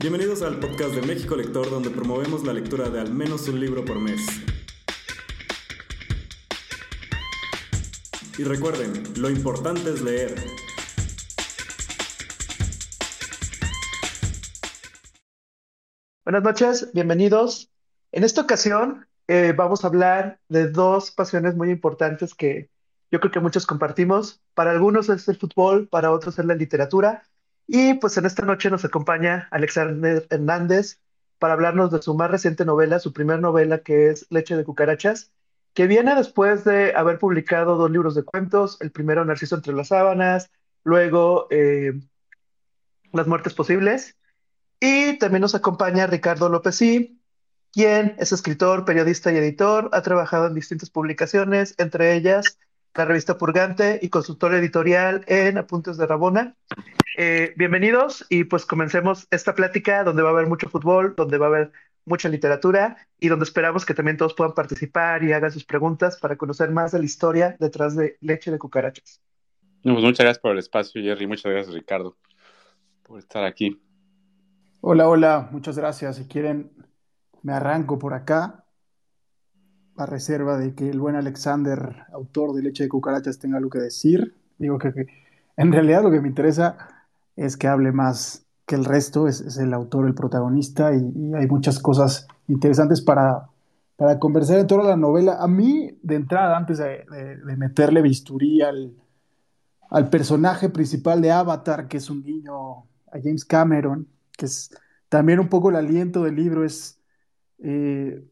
Bienvenidos 0.00 0.40
al 0.40 0.58
podcast 0.58 0.94
de 0.94 1.02
México 1.02 1.36
Lector, 1.36 1.68
donde 1.68 1.90
promovemos 1.90 2.42
la 2.42 2.54
lectura 2.54 2.88
de 2.88 3.00
al 3.00 3.12
menos 3.12 3.46
un 3.48 3.60
libro 3.60 3.84
por 3.84 4.00
mes. 4.00 4.22
Y 8.38 8.44
recuerden, 8.44 9.02
lo 9.18 9.28
importante 9.28 9.90
es 9.90 10.00
leer. 10.00 10.34
Buenas 16.24 16.44
noches, 16.44 16.90
bienvenidos. 16.94 17.70
En 18.10 18.24
esta 18.24 18.40
ocasión 18.40 19.06
eh, 19.28 19.52
vamos 19.54 19.84
a 19.84 19.88
hablar 19.88 20.40
de 20.48 20.70
dos 20.70 21.10
pasiones 21.10 21.56
muy 21.56 21.68
importantes 21.68 22.32
que 22.32 22.70
yo 23.10 23.20
creo 23.20 23.30
que 23.30 23.40
muchos 23.40 23.66
compartimos. 23.66 24.40
Para 24.54 24.70
algunos 24.70 25.10
es 25.10 25.28
el 25.28 25.36
fútbol, 25.36 25.88
para 25.88 26.10
otros 26.10 26.38
es 26.38 26.44
la 26.46 26.54
literatura. 26.54 27.22
Y 27.72 27.94
pues 27.94 28.16
en 28.16 28.26
esta 28.26 28.44
noche 28.44 28.68
nos 28.68 28.84
acompaña 28.84 29.46
Alexander 29.52 30.26
Hernández 30.28 30.98
para 31.38 31.52
hablarnos 31.52 31.92
de 31.92 32.02
su 32.02 32.16
más 32.16 32.28
reciente 32.28 32.64
novela, 32.64 32.98
su 32.98 33.12
primera 33.12 33.40
novela 33.40 33.78
que 33.78 34.08
es 34.08 34.26
Leche 34.28 34.56
de 34.56 34.64
cucarachas, 34.64 35.30
que 35.72 35.86
viene 35.86 36.16
después 36.16 36.64
de 36.64 36.92
haber 36.96 37.20
publicado 37.20 37.76
dos 37.76 37.88
libros 37.88 38.16
de 38.16 38.24
cuentos, 38.24 38.76
el 38.80 38.90
primero 38.90 39.24
Narciso 39.24 39.54
entre 39.54 39.72
las 39.72 39.86
sábanas, 39.86 40.50
luego 40.82 41.46
eh, 41.50 41.92
Las 43.12 43.28
muertes 43.28 43.54
posibles. 43.54 44.16
Y 44.80 45.16
también 45.20 45.42
nos 45.42 45.54
acompaña 45.54 46.08
Ricardo 46.08 46.48
López 46.48 46.82
y 46.82 47.22
quien 47.72 48.16
es 48.18 48.32
escritor, 48.32 48.84
periodista 48.84 49.30
y 49.30 49.36
editor, 49.36 49.90
ha 49.92 50.02
trabajado 50.02 50.48
en 50.48 50.54
distintas 50.54 50.90
publicaciones, 50.90 51.76
entre 51.78 52.16
ellas 52.16 52.58
la 52.96 53.04
revista 53.04 53.38
Purgante 53.38 54.00
y 54.02 54.08
consultor 54.08 54.54
editorial 54.54 55.22
en 55.28 55.56
Apuntes 55.56 55.96
de 55.98 56.06
Rabona. 56.08 56.56
Eh, 57.22 57.52
bienvenidos 57.54 58.24
y 58.30 58.44
pues 58.44 58.64
comencemos 58.64 59.28
esta 59.30 59.54
plática 59.54 60.04
donde 60.04 60.22
va 60.22 60.30
a 60.30 60.32
haber 60.32 60.46
mucho 60.46 60.70
fútbol, 60.70 61.12
donde 61.14 61.36
va 61.36 61.44
a 61.44 61.48
haber 61.50 61.72
mucha 62.06 62.30
literatura 62.30 62.96
y 63.18 63.28
donde 63.28 63.44
esperamos 63.44 63.84
que 63.84 63.92
también 63.92 64.16
todos 64.16 64.32
puedan 64.32 64.54
participar 64.54 65.22
y 65.22 65.34
hagan 65.34 65.50
sus 65.50 65.66
preguntas 65.66 66.18
para 66.18 66.36
conocer 66.36 66.70
más 66.70 66.92
de 66.92 66.98
la 66.98 67.04
historia 67.04 67.56
detrás 67.60 67.94
de 67.94 68.16
Leche 68.22 68.50
de 68.50 68.58
Cucarachas. 68.58 69.20
Pues 69.82 69.96
muchas 69.96 70.24
gracias 70.24 70.38
por 70.38 70.52
el 70.52 70.60
espacio, 70.60 71.02
Jerry. 71.02 71.26
Muchas 71.26 71.52
gracias, 71.52 71.74
Ricardo, 71.74 72.16
por 73.02 73.18
estar 73.18 73.44
aquí. 73.44 73.78
Hola, 74.80 75.06
hola, 75.06 75.50
muchas 75.52 75.76
gracias. 75.76 76.16
Si 76.16 76.24
quieren, 76.24 76.72
me 77.42 77.52
arranco 77.52 77.98
por 77.98 78.14
acá, 78.14 78.64
a 79.98 80.06
reserva 80.06 80.56
de 80.56 80.74
que 80.74 80.88
el 80.88 80.98
buen 80.98 81.16
Alexander, 81.16 82.04
autor 82.14 82.54
de 82.54 82.62
Leche 82.62 82.84
de 82.84 82.88
Cucarachas, 82.88 83.38
tenga 83.38 83.58
algo 83.58 83.68
que 83.68 83.80
decir. 83.80 84.36
Digo 84.56 84.78
que, 84.78 85.06
en 85.58 85.70
realidad 85.70 86.02
lo 86.02 86.10
que 86.10 86.22
me 86.22 86.28
interesa 86.28 86.96
es 87.36 87.56
que 87.56 87.68
hable 87.68 87.92
más 87.92 88.46
que 88.66 88.74
el 88.76 88.84
resto, 88.84 89.26
es, 89.26 89.56
el 89.56 89.74
autor, 89.74 90.06
el 90.06 90.14
protagonista, 90.14 90.94
y, 90.94 90.98
hay 91.34 91.46
muchas 91.46 91.78
cosas 91.78 92.26
interesantes 92.48 93.00
para, 93.00 93.48
para 93.96 94.18
conversar 94.18 94.58
en 94.58 94.66
torno 94.66 94.84
a 94.84 94.90
la 94.90 94.96
novela. 94.96 95.38
A 95.40 95.48
mí, 95.48 95.98
de 96.02 96.14
entrada, 96.14 96.56
antes 96.56 96.78
de, 96.78 97.04
meterle 97.56 98.02
bisturí 98.02 98.62
al, 98.62 98.94
al 99.90 100.08
personaje 100.08 100.68
principal 100.68 101.20
de 101.20 101.32
Avatar, 101.32 101.88
que 101.88 101.96
es 101.96 102.10
un 102.10 102.22
niño 102.22 102.84
a 103.12 103.18
James 103.22 103.44
Cameron, 103.44 104.06
que 104.36 104.46
es 104.46 104.70
también 105.08 105.40
un 105.40 105.48
poco 105.48 105.70
el 105.70 105.76
aliento 105.76 106.22
del 106.22 106.36
libro, 106.36 106.64
es 106.64 107.00
eh, 107.62 108.24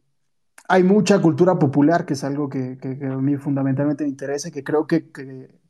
hay 0.67 0.83
mucha 0.83 1.19
cultura 1.21 1.57
popular, 1.57 2.05
que 2.05 2.13
es 2.13 2.23
algo 2.23 2.49
que, 2.49 2.77
a 3.01 3.17
mí 3.17 3.37
fundamentalmente 3.37 4.03
me 4.03 4.09
interesa 4.09 4.51
que 4.51 4.63
creo 4.63 4.85
que, 4.85 5.09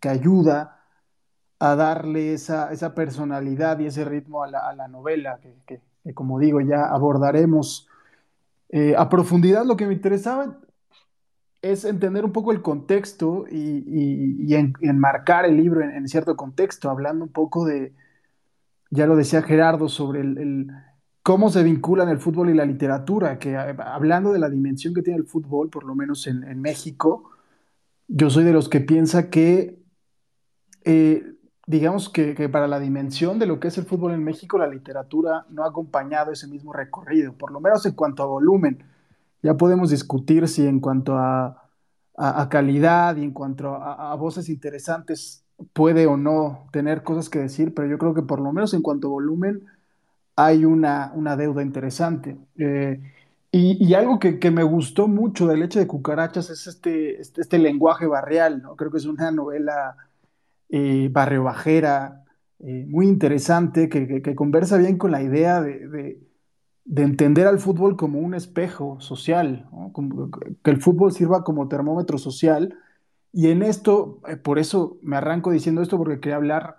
ayuda 0.02 0.79
a 1.60 1.76
darle 1.76 2.34
esa, 2.34 2.96
personalidad 2.96 3.80
y 3.80 3.88
ese 3.88 4.06
ritmo 4.06 4.44
a 4.44 4.48
la, 4.50 4.88
novela, 4.88 5.40
que, 5.66 5.82
como 6.14 6.40
digo 6.40 6.62
ya 6.62 6.86
abordaremos 6.86 7.88
eh, 8.70 8.96
a 8.98 9.10
profundidad. 9.10 9.66
Lo 9.66 9.76
que 9.76 9.86
me 9.86 9.94
interesaba 9.94 10.58
es 11.62 11.84
entender 11.84 12.24
un 12.24 12.32
poco 12.32 12.52
el 12.52 12.62
contexto 12.62 13.46
y, 13.52 14.54
enmarcar 14.82 15.46
el 15.46 15.58
libro 15.58 15.82
en, 15.82 16.08
cierto 16.08 16.36
contexto, 16.38 16.90
hablando 16.90 17.26
un 17.26 17.32
poco 17.32 17.66
de, 17.66 17.94
ya 18.90 19.06
lo 19.06 19.16
decía 19.16 19.42
Gerardo, 19.42 19.90
sobre 19.90 20.22
el 20.22 20.72
cómo 21.30 21.50
se 21.52 21.62
vinculan 21.62 22.10
el 22.10 22.18
fútbol 22.18 22.50
y 22.50 22.56
la 22.56 22.66
literatura, 22.66 23.38
que 23.38 23.52
eh, 23.52 23.76
hablando 23.86 24.32
de 24.32 24.40
la 24.40 24.50
dimensión 24.50 24.94
que 24.94 25.04
tiene 25.04 25.20
el 25.20 25.26
fútbol, 25.26 25.70
por 25.70 25.84
lo 25.84 25.94
menos 25.94 26.26
en, 26.26 26.60
México, 26.60 27.30
yo 28.08 28.30
soy 28.30 28.44
de 28.46 28.54
los 28.54 28.68
que 28.70 28.80
piensa 28.80 29.30
que, 29.30 29.78
eh, 30.86 31.36
digamos 31.70 32.10
que, 32.10 32.50
para 32.50 32.68
la 32.68 32.80
dimensión 32.80 33.38
de 33.38 33.46
lo 33.46 33.60
que 33.60 33.68
es 33.68 33.78
el 33.78 33.86
fútbol 33.86 34.14
en 34.14 34.24
México, 34.24 34.58
la 34.58 34.66
literatura 34.66 35.46
no 35.52 35.64
ha 35.64 35.68
acompañado 35.68 36.32
ese 36.32 36.48
mismo 36.48 36.74
recorrido, 36.74 37.34
por 37.34 37.52
lo 37.52 37.60
menos 37.60 37.86
en 37.86 37.92
cuanto 37.92 38.24
a 38.24 38.26
volumen. 38.26 38.84
Ya 39.44 39.54
podemos 39.54 39.92
discutir 39.92 40.48
si 40.48 40.66
en 40.66 40.80
cuanto 40.80 41.16
a, 41.16 41.64
calidad 42.50 43.18
y 43.18 43.24
en 43.24 43.32
cuanto 43.34 43.76
a, 43.76 44.16
voces 44.16 44.50
interesantes 44.50 45.46
puede 45.72 46.08
o 46.08 46.18
no 46.18 46.68
tener 46.72 47.04
cosas 47.04 47.30
que 47.30 47.38
decir, 47.38 47.76
pero 47.76 47.88
yo 47.88 48.00
creo 48.00 48.16
que 48.16 48.24
por 48.24 48.40
lo 48.40 48.52
menos 48.52 48.74
en 48.74 48.82
cuanto 48.82 49.06
a 49.08 49.12
volumen, 49.12 49.68
hay 50.36 50.66
una, 50.66 51.14
deuda 51.38 51.62
interesante. 51.62 52.36
Eh, 52.58 53.00
y, 53.52 53.94
algo 53.94 54.18
que, 54.18 54.50
me 54.50 54.64
gustó 54.64 55.08
mucho 55.08 55.46
de 55.46 55.58
Leche 55.58 55.78
de 55.78 55.88
Cucarachas 55.88 56.50
es 56.50 56.66
este, 56.66 57.22
este, 57.22 57.42
este 57.42 57.60
lenguaje 57.60 58.08
barrial, 58.08 58.64
¿no? 58.64 58.76
Creo 58.76 58.90
que 58.90 58.98
es 58.98 59.06
una 59.06 59.30
novela 59.30 59.96
eh, 60.70 61.10
barrio 61.12 61.44
bajera, 61.44 62.24
eh, 62.60 62.86
muy 62.88 63.08
interesante, 63.08 63.90
que, 63.90 64.36
conversa 64.36 64.78
bien 64.78 64.98
con 64.98 65.12
la 65.12 65.22
idea 65.22 65.62
de, 65.62 66.20
entender 66.96 67.48
al 67.48 67.60
fútbol 67.60 67.96
como 67.96 68.20
un 68.20 68.34
espejo 68.34 69.00
social, 69.00 69.70
que 70.64 70.72
el 70.72 70.82
fútbol 70.82 71.12
sirva 71.12 71.44
como 71.44 71.68
termómetro 71.68 72.18
social. 72.18 72.76
Y 73.32 73.50
en 73.50 73.62
esto, 73.62 74.22
por 74.44 74.58
eso 74.58 74.98
me 75.02 75.16
arranco 75.16 75.52
diciendo 75.52 75.82
esto, 75.82 75.98
porque 75.98 76.20
quería 76.20 76.38
hablar 76.38 76.78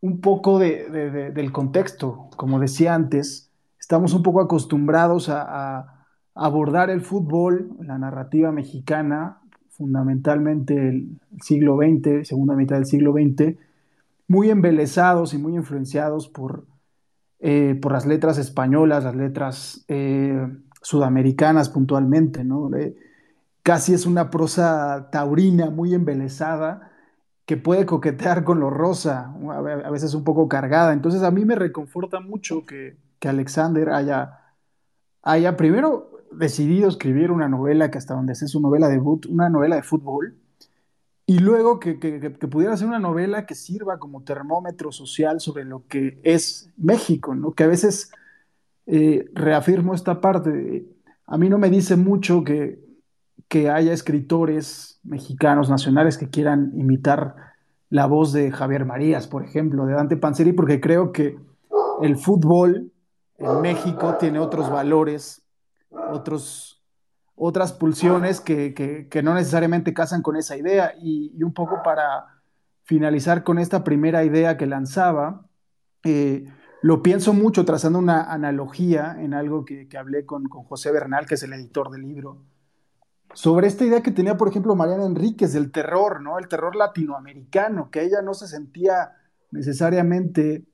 un 0.00 0.20
poco 0.20 0.58
del 0.58 1.52
contexto. 1.52 2.28
Como 2.36 2.60
decía 2.60 2.94
antes, 2.94 3.50
estamos 3.78 4.14
un 4.14 4.22
poco 4.22 4.40
acostumbrados 4.40 5.28
a, 5.28 5.92
abordar 6.38 6.90
el 6.90 7.00
fútbol, 7.00 7.70
la 7.80 7.96
narrativa 7.96 8.52
mexicana, 8.52 9.40
fundamentalmente 9.76 10.88
el 10.88 11.18
siglo 11.42 11.76
XX, 11.76 12.26
segunda 12.26 12.54
mitad 12.54 12.76
del 12.76 12.86
siglo 12.86 13.12
XX, 13.12 13.56
muy 14.28 14.50
embelesados 14.50 15.34
y 15.34 15.38
muy 15.38 15.54
influenciados 15.54 16.28
por, 16.28 16.64
eh, 17.40 17.78
por 17.80 17.92
las 17.92 18.06
letras 18.06 18.38
españolas, 18.38 19.04
las 19.04 19.14
letras 19.14 19.84
eh, 19.88 20.46
sudamericanas 20.82 21.68
puntualmente, 21.68 22.42
¿no? 22.44 22.74
Eh, 22.76 22.96
casi 23.62 23.94
es 23.94 24.06
una 24.06 24.30
prosa 24.30 25.08
taurina 25.10 25.70
muy 25.70 25.94
embelesada, 25.94 26.92
que 27.46 27.56
puede 27.56 27.86
coquetear 27.86 28.42
con 28.42 28.58
lo 28.58 28.70
rosa, 28.70 29.32
a 29.52 29.90
veces 29.90 30.14
un 30.14 30.24
poco 30.24 30.48
cargada. 30.48 30.92
Entonces 30.92 31.22
a 31.22 31.30
mí 31.30 31.44
me 31.44 31.54
reconforta 31.54 32.18
mucho 32.20 32.66
que, 32.66 32.96
Alexander 33.26 33.90
haya, 33.90 34.38
haya 35.20 35.56
primero 35.56 36.15
decidido 36.36 36.88
escribir 36.88 37.30
una 37.30 37.48
novela 37.48 37.90
que 37.90 37.98
hasta 37.98 38.14
donde 38.14 38.32
es 38.32 38.50
su 38.50 38.60
novela 38.60 38.88
debut, 38.88 39.26
una 39.26 39.48
novela 39.48 39.76
de 39.76 39.82
fútbol, 39.82 40.36
y 41.28 41.40
luego 41.40 41.80
que, 41.80 41.94
pudiera 42.48 42.76
ser 42.76 42.86
una 42.86 43.00
novela 43.00 43.46
que 43.46 43.56
sirva 43.56 43.98
como 43.98 44.22
termómetro 44.22 44.92
social 44.92 45.40
sobre 45.40 45.64
lo 45.64 45.84
que 45.88 46.20
es 46.22 46.70
México, 46.76 47.34
¿no? 47.34 47.52
que 47.52 47.64
a 47.64 47.66
veces 47.66 48.12
eh, 48.86 49.28
reafirmo 49.34 49.92
esta 49.92 50.20
parte. 50.20 50.86
A 51.26 51.36
mí 51.36 51.48
no 51.48 51.58
me 51.58 51.68
dice 51.68 51.96
mucho 51.96 52.44
que, 52.44 52.78
que 53.48 53.68
haya 53.70 53.92
escritores 53.92 55.00
mexicanos 55.02 55.68
nacionales 55.68 56.16
que 56.16 56.30
quieran 56.30 56.72
imitar 56.76 57.34
la 57.90 58.06
voz 58.06 58.32
de 58.32 58.52
Javier 58.52 58.84
Marías, 58.84 59.26
por 59.26 59.44
ejemplo, 59.44 59.86
de 59.86 59.94
Dante 59.94 60.16
Panzeri, 60.16 60.52
porque 60.52 60.80
creo 60.80 61.10
que 61.10 61.36
el 62.02 62.16
fútbol 62.16 62.92
en 63.38 63.60
México 63.60 64.16
tiene 64.18 64.38
otros 64.38 64.70
valores, 64.70 65.42
otros, 66.10 66.82
otras 67.34 67.72
pulsiones 67.72 68.40
que, 68.40 69.08
no 69.22 69.34
necesariamente 69.34 69.94
casan 69.94 70.22
con 70.22 70.36
esa 70.36 70.56
idea. 70.56 70.94
Y, 71.00 71.42
un 71.42 71.52
poco 71.52 71.82
para 71.82 72.40
finalizar 72.84 73.42
con 73.44 73.58
esta 73.58 73.84
primera 73.84 74.24
idea 74.24 74.56
que 74.56 74.66
lanzaba, 74.66 75.46
eh, 76.04 76.46
lo 76.82 77.02
pienso 77.02 77.32
mucho 77.32 77.64
trazando 77.64 77.98
una 77.98 78.32
analogía 78.32 79.16
en 79.18 79.34
algo 79.34 79.64
que, 79.64 79.88
hablé 79.98 80.24
con, 80.24 80.44
con 80.44 80.64
José 80.64 80.92
Bernal, 80.92 81.26
que 81.26 81.34
es 81.34 81.42
el 81.42 81.52
editor 81.52 81.90
del 81.90 82.02
libro, 82.02 82.42
sobre 83.34 83.66
esta 83.66 83.84
idea 83.84 84.02
que 84.02 84.12
tenía, 84.12 84.36
por 84.36 84.48
ejemplo, 84.48 84.74
Mariana 84.74 85.04
Enríquez 85.04 85.52
del 85.52 85.70
terror, 85.70 86.22
¿no? 86.22 86.38
El 86.38 86.48
terror 86.48 86.74
latinoamericano, 86.74 87.90
que 87.90 88.02
ella 88.02 88.22
no 88.22 88.34
se 88.34 88.46
sentía 88.46 89.12
necesariamente 89.50 90.64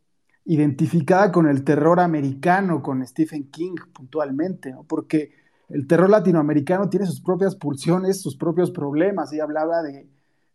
identificada 0.45 1.31
con 1.31 1.49
el 1.49 1.65
terror 1.65 2.01
americano, 2.01 2.83
con 2.83 3.07
Stephen 3.07 3.51
King 3.51 3.75
puntualmente, 3.93 4.73
¿no? 4.73 4.85
Porque 4.85 5.33
el 5.69 5.87
terror 5.87 6.11
latinoamericano 6.11 6.89
tiene 6.89 7.07
sus 7.07 7.21
propias 7.21 7.55
pulsiones, 7.57 8.21
sus 8.21 8.37
propios 8.37 8.71
problemas. 8.71 9.33
Ella 9.33 9.45
hablaba 9.45 9.83
de, 9.83 10.07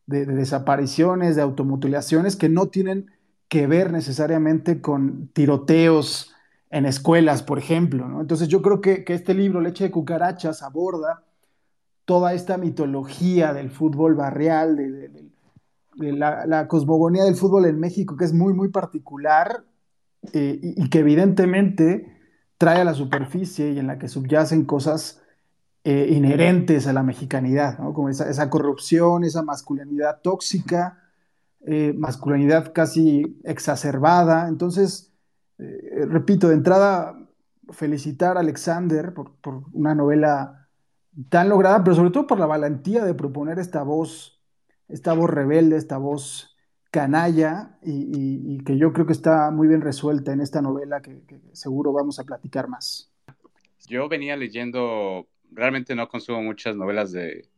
de 0.06 0.26
desapariciones, 0.26 1.36
de 1.36 1.42
automutilaciones 1.42 2.36
que 2.36 2.50
no 2.50 2.68
tienen 2.68 3.12
que 3.48 3.68
ver 3.68 3.92
necesariamente 3.92 4.82
con 4.82 5.30
tiroteos 5.30 6.34
en 6.70 6.86
escuelas, 6.86 7.44
por 7.44 7.60
ejemplo. 7.60 8.08
¿no? 8.08 8.22
Entonces 8.22 8.48
yo 8.48 8.62
creo 8.62 8.82
que, 8.82 9.06
este 9.08 9.34
libro, 9.34 9.62
Leche 9.62 9.86
de 9.86 9.92
Cucarachas, 9.92 10.64
aborda 10.64 11.24
toda 12.06 12.34
esta 12.34 12.58
mitología 12.58 13.54
del 13.54 13.70
fútbol 13.70 14.16
barrial, 14.16 14.76
de, 14.76 15.32
la, 16.12 16.68
cosmogonía 16.68 17.24
del 17.24 17.36
fútbol 17.36 17.66
en 17.66 17.80
México, 17.80 18.16
que 18.16 18.26
es 18.26 18.34
muy, 18.34 18.54
muy 18.54 18.70
particular 18.70 19.64
eh, 20.34 20.60
y, 20.62 20.90
que 20.90 21.00
evidentemente 21.00 22.18
trae 22.58 22.82
a 22.82 22.86
la 22.86 22.94
superficie 22.94 23.72
y 23.72 23.80
en 23.80 23.88
la 23.88 23.98
que 23.98 24.08
subyacen 24.08 24.66
cosas 24.66 25.22
eh, 25.84 26.10
inherentes 26.12 26.88
a 26.88 26.94
la 26.94 27.04
mexicanidad, 27.04 27.78
como 27.94 28.10
esa, 28.10 28.50
corrupción, 28.50 29.24
esa 29.24 29.44
masculinidad 29.44 30.22
tóxica, 30.22 31.02
eh, 31.66 31.94
masculinidad 31.98 32.74
casi 32.74 33.40
exacerbada. 33.44 34.48
Entonces, 34.48 35.14
repito, 35.58 36.50
de 36.50 36.56
entrada, 36.56 37.18
felicitar 37.72 38.38
a 38.38 38.42
Alexander 38.42 39.14
por, 39.14 39.36
por, 39.38 39.64
una 39.74 39.96
novela 39.96 40.68
tan 41.30 41.50
lograda, 41.50 41.84
pero 41.84 41.96
sobre 41.96 42.12
todo 42.12 42.28
por 42.28 42.40
la 42.40 42.46
valentía 42.46 43.04
de 43.04 43.14
proponer 43.14 43.60
esta 43.60 43.84
voz, 43.84 44.42
esta 44.88 45.14
voz 45.14 45.30
rebelde, 45.30 45.78
esta 45.78 45.98
voz 45.98 46.47
canalla 46.92 47.78
y, 47.84 48.58
que 48.64 48.78
yo 48.78 48.94
creo 48.94 49.06
que 49.06 49.14
está 49.14 49.52
muy 49.52 49.68
bien 49.68 49.82
resuelta 49.82 50.34
en 50.34 50.42
esta 50.42 50.62
novela 50.62 51.02
que, 51.02 51.22
que 51.28 51.40
seguro 51.54 51.94
vamos 51.94 52.20
a 52.20 52.24
platicar 52.24 52.68
más. 52.68 53.12
Yo 53.88 54.10
venía 54.10 54.36
leyendo, 54.36 55.28
realmente 55.52 55.96
no 55.96 56.08
consumo 56.10 56.42
muchas 56.44 56.76
novelas 56.76 57.12
de, 57.12 57.50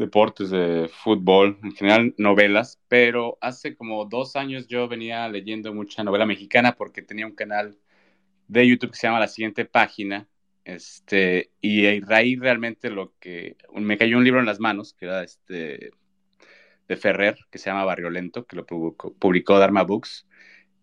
deportes, 0.00 0.50
de 0.50 0.90
fútbol, 0.92 1.58
en 1.62 1.72
general 1.72 2.14
novelas, 2.18 2.80
pero 2.88 3.38
hace 3.40 3.76
como 3.76 4.04
dos 4.06 4.34
años 4.36 4.66
yo 4.66 4.88
venía 4.88 5.28
leyendo 5.28 5.72
mucha 5.72 6.02
novela 6.02 6.26
mexicana 6.26 6.74
porque 6.74 7.02
tenía 7.02 7.26
un 7.26 7.34
canal 7.34 7.78
de 8.48 8.66
YouTube 8.66 8.90
que 8.90 8.96
se 8.96 9.06
llama 9.06 9.20
La 9.20 9.28
Siguiente 9.28 9.64
Página, 9.64 10.26
este, 10.64 11.52
y 11.60 11.86
ahí 11.86 12.36
realmente 12.36 12.90
lo 12.90 13.14
que, 13.20 13.56
me 13.74 13.96
cayó 13.96 14.18
un 14.18 14.24
libro 14.24 14.40
en 14.40 14.46
las 14.46 14.60
manos, 14.60 14.94
que 14.94 15.06
era 15.06 15.22
este, 15.22 15.90
de 16.90 16.96
Ferrer, 16.96 17.38
que 17.52 17.58
se 17.58 17.70
llama 17.70 17.84
Barrio 17.84 18.10
Lento, 18.10 18.44
que 18.44 18.56
lo 18.56 18.66
publicó, 18.66 19.14
publicó 19.14 19.60
Dharma 19.60 19.84
Books, 19.84 20.26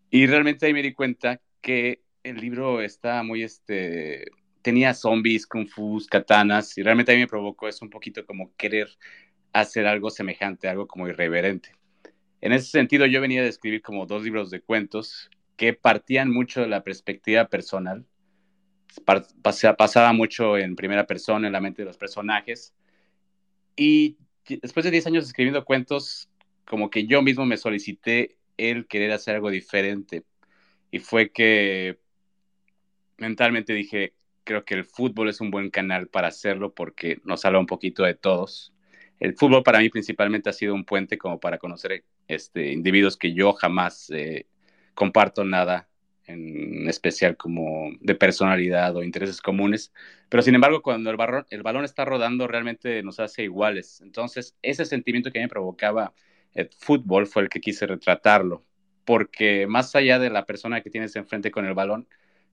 y 0.09 0.25
realmente 0.25 0.65
ahí 0.65 0.73
me 0.73 0.81
di 0.81 0.93
cuenta 0.93 1.41
que 1.61 2.01
el 2.23 2.37
libro 2.37 2.81
está 2.81 3.23
muy, 3.23 3.43
este, 3.43 4.27
tenía 4.61 4.93
zombies, 4.93 5.45
kung 5.45 5.67
fu, 5.67 6.01
katanas, 6.09 6.77
y 6.77 6.81
realmente 6.81 7.11
a 7.11 7.17
me 7.17 7.27
provocó 7.27 7.67
eso 7.67 7.83
un 7.83 7.91
poquito 7.91 8.25
como 8.25 8.55
querer 8.55 8.87
hacer 9.51 9.85
algo 9.85 10.09
semejante, 10.09 10.69
algo 10.69 10.87
como 10.87 11.09
irreverente. 11.09 11.75
En 12.39 12.53
ese 12.53 12.69
sentido, 12.69 13.05
yo 13.05 13.19
venía 13.19 13.41
a 13.41 13.45
escribir 13.45 13.81
como 13.81 14.05
dos 14.05 14.23
libros 14.23 14.49
de 14.49 14.61
cuentos 14.61 15.29
que 15.57 15.73
partían 15.73 16.31
mucho 16.31 16.61
de 16.61 16.67
la 16.67 16.83
perspectiva 16.85 17.49
personal, 17.49 18.05
pasaba 19.43 20.13
mucho 20.13 20.57
en 20.57 20.77
primera 20.77 21.05
persona, 21.05 21.47
en 21.47 21.53
la 21.53 21.59
mente 21.59 21.81
de 21.81 21.87
los 21.87 21.97
personajes, 21.97 22.73
y 23.75 24.15
después 24.55 24.83
de 24.83 24.91
10 24.91 25.07
años 25.07 25.25
escribiendo 25.25 25.65
cuentos, 25.65 26.29
como 26.65 26.89
que 26.89 27.05
yo 27.05 27.21
mismo 27.21 27.45
me 27.45 27.57
solicité 27.57 28.37
el 28.57 28.87
querer 28.87 29.11
hacer 29.11 29.35
algo 29.35 29.49
diferente, 29.49 30.23
y 30.91 30.99
fue 30.99 31.31
que 31.31 31.99
mentalmente 33.17 33.73
dije, 33.73 34.13
creo 34.43 34.63
que 34.63 34.75
el 34.75 34.85
fútbol 34.85 35.29
es 35.29 35.41
un 35.41 35.51
buen 35.51 35.69
canal 35.69 36.07
para 36.07 36.29
hacerlo 36.29 36.73
porque 36.73 37.19
nos 37.25 37.43
habla 37.45 37.59
un 37.59 37.65
poquito 37.65 38.03
de 38.03 38.15
todos. 38.15 38.73
El 39.19 39.35
fútbol 39.35 39.63
para 39.63 39.79
mí 39.79 39.89
principalmente 39.89 40.49
ha 40.49 40.53
sido 40.53 40.73
un 40.73 40.85
puente 40.85 41.17
como 41.17 41.39
para 41.39 41.57
conocer 41.57 42.03
este, 42.27 42.71
individuos 42.71 43.17
que 43.17 43.33
yo 43.33 43.53
jamás 43.53 44.09
eh, 44.11 44.45
comparto 44.93 45.43
nada 45.43 45.89
en 46.27 46.87
especial 46.89 47.37
como 47.37 47.91
de 48.01 48.15
personalidad 48.15 48.95
o 48.95 49.03
intereses 49.03 49.41
comunes, 49.41 49.93
pero 50.29 50.43
sin 50.43 50.55
embargo 50.55 50.81
cuando 50.81 51.09
el, 51.09 51.17
balón, 51.17 51.45
el 51.49 51.63
balón 51.63 51.85
está 51.85 52.05
rodando 52.05 52.47
realmente 52.47 53.01
nos 53.03 53.19
hace 53.19 53.43
iguales. 53.43 54.01
Entonces 54.01 54.55
ese 54.61 54.85
sentimiento 54.85 55.31
que 55.31 55.39
me 55.39 55.47
provocaba 55.47 56.13
el 56.53 56.69
fútbol 56.79 57.27
fue 57.27 57.43
el 57.43 57.49
que 57.49 57.61
quise 57.61 57.87
retratarlo, 57.87 58.65
porque 59.05 59.67
más 59.67 59.95
allá 59.95 60.19
de 60.19 60.29
la 60.29 60.45
persona 60.45 60.81
que 60.81 60.89
tienes 60.89 61.15
enfrente 61.15 61.51
con 61.51 61.65
el 61.65 61.73
balón, 61.73 62.07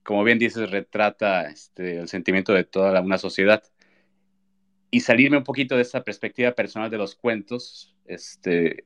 como 0.05 0.23
bien 0.23 0.39
dices, 0.39 0.71
retrata 0.71 1.49
este, 1.51 1.99
el 1.99 2.09
sentimiento 2.09 2.53
de 2.53 2.65
toda 2.65 2.93
la, 2.93 3.01
una 3.01 3.19
sociedad. 3.19 3.63
Y 4.91 5.01
salirme 5.01 5.39
un 5.39 5.45
poquito 5.45 5.77
de 5.77 5.83
esa 5.83 6.05
perspectiva 6.05 6.53
personal 6.53 6.91
de 6.91 6.99
los 6.99 7.17
cuentos, 7.17 7.97
este, 8.05 8.85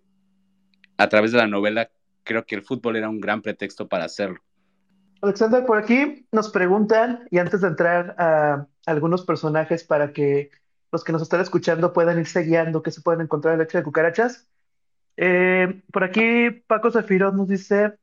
a 0.96 1.08
través 1.08 1.32
de 1.32 1.38
la 1.38 1.46
novela, 1.46 1.90
creo 2.22 2.46
que 2.46 2.54
el 2.54 2.62
fútbol 2.62 2.96
era 2.96 3.10
un 3.10 3.20
gran 3.20 3.42
pretexto 3.42 3.88
para 3.88 4.04
hacerlo. 4.04 4.40
Alexander, 5.20 5.64
por 5.66 5.78
aquí 5.78 6.26
nos 6.32 6.50
preguntan, 6.50 7.26
y 7.30 7.38
antes 7.38 7.60
de 7.60 7.68
entrar 7.68 8.14
a 8.18 8.66
algunos 8.86 9.24
personajes 9.24 9.84
para 9.84 10.12
que 10.12 10.50
los 10.92 11.04
que 11.04 11.12
nos 11.12 11.22
están 11.22 11.40
escuchando 11.40 11.92
puedan 11.92 12.18
irse 12.18 12.42
guiando, 12.42 12.82
que 12.82 12.90
se 12.90 13.02
pueden 13.02 13.22
encontrar 13.22 13.54
en 13.54 13.60
leche 13.60 13.78
de 13.78 13.84
cucarachas. 13.84 14.46
Eh, 15.16 15.82
por 15.92 16.04
aquí 16.04 16.50
Paco 16.66 16.90
Zafiro 16.90 17.32
nos 17.32 17.48
dice 17.48 17.94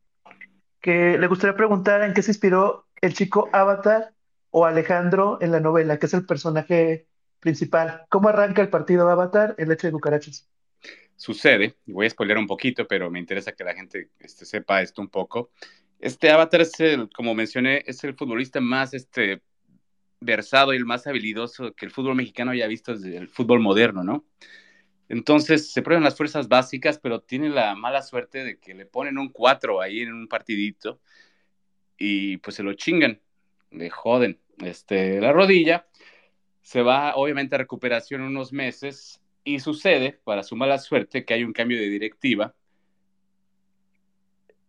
que 0.81 1.17
le 1.17 1.27
gustaría 1.27 1.55
preguntar 1.55 2.03
en 2.03 2.13
qué 2.13 2.21
se 2.21 2.31
inspiró 2.31 2.85
el 3.01 3.13
chico 3.13 3.49
Avatar 3.53 4.11
o 4.51 4.65
Alejandro 4.65 5.39
en 5.41 5.51
la 5.51 5.59
novela, 5.59 5.97
que 5.97 6.05
es 6.05 6.13
el 6.13 6.25
personaje 6.25 7.07
principal. 7.39 8.05
¿Cómo 8.09 8.29
arranca 8.29 8.61
el 8.61 8.69
partido 8.69 9.09
Avatar 9.09 9.55
en 9.57 9.69
Leche 9.69 9.87
de 9.87 9.93
Cucarachas? 9.93 10.47
Sucede, 11.15 11.75
y 11.85 11.93
voy 11.93 12.05
a 12.05 12.09
spoiler 12.09 12.37
un 12.37 12.47
poquito, 12.47 12.85
pero 12.87 13.09
me 13.09 13.19
interesa 13.19 13.53
que 13.53 13.63
la 13.63 13.73
gente 13.73 14.09
este, 14.19 14.45
sepa 14.45 14.81
esto 14.81 15.01
un 15.01 15.07
poco. 15.07 15.51
Este 15.99 16.29
Avatar 16.29 16.61
es 16.61 16.79
el, 16.79 17.09
como 17.09 17.33
mencioné, 17.33 17.83
es 17.85 18.03
el 18.03 18.13
futbolista 18.15 18.61
más 18.61 18.93
este, 18.93 19.41
versado 20.19 20.73
y 20.73 20.77
el 20.77 20.85
más 20.85 21.07
habilidoso 21.07 21.73
que 21.73 21.85
el 21.85 21.91
fútbol 21.91 22.15
mexicano 22.15 22.51
haya 22.51 22.67
visto 22.67 22.93
desde 22.93 23.17
el 23.17 23.29
fútbol 23.29 23.59
moderno, 23.59 24.03
¿no? 24.03 24.25
Entonces 25.07 25.71
se 25.71 25.81
prueban 25.81 26.03
las 26.03 26.17
fuerzas 26.17 26.47
básicas, 26.47 26.99
pero 26.99 27.21
tiene 27.21 27.49
la 27.49 27.75
mala 27.75 28.01
suerte 28.01 28.43
de 28.43 28.59
que 28.59 28.73
le 28.73 28.85
ponen 28.85 29.17
un 29.17 29.29
4 29.29 29.81
ahí 29.81 30.01
en 30.01 30.13
un 30.13 30.27
partidito 30.27 30.99
y 31.97 32.37
pues 32.37 32.55
se 32.55 32.63
lo 32.63 32.73
chingan, 32.73 33.21
le 33.71 33.89
joden 33.89 34.39
este, 34.59 35.21
la 35.21 35.31
rodilla, 35.31 35.87
se 36.61 36.81
va 36.81 37.15
obviamente 37.15 37.55
a 37.55 37.59
recuperación 37.59 38.21
unos 38.21 38.51
meses 38.51 39.21
y 39.43 39.59
sucede, 39.59 40.19
para 40.23 40.41
su 40.41 40.55
mala 40.55 40.79
suerte, 40.79 41.23
que 41.23 41.35
hay 41.35 41.43
un 41.43 41.53
cambio 41.53 41.77
de 41.77 41.87
directiva. 41.87 42.55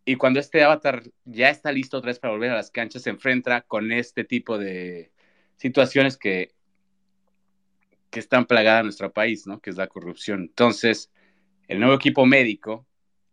Y 0.06 0.16
cuando 0.16 0.40
este 0.40 0.62
avatar 0.62 1.02
ya 1.26 1.50
está 1.50 1.70
listo 1.70 1.98
otra 1.98 2.08
vez 2.08 2.18
para 2.18 2.32
volver 2.32 2.52
a 2.52 2.56
las 2.56 2.70
canchas, 2.70 3.02
se 3.02 3.10
enfrenta 3.10 3.60
con 3.60 3.92
este 3.92 4.24
tipo 4.24 4.56
de 4.56 5.12
situaciones 5.56 6.16
que, 6.16 6.54
que 8.08 8.20
están 8.20 8.46
plagadas 8.46 8.80
en 8.80 8.86
nuestro 8.86 9.12
país, 9.12 9.46
¿no? 9.46 9.60
Que 9.60 9.68
es 9.68 9.76
la 9.76 9.88
corrupción. 9.88 10.40
Entonces, 10.42 11.10
el 11.68 11.80
nuevo 11.80 11.94
equipo 11.94 12.24
médico 12.24 12.86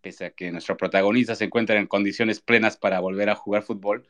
pese 0.03 0.25
a 0.25 0.31
que 0.31 0.51
nuestro 0.51 0.77
protagonista 0.77 1.33
se 1.33 1.45
encuentra 1.45 1.79
en 1.79 1.87
condiciones 1.87 2.41
plenas 2.41 2.77
para 2.77 2.99
volver 2.99 3.29
a 3.29 3.35
jugar 3.35 3.63
fútbol, 3.63 4.05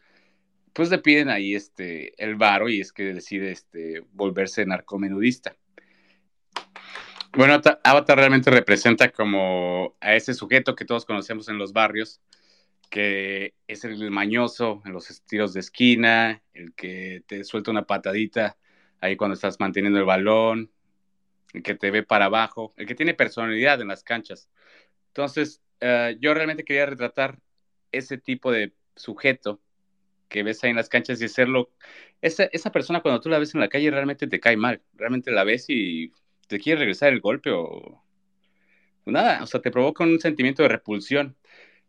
pues 0.74 0.90
le 0.90 0.98
piden 0.98 1.30
ahí 1.30 1.54
este, 1.54 2.22
el 2.22 2.36
varo 2.36 2.68
y 2.68 2.82
es 2.82 2.92
que 2.92 3.14
decide 3.14 3.52
este, 3.52 4.04
volverse 4.12 4.66
narcomenudista. 4.66 5.56
Bueno, 7.34 7.62
Avatar 7.84 8.18
realmente 8.18 8.52
representa 8.52 9.12
como 9.12 9.96
a 10.02 10.16
ese 10.16 10.34
sujeto 10.34 10.76
que 10.76 10.86
todos 10.86 11.06
conocemos 11.06 11.48
en 11.48 11.58
los 11.58 11.74
barrios, 11.74 12.22
que 12.94 13.56
es 13.68 13.86
el 13.86 14.12
mañoso 14.12 14.84
en 14.86 14.94
los 14.94 15.10
estilos 15.10 15.52
de 15.56 15.62
esquina, 15.62 16.44
el 16.54 16.76
que 16.76 17.24
te 17.26 17.44
suelta 17.44 17.72
una 17.72 17.88
patadita 17.88 18.56
ahí 19.02 19.16
cuando 19.16 19.34
estás 19.34 19.60
manteniendo 19.60 19.98
el 19.98 20.06
balón, 20.06 20.72
el 21.54 21.64
que 21.64 21.74
te 21.74 21.90
ve 21.90 22.04
para 22.04 22.26
abajo, 22.26 22.72
el 22.78 22.86
que 22.86 22.94
tiene 22.94 23.16
personalidad 23.16 23.82
en 23.82 23.88
las 23.88 24.04
canchas. 24.04 24.48
Entonces, 25.08 25.64
uh, 25.82 26.16
yo 26.20 26.36
realmente 26.36 26.64
quería 26.64 26.86
retratar 26.86 27.40
ese 27.92 28.20
tipo 28.20 28.52
de 28.52 28.76
sujeto 28.96 29.60
que 30.30 30.44
ves 30.44 30.64
ahí 30.64 30.70
en 30.70 30.76
las 30.76 30.88
canchas 30.90 31.20
y 31.20 31.26
hacerlo. 31.26 31.72
Esa, 32.22 32.44
esa 32.44 32.72
persona 32.72 33.02
cuando 33.02 33.22
tú 33.22 33.30
la 33.30 33.40
ves 33.40 33.56
en 33.56 33.62
la 33.62 33.70
calle 33.70 33.90
realmente 33.90 34.28
te 34.28 34.40
cae 34.40 34.56
mal, 34.56 34.84
realmente 34.94 35.32
la 35.32 35.44
ves 35.44 35.66
y 35.68 36.12
te 36.48 36.60
quiere 36.60 36.82
regresar 36.82 37.12
el 37.12 37.22
golpe 37.22 37.50
o 37.50 38.04
nada, 39.06 39.42
o 39.42 39.48
sea, 39.48 39.62
te 39.62 39.72
provoca 39.72 40.04
un 40.04 40.20
sentimiento 40.20 40.62
de 40.62 40.70
repulsión. 40.70 41.36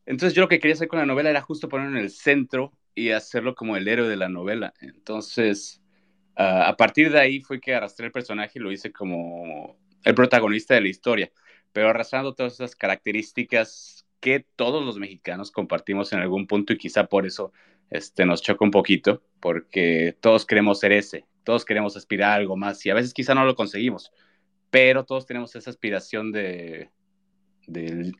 Entonces 0.07 0.35
yo 0.35 0.43
lo 0.43 0.49
que 0.49 0.59
quería 0.59 0.75
hacer 0.75 0.89
con 0.89 0.99
la 0.99 1.07
novela 1.07 1.31
era 1.31 1.41
justo 1.41 1.69
ponerlo 1.69 1.99
en 1.99 2.05
el 2.05 2.11
centro 2.11 2.73
y 2.95 3.11
hacerlo 3.11 3.55
como 3.55 3.77
el 3.77 3.89
héroe 3.89 4.09
de 4.09 4.17
la 4.17 4.29
novela. 4.29 4.75
Entonces, 4.81 5.83
uh, 6.37 6.67
a 6.67 6.77
partir 6.77 7.11
de 7.11 7.21
ahí 7.21 7.41
fue 7.41 7.61
que 7.61 7.75
arrastré 7.75 8.07
el 8.07 8.13
personaje 8.13 8.59
y 8.59 8.63
lo 8.63 8.73
hice 8.73 8.93
como 8.93 9.79
el 10.05 10.15
protagonista 10.15 10.75
de 10.75 10.83
la 10.83 10.89
historia 10.89 11.33
pero 11.75 11.91
arrastrando 11.91 12.35
todas 12.35 12.55
esas 12.55 12.77
características 12.77 14.07
que 14.21 14.47
todos 14.57 14.83
los 14.83 14.97
mexicanos 14.97 15.51
compartimos 15.51 16.13
en 16.13 16.21
algún 16.21 16.47
punto 16.47 16.73
y 16.73 16.79
quizá 16.79 17.07
por 17.07 17.27
eso 17.27 17.53
este, 17.91 18.25
nos 18.25 18.43
choca 18.43 18.65
un 18.65 18.71
poquito, 18.71 19.23
porque 19.41 20.17
todos 20.21 20.47
queremos 20.47 20.79
ser 20.79 20.93
ese, 20.93 21.27
todos 21.43 21.65
queremos 21.65 21.97
aspirar 21.97 22.31
a 22.31 22.35
algo 22.37 22.57
más 22.57 22.87
y 22.87 22.91
a 22.91 22.95
veces 22.95 23.13
quizá 23.13 23.35
no 23.35 23.45
lo 23.45 23.57
conseguimos, 23.57 24.13
pero 24.71 25.05
todos 25.05 25.27
tenemos 25.27 25.57
esa 25.57 25.69
aspiración 25.69 26.31
de, 26.31 26.91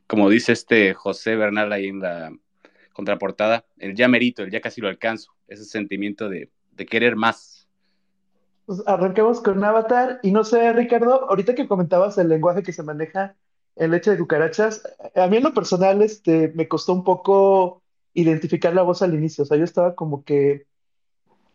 como 0.07 0.29
dice 0.29 0.51
este 0.53 0.93
José 0.93 1.35
Bernal 1.35 1.71
ahí 1.71 1.87
en 1.87 1.99
la 1.99 2.31
contraportada, 2.93 3.65
el 3.77 3.95
ya 3.95 4.07
merito, 4.07 4.43
el 4.43 4.51
ya 4.51 4.61
casi 4.61 4.81
lo 4.81 4.87
alcanzo. 4.87 5.33
ese 5.47 5.65
sentimiento 5.65 6.29
de, 6.29 6.49
querer 6.89 7.15
más. 7.15 7.67
Pues 8.65 8.81
arranquemos 8.87 9.41
con 9.41 9.63
Avatar 9.63 10.19
y 10.23 10.31
no 10.31 10.43
sé, 10.43 10.73
Ricardo, 10.73 11.29
ahorita 11.29 11.53
que 11.55 11.67
comentabas 11.67 12.17
el 12.17 12.29
lenguaje 12.29 12.63
que 12.63 12.73
se 12.73 12.83
maneja 12.83 13.35
en 13.75 13.91
Leche 13.91 14.11
de 14.11 14.17
Cucarachas, 14.17 14.83
a 15.15 15.27
mí 15.27 15.37
en 15.37 15.43
lo 15.43 15.53
personal 15.53 16.01
este, 16.01 16.51
me 16.55 16.67
costó 16.67 16.93
un 16.93 17.03
poco 17.03 17.83
identificar 18.13 18.73
la 18.73 18.81
voz 18.81 19.01
al 19.01 19.13
inicio, 19.13 19.43
o 19.43 19.47
sea, 19.47 19.57
yo 19.57 19.65
estaba 19.65 19.93
como 19.93 20.23
que 20.23 20.65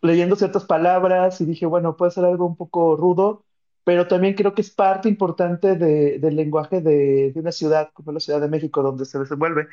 leyendo 0.03 0.37
ciertas 0.37 0.65
palabras 0.65 1.41
y 1.41 1.47
dije, 1.47 1.67
bueno, 1.67 1.97
puede 1.97 2.13
ser 2.13 2.25
algo 2.27 2.47
un 2.47 2.57
poco 2.57 2.97
rudo, 2.97 3.45
pero 3.85 4.09
también 4.09 4.35
creo 4.35 4.55
que 4.55 4.63
es 4.63 4.71
parte 4.71 5.09
importante 5.09 5.77
de- 5.77 6.19
del 6.19 6.37
lenguaje 6.37 6.81
de, 6.81 7.33
una 7.37 7.53
ciudad 7.53 7.91
como 7.95 8.13
la 8.13 8.21
Ciudad 8.21 8.41
de 8.41 8.49
México, 8.49 8.83
donde 8.83 9.05
se 9.07 9.19
desenvuelve. 9.19 9.69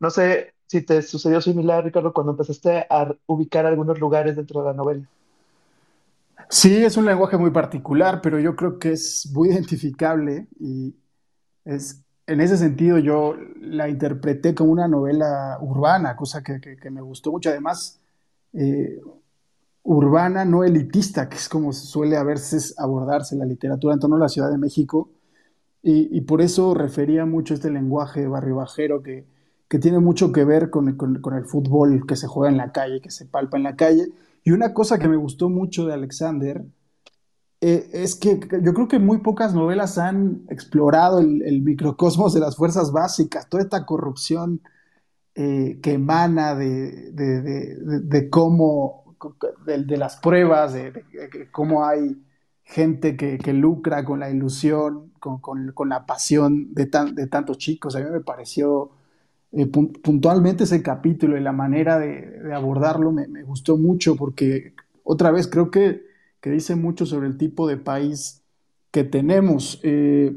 No 0.00 0.10
sé 0.10 0.54
si 0.66 0.82
te 0.82 1.02
sucedió 1.02 1.40
similar, 1.40 1.84
Ricardo, 1.84 2.12
cuando 2.12 2.32
empezaste 2.32 2.86
a 2.90 3.14
ubicar 3.26 3.66
algunos 3.66 3.98
lugares 4.00 4.36
dentro 4.36 4.60
de 4.62 4.66
la 4.68 4.74
novela. 4.74 5.06
Sí, 6.50 6.84
es 6.84 6.96
un 6.96 7.06
lenguaje 7.06 7.36
muy 7.38 7.50
particular, 7.50 8.20
pero 8.22 8.38
yo 8.38 8.56
creo 8.56 8.78
que 8.78 8.92
es 8.92 9.30
muy 9.32 9.48
identificable 9.52 10.48
y 10.60 10.94
es, 11.64 12.04
en 12.26 12.40
ese 12.40 12.56
sentido 12.58 12.98
yo 12.98 13.36
la 13.60 13.88
interpreté 13.88 14.54
como 14.54 14.72
una 14.72 14.88
novela 14.88 15.58
urbana, 15.60 16.16
cosa 16.16 16.42
que, 16.42 16.60
que- 16.60 16.76
que 16.76 16.90
me 16.90 17.02
gustó 17.02 17.32
mucho. 17.32 17.50
Además, 17.50 18.00
eh, 18.54 19.00
urbana, 19.84 20.44
no 20.44 20.64
elitista, 20.64 21.28
que 21.28 21.36
es 21.36 21.48
como 21.48 21.72
suele 21.72 22.16
a 22.16 22.22
veces 22.22 22.74
abordarse 22.78 23.36
la 23.36 23.44
literatura 23.44 23.94
en 23.94 24.00
torno 24.00 24.16
a 24.16 24.20
la 24.20 24.28
Ciudad 24.28 24.50
de 24.50 24.58
México. 24.58 25.10
Y, 25.84 26.20
por 26.22 26.40
eso 26.42 26.74
refería 26.74 27.26
mucho 27.26 27.54
este 27.54 27.68
lenguaje 27.70 28.28
barrio 28.28 28.56
bajero 28.56 29.02
que, 29.02 29.26
que 29.68 29.80
tiene 29.80 29.98
mucho 29.98 30.30
que 30.30 30.44
ver 30.44 30.70
con, 30.70 30.88
el- 30.88 31.44
fútbol 31.46 32.06
que 32.06 32.14
se 32.14 32.28
juega 32.28 32.50
en 32.52 32.56
la 32.58 32.70
calle, 32.72 33.00
que 33.00 33.10
se 33.10 33.26
palpa 33.26 33.56
en 33.56 33.64
la 33.64 33.74
calle. 33.74 34.12
Y 34.44 34.52
una 34.52 34.74
cosa 34.74 34.98
que 34.98 35.08
me 35.08 35.16
gustó 35.16 35.48
mucho 35.48 35.86
de 35.86 35.94
Alexander 35.94 36.64
eh, 37.60 37.90
es 37.92 38.14
que 38.14 38.40
yo 38.62 38.74
creo 38.74 38.88
que 38.88 38.98
muy 39.00 39.18
pocas 39.18 39.54
novelas 39.54 39.98
han 39.98 40.42
explorado 40.48 41.20
el, 41.20 41.62
microcosmos 41.62 42.34
de 42.34 42.40
las 42.40 42.56
fuerzas 42.56 42.92
básicas, 42.92 43.48
toda 43.48 43.62
esta 43.62 43.86
corrupción 43.86 44.60
eh, 45.34 45.80
que 45.82 45.94
emana 45.94 46.54
de 46.54 48.28
cómo, 48.30 49.01
de, 49.66 49.84
de 49.84 49.96
las 49.96 50.16
pruebas, 50.16 50.72
de, 50.74 50.92
cómo 51.50 51.84
hay 51.86 52.22
gente 52.64 53.16
que, 53.16 53.38
que 53.38 53.52
lucra 53.52 54.04
con 54.04 54.20
la 54.20 54.30
ilusión, 54.30 55.12
con, 55.20 55.40
con- 55.40 55.72
con 55.72 55.88
la 55.88 56.06
pasión 56.06 56.72
de, 56.74 56.86
tan- 56.86 57.14
de 57.14 57.26
tantos 57.26 57.58
chicos. 57.58 57.96
A 57.96 58.00
mí 58.00 58.10
me 58.10 58.20
pareció 58.20 58.90
eh, 59.52 59.66
pun- 59.66 59.92
puntualmente 60.00 60.64
ese 60.64 60.82
capítulo 60.82 61.36
y 61.36 61.40
la 61.40 61.52
manera 61.52 61.98
de, 61.98 62.52
abordarlo 62.54 63.12
me, 63.12 63.26
me 63.28 63.42
gustó 63.42 63.76
mucho 63.76 64.16
porque 64.16 64.74
otra 65.04 65.30
vez 65.30 65.48
creo 65.48 65.70
que, 65.70 66.02
que 66.40 66.50
dice 66.50 66.74
mucho 66.76 67.04
sobre 67.06 67.26
el 67.26 67.36
tipo 67.36 67.66
de 67.68 67.76
país 67.76 68.42
que 68.90 69.04
tenemos. 69.04 69.80
Eh, 69.82 70.36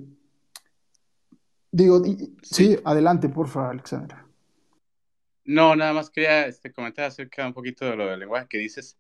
digo, 1.72 2.04
sí, 2.04 2.34
Sí. 2.42 2.78
adelante, 2.84 3.30
por 3.30 3.48
favor, 3.48 3.72
Alexandra. 3.72 4.25
No, 5.46 5.76
nada 5.76 5.94
más 5.94 6.10
quería 6.10 6.48
este, 6.48 6.74
comentar 6.74 7.06
acerca 7.06 7.46
un 7.46 7.54
poquito 7.54 7.86
de 7.86 7.96
lo 7.96 8.08
del 8.08 8.20
lenguaje 8.20 8.48
que 8.50 8.58
dices. 8.58 8.98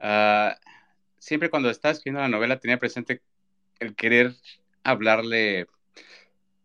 Ah, 0.00 0.58
siempre 1.18 1.50
cuando 1.50 1.70
estaba 1.70 1.92
escribiendo 1.92 2.20
la 2.20 2.28
novela 2.28 2.58
tenía 2.58 2.78
presente 2.78 3.22
el 3.78 3.94
querer 3.94 4.34
hablarle. 4.82 5.66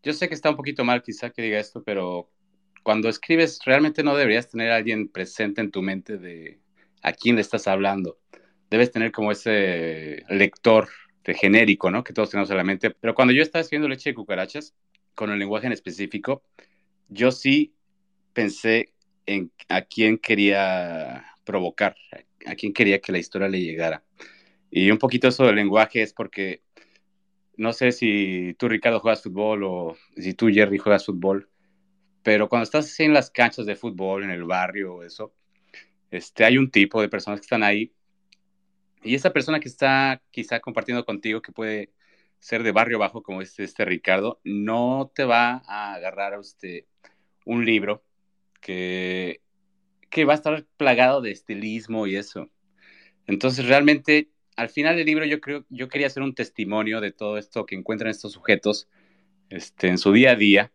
Yo 0.01 0.13
sé 0.13 0.29
que 0.29 0.33
está 0.33 0.49
un 0.49 0.55
poquito 0.55 0.83
mal 0.85 1.03
quizá 1.03 1.29
que 1.29 1.41
diga 1.41 1.59
esto, 1.59 1.83
pero 1.83 2.29
cuando 2.83 3.09
escribes 3.09 3.59
realmente 3.65 4.01
no 4.03 4.15
deberías 4.15 4.49
tener 4.49 4.71
a 4.71 4.77
alguien 4.77 5.09
presente 5.09 5.61
en 5.61 5.71
tu 5.71 5.81
mente 5.81 6.17
de 6.17 6.59
a 7.01 7.11
quién 7.11 7.35
le 7.35 7.41
estás 7.41 7.67
hablando. 7.67 8.17
Debes 8.69 8.91
tener 8.91 9.11
como 9.11 9.31
ese 9.31 10.23
lector 10.29 10.87
de 11.23 11.33
genérico, 11.33 11.91
¿no? 11.91 12.03
Que 12.03 12.13
todos 12.13 12.29
tenemos 12.29 12.49
en 12.49 12.57
la 12.57 12.63
mente. 12.63 12.91
Pero 12.91 13.13
cuando 13.13 13.33
yo 13.33 13.41
estaba 13.41 13.61
escribiendo 13.61 13.89
Leche 13.89 14.11
de 14.11 14.15
Cucarachas, 14.15 14.73
con 15.15 15.31
el 15.31 15.39
lenguaje 15.39 15.67
en 15.67 15.73
específico, 15.73 16.43
yo 17.09 17.31
sí 17.31 17.73
pensé 18.33 18.93
a 19.69 19.81
quién 19.83 20.17
quería 20.17 21.25
provocar, 21.43 21.95
a 22.45 22.55
quién 22.55 22.73
quería 22.73 22.99
que 22.99 23.11
la 23.11 23.17
historia 23.17 23.47
le 23.47 23.61
llegara. 23.61 24.03
Y 24.69 24.91
un 24.91 24.97
poquito 24.97 25.27
eso 25.27 25.45
del 25.45 25.55
lenguaje 25.55 26.01
es 26.01 26.13
porque 26.13 26.61
no 27.55 27.73
sé 27.73 27.91
si 27.91 28.55
tú, 28.59 28.67
Ricardo, 28.67 28.99
juegas 28.99 29.23
fútbol 29.23 29.63
o 29.63 29.97
si 30.15 30.33
tú, 30.33 30.49
Jerry, 30.49 30.77
juegas 30.77 31.05
fútbol, 31.05 31.49
pero 32.23 32.49
cuando 32.49 32.63
estás 32.63 32.99
en 32.99 33.13
las 33.13 33.31
canchas 33.31 33.65
de 33.65 33.75
fútbol, 33.75 34.23
en 34.23 34.29
el 34.29 34.43
barrio 34.43 34.95
o 34.95 35.03
eso, 35.03 35.33
este, 36.11 36.45
hay 36.45 36.57
un 36.57 36.71
tipo 36.71 37.01
de 37.01 37.09
personas 37.09 37.39
que 37.39 37.45
están 37.45 37.63
ahí 37.63 37.93
y 39.03 39.15
esa 39.15 39.31
persona 39.31 39.59
que 39.59 39.69
está 39.69 40.21
quizá 40.31 40.59
compartiendo 40.59 41.05
contigo, 41.05 41.41
que 41.41 41.51
puede 41.51 41.91
ser 42.39 42.63
de 42.63 42.71
barrio 42.71 42.99
bajo, 42.99 43.23
como 43.23 43.41
este, 43.41 43.63
este 43.63 43.85
Ricardo, 43.85 44.39
no 44.43 45.11
te 45.13 45.23
va 45.23 45.63
a 45.67 45.93
agarrar 45.93 46.33
a 46.33 46.39
usted 46.39 46.85
un 47.45 47.65
libro 47.65 48.03
que, 48.59 49.41
que 50.09 50.25
va 50.25 50.33
a 50.33 50.35
estar 50.35 50.65
plagado 50.77 51.21
de 51.21 51.31
estilismo 51.31 52.07
y 52.07 52.15
eso. 52.15 52.49
Entonces, 53.27 53.67
realmente, 53.67 54.29
al 54.55 54.69
final 54.69 54.95
del 54.95 55.05
libro 55.05 55.25
yo 55.25 55.41
creo, 55.41 55.65
yo 55.69 55.89
quería 55.89 56.07
hacer 56.07 56.23
un 56.23 56.35
testimonio 56.35 57.01
de 57.01 57.11
todo 57.11 57.37
esto 57.37 57.65
que 57.65 57.75
encuentran 57.75 58.09
estos 58.09 58.33
sujetos 58.33 58.87
este, 59.49 59.87
en 59.87 59.97
su 59.97 60.11
día 60.11 60.31
a 60.31 60.35
día. 60.35 60.71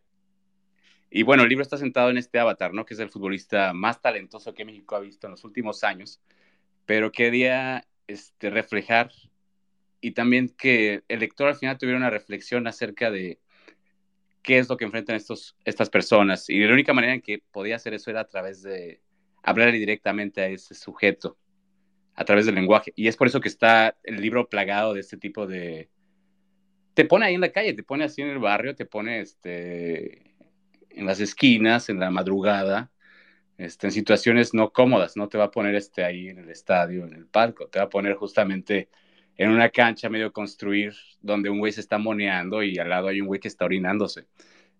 Y 1.10 1.24
bueno, 1.24 1.42
el 1.42 1.48
libro 1.50 1.62
está 1.62 1.76
sentado 1.76 2.10
en 2.10 2.16
este 2.16 2.38
avatar, 2.38 2.72
¿no? 2.72 2.86
Que 2.86 2.94
es 2.94 3.00
el 3.00 3.10
futbolista 3.10 3.72
más 3.74 4.00
talentoso 4.00 4.54
que 4.54 4.64
México 4.64 4.96
ha 4.96 5.00
visto 5.00 5.26
en 5.26 5.32
los 5.32 5.44
últimos 5.44 5.84
años, 5.84 6.20
pero 6.86 7.12
quería 7.12 7.86
este, 8.06 8.50
reflejar 8.50 9.10
y 10.00 10.12
también 10.12 10.48
que 10.48 11.04
el 11.08 11.20
lector 11.20 11.48
al 11.48 11.56
final 11.56 11.78
tuviera 11.78 11.98
una 11.98 12.10
reflexión 12.10 12.66
acerca 12.66 13.10
de 13.10 13.38
qué 14.42 14.58
es 14.58 14.68
lo 14.68 14.76
que 14.76 14.84
enfrentan 14.84 15.16
estos, 15.16 15.56
estas 15.64 15.88
personas. 15.90 16.48
Y 16.50 16.58
la 16.58 16.72
única 16.72 16.92
manera 16.92 17.14
en 17.14 17.22
que 17.22 17.42
podía 17.50 17.76
hacer 17.76 17.94
eso 17.94 18.10
era 18.10 18.20
a 18.20 18.28
través 18.28 18.62
de 18.62 19.00
hablarle 19.42 19.78
directamente 19.78 20.40
a 20.42 20.48
ese 20.48 20.74
sujeto, 20.74 21.38
a 22.14 22.24
través 22.24 22.46
del 22.46 22.56
lenguaje. 22.56 22.92
Y 22.96 23.08
es 23.08 23.16
por 23.16 23.26
eso 23.26 23.40
que 23.40 23.48
está 23.48 23.96
el 24.02 24.20
libro 24.20 24.48
plagado 24.48 24.94
de 24.94 25.00
este 25.00 25.16
tipo 25.16 25.46
de... 25.46 25.88
Te 26.94 27.04
pone 27.04 27.26
ahí 27.26 27.34
en 27.34 27.40
la 27.40 27.52
calle, 27.52 27.72
te 27.72 27.82
pone 27.82 28.04
así 28.04 28.20
en 28.20 28.28
el 28.28 28.38
barrio, 28.38 28.74
te 28.74 28.84
pone 28.84 29.20
este, 29.20 30.34
en 30.90 31.06
las 31.06 31.20
esquinas, 31.20 31.88
en 31.88 31.98
la 31.98 32.10
madrugada, 32.10 32.90
este, 33.56 33.86
en 33.86 33.92
situaciones 33.92 34.52
no 34.52 34.72
cómodas, 34.72 35.16
no 35.16 35.28
te 35.28 35.38
va 35.38 35.44
a 35.44 35.50
poner 35.50 35.74
este, 35.74 36.04
ahí 36.04 36.28
en 36.28 36.38
el 36.38 36.50
estadio, 36.50 37.04
en 37.06 37.14
el 37.14 37.26
palco, 37.26 37.68
te 37.68 37.78
va 37.78 37.86
a 37.86 37.88
poner 37.88 38.14
justamente 38.14 38.90
en 39.42 39.50
una 39.50 39.70
cancha 39.70 40.08
medio 40.08 40.32
construir 40.32 40.94
donde 41.20 41.50
un 41.50 41.58
güey 41.58 41.72
se 41.72 41.80
está 41.80 41.98
moneando 41.98 42.62
y 42.62 42.78
al 42.78 42.88
lado 42.88 43.08
hay 43.08 43.20
un 43.20 43.26
güey 43.26 43.40
que 43.40 43.48
está 43.48 43.64
orinándose. 43.64 44.26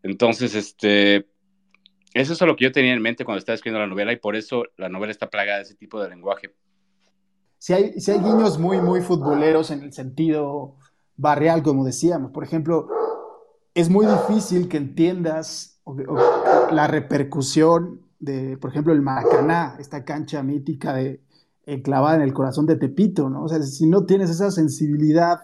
Entonces, 0.02 0.54
este, 0.54 1.26
eso 2.14 2.33
es 2.33 2.40
lo 2.40 2.54
que 2.54 2.64
yo 2.64 2.73
tenía 2.73 2.92
en 2.92 3.02
mente 3.02 3.25
cuando 3.25 3.38
estaba 3.38 3.54
escribiendo 3.54 3.81
la 3.81 3.88
novela 3.88 4.12
y 4.12 4.16
por 4.16 4.37
eso 4.37 4.64
la 4.76 4.88
novela 4.88 5.11
está 5.11 5.28
plagada 5.28 5.59
de 5.59 5.64
ese 5.64 5.75
tipo 5.75 6.00
de 6.00 6.11
lenguaje. 6.11 6.54
Si 7.59 7.73
hay, 7.73 8.00
si 8.00 8.11
hay 8.11 8.19
guiños 8.19 8.59
muy, 8.59 8.81
muy 8.81 9.00
futboleros 9.00 9.71
en 9.71 9.83
el 9.83 9.92
sentido 9.92 10.76
barrial, 11.16 11.62
como 11.62 11.85
decíamos. 11.85 12.31
Por 12.31 12.45
ejemplo, 12.45 12.88
es 13.75 13.88
muy 13.88 14.07
difícil 14.07 14.69
que 14.69 14.76
entiendas 14.76 15.81
la 16.71 16.87
repercusión 16.87 18.02
de, 18.19 18.57
por 18.59 18.71
ejemplo, 18.71 18.92
el 18.92 19.02
Maracaná, 19.02 19.76
esta 19.81 20.04
cancha 20.04 20.42
mítica 20.42 20.92
de, 20.92 21.21
enclavada 21.66 22.16
en 22.16 22.23
el 22.23 22.33
corazón 22.33 22.66
de 22.66 22.76
Tepito, 22.76 23.31
¿no? 23.31 23.45
O 23.45 23.49
sea, 23.49 23.62
si 23.62 23.87
no 23.87 24.04
tienes 24.04 24.31
esa 24.31 24.50
sensibilidad, 24.50 25.40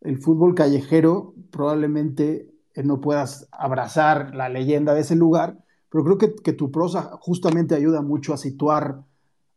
el 0.00 0.18
fútbol 0.18 0.54
callejero, 0.54 1.34
probablemente 1.50 2.48
no 2.82 3.00
puedas 3.00 3.48
abrazar 3.52 4.34
la 4.34 4.48
leyenda 4.48 4.94
de 4.94 5.02
ese 5.02 5.16
lugar, 5.16 5.58
pero 5.90 6.04
creo 6.04 6.18
que, 6.18 6.34
que 6.34 6.52
tu 6.52 6.70
prosa 6.70 7.02
justamente 7.20 7.74
ayuda 7.74 8.02
mucho 8.02 8.34
a 8.34 8.36
situar 8.36 9.04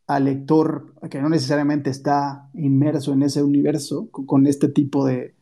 al 0.07 0.25
lector 0.25 0.93
que 1.09 1.21
no 1.21 1.29
necesariamente 1.29 1.89
está 1.89 2.49
inmerso 2.53 3.13
en 3.13 3.23
ese 3.23 3.43
universo 3.43 4.09
con, 4.09 4.25
con 4.25 4.47
este 4.47 4.69
tipo 4.69 5.05
de, 5.05 5.35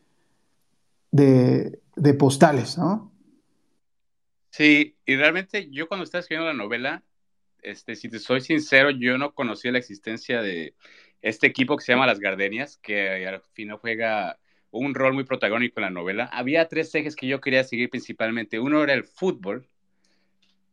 de, 1.12 1.80
de, 1.94 2.14
postales, 2.14 2.76
¿no? 2.76 3.12
Sí, 4.50 4.96
y 5.04 5.16
realmente 5.16 5.70
yo 5.70 5.86
cuando 5.86 6.04
estaba 6.04 6.20
escribiendo 6.20 6.50
la 6.50 6.58
novela, 6.58 7.04
este, 7.66 7.96
si 7.96 8.08
te 8.08 8.18
soy 8.18 8.40
sincero, 8.40 8.90
yo 8.90 9.18
no 9.18 9.34
conocía 9.34 9.72
la 9.72 9.78
existencia 9.78 10.40
de 10.40 10.74
este 11.20 11.46
equipo 11.48 11.76
que 11.76 11.84
se 11.84 11.92
llama 11.92 12.06
Las 12.06 12.20
Gardenias, 12.20 12.78
que 12.82 13.26
al 13.26 13.42
final 13.52 13.78
juega 13.78 14.38
un 14.70 14.94
rol 14.94 15.14
muy 15.14 15.24
protagónico 15.24 15.80
en 15.80 15.84
la 15.84 15.90
novela. 15.90 16.26
Había 16.32 16.68
tres 16.68 16.94
ejes 16.94 17.16
que 17.16 17.26
yo 17.26 17.40
quería 17.40 17.64
seguir 17.64 17.90
principalmente. 17.90 18.60
Uno 18.60 18.84
era 18.84 18.92
el 18.92 19.04
fútbol, 19.04 19.66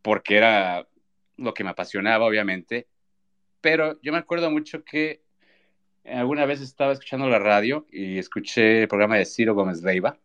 porque 0.01 0.37
era 0.37 0.87
lo 1.37 1.53
que 1.53 1.63
me 1.63 1.71
apasionaba, 1.71 2.25
obviamente. 2.25 2.87
Pero 3.59 3.99
yo 4.01 4.11
me 4.11 4.19
acuerdo 4.19 4.51
mucho 4.51 4.83
que 4.83 5.23
alguna 6.05 6.45
vez 6.45 6.61
estaba 6.61 6.93
escuchando 6.93 7.27
la 7.27 7.39
radio 7.39 7.87
y 7.91 8.19
escuché 8.19 8.83
el 8.83 8.87
programa 8.87 9.17
de 9.17 9.25
Ciro 9.25 9.55
Gómez 9.55 9.81
Leiva, 9.81 10.19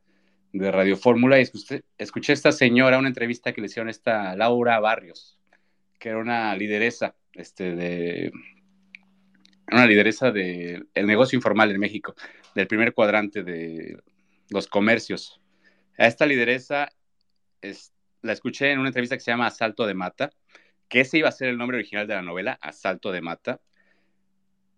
de 0.52 0.70
Radio 0.70 0.96
Fórmula, 0.96 1.38
y 1.38 1.42
escuché, 1.42 1.82
escuché 1.96 2.32
esta 2.32 2.52
señora, 2.52 2.98
una 2.98 3.08
entrevista 3.08 3.52
que 3.52 3.60
le 3.60 3.68
hicieron 3.68 3.88
a 3.88 3.92
esta 3.92 4.34
Laura 4.34 4.80
Barrios, 4.80 5.38
que 5.99 6.11
era 6.11 6.19
una 6.19 6.55
lideresa 6.55 7.14
este, 7.33 7.75
de, 7.75 8.33
una 9.71 9.87
lideresa 9.87 10.31
del 10.31 10.87
negocio 10.95 11.37
informal 11.37 11.71
en 11.71 11.81
México, 11.81 12.14
del 12.55 12.67
primer 12.67 12.95
cuadrante 12.95 13.43
de 13.43 14.02
los 14.50 14.67
comercios. 14.67 15.40
A 15.99 16.07
esta 16.07 16.26
lideresa 16.26 16.88
la 18.23 18.33
escuché 18.33 18.73
en 18.73 18.78
una 18.78 18.88
entrevista 18.88 19.17
que 19.17 19.21
se 19.21 19.31
llama 19.31 19.47
Asalto 19.47 19.87
de 19.87 19.95
Mata, 19.95 20.31
que 20.88 21.00
ese 21.00 21.19
iba 21.19 21.28
a 21.28 21.33
ser 21.33 21.49
el 21.49 21.59
nombre 21.59 21.76
original 21.76 22.07
de 22.07 22.14
la 22.14 22.23
novela, 22.23 22.59
Asalto 22.62 23.12
de 23.12 23.21
Mata. 23.21 23.61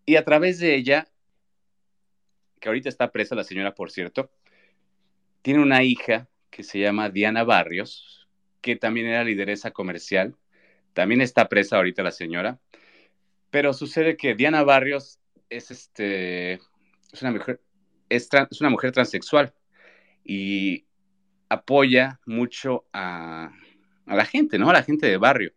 Y 0.07 0.17
a 0.17 0.25
través 0.25 0.59
de 0.59 0.75
ella, 0.75 1.09
que 2.59 2.69
ahorita 2.69 2.89
está 2.89 3.12
presa 3.12 3.35
la 3.35 3.45
señora, 3.45 3.75
por 3.75 3.91
cierto, 3.91 4.31
tiene 5.43 5.61
una 5.61 5.83
hija 5.83 6.29
que 6.50 6.65
se 6.65 6.81
llama 6.81 7.11
Diana 7.11 7.45
Barrios, 7.45 8.29
que 8.61 8.77
también 8.77 9.07
era 9.07 9.25
lideresa 9.25 9.71
comercial. 9.71 10.37
También 10.92 11.20
está 11.20 11.49
presa 11.49 11.76
ahorita 11.76 12.02
la 12.02 12.11
señora. 12.11 12.59
Pero 13.50 13.73
sucede 13.73 14.16
que 14.16 14.35
Diana 14.35 14.62
Barrios 14.62 15.18
es, 15.49 15.70
este, 15.70 16.54
es, 16.54 17.23
una, 17.23 17.32
mujer, 17.32 17.61
es, 18.09 18.28
una 18.61 18.70
mujer 18.70 18.92
transexual 18.92 19.52
y 20.25 20.87
apoya 21.49 22.20
mucho 22.26 22.87
a, 22.92 23.50
a, 24.06 24.14
la 24.16 24.25
gente, 24.25 24.59
¿no? 24.59 24.70
A 24.70 24.75
la 24.75 24.82
gente 24.82 25.06
de 25.06 25.16
barrio. 25.16 25.52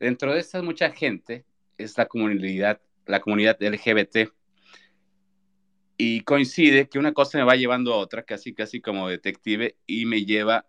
Dentro 0.00 0.32
de 0.32 0.40
esta 0.40 0.62
mucha 0.62 0.90
gente 0.90 1.44
es 1.76 1.98
la 1.98 2.06
comunidad, 2.06 2.80
la 3.06 3.20
comunidad 3.20 3.58
LGBT. 3.60 4.32
Y 5.98 6.20
coincide 6.22 6.88
que 6.88 6.98
una 6.98 7.12
cosa 7.12 7.38
me 7.38 7.44
va 7.44 7.56
llevando 7.56 7.92
a 7.92 7.96
otra, 7.96 8.22
casi, 8.22 8.54
casi 8.54 8.80
como 8.80 9.08
detective, 9.08 9.76
y 9.86 10.06
me 10.06 10.24
lleva 10.24 10.66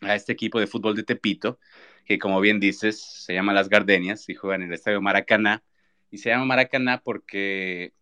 a 0.00 0.14
este 0.14 0.32
equipo 0.32 0.58
de 0.58 0.66
fútbol 0.66 0.96
de 0.96 1.02
Tepito, 1.02 1.58
que 2.04 2.18
como 2.18 2.40
bien 2.40 2.60
dices, 2.60 3.00
se 3.00 3.34
llama 3.34 3.52
Las 3.52 3.68
Gardenias 3.68 4.28
y 4.28 4.34
juegan 4.34 4.62
en 4.62 4.68
el 4.68 4.74
estadio 4.74 5.00
Maracaná. 5.00 5.62
Y 6.10 6.18
se 6.18 6.30
llama 6.30 6.44
Maracaná 6.44 7.00
porque 7.02 7.92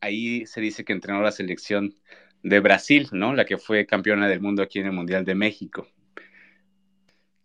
ahí 0.00 0.46
se 0.46 0.60
dice 0.60 0.84
que 0.84 0.92
entrenó 0.92 1.22
la 1.22 1.32
selección 1.32 1.94
de 2.42 2.60
Brasil, 2.60 3.08
¿no? 3.12 3.34
La 3.34 3.46
que 3.46 3.56
fue 3.56 3.86
campeona 3.86 4.28
del 4.28 4.40
mundo 4.40 4.62
aquí 4.62 4.78
en 4.78 4.86
el 4.86 4.92
Mundial 4.92 5.24
de 5.24 5.34
México. 5.34 5.88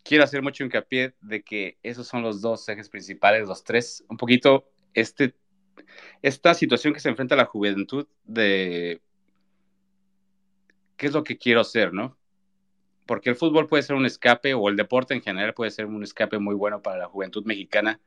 Quiero 0.03 0.25
hacer 0.25 0.41
mucho 0.41 0.63
hincapié 0.63 1.13
de 1.21 1.41
que 1.41 1.77
esos 1.83 2.07
son 2.07 2.21
los 2.21 2.41
dos 2.41 2.67
ejes 2.67 2.89
principales, 2.89 3.47
los 3.47 3.63
tres, 3.63 4.03
un 4.09 4.17
poquito 4.17 4.69
este, 4.93 5.35
esta 6.21 6.53
situación 6.53 6.93
que 6.93 6.99
se 6.99 7.09
enfrenta 7.09 7.35
la 7.35 7.45
juventud 7.45 8.07
de 8.25 9.01
qué 10.97 11.07
es 11.07 11.13
lo 11.13 11.23
que 11.23 11.37
quiero 11.37 11.61
hacer, 11.61 11.93
¿no? 11.93 12.18
Porque 13.09 13.31
el 13.31 13.35
fútbol 13.35 13.65
puede 13.65 13.81
ser 13.81 13.95
un 13.95 14.05
escape 14.05 14.53
o 14.53 14.69
el 14.69 14.75
deporte 14.75 15.15
en 15.15 15.23
general 15.23 15.55
puede 15.55 15.71
ser 15.71 15.87
un 15.87 16.03
escape 16.03 16.37
muy 16.37 16.53
bueno 16.53 16.83
para 16.83 16.99
la 16.99 17.07
juventud 17.07 17.43
mexicana, 17.43 17.99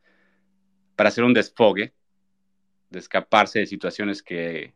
para 0.95 1.09
hacer 1.09 1.25
un 1.25 1.35
desfogue, 1.35 1.93
de 2.89 2.99
escaparse 3.01 3.59
de 3.59 3.67
situaciones 3.67 4.23
que 4.23 4.75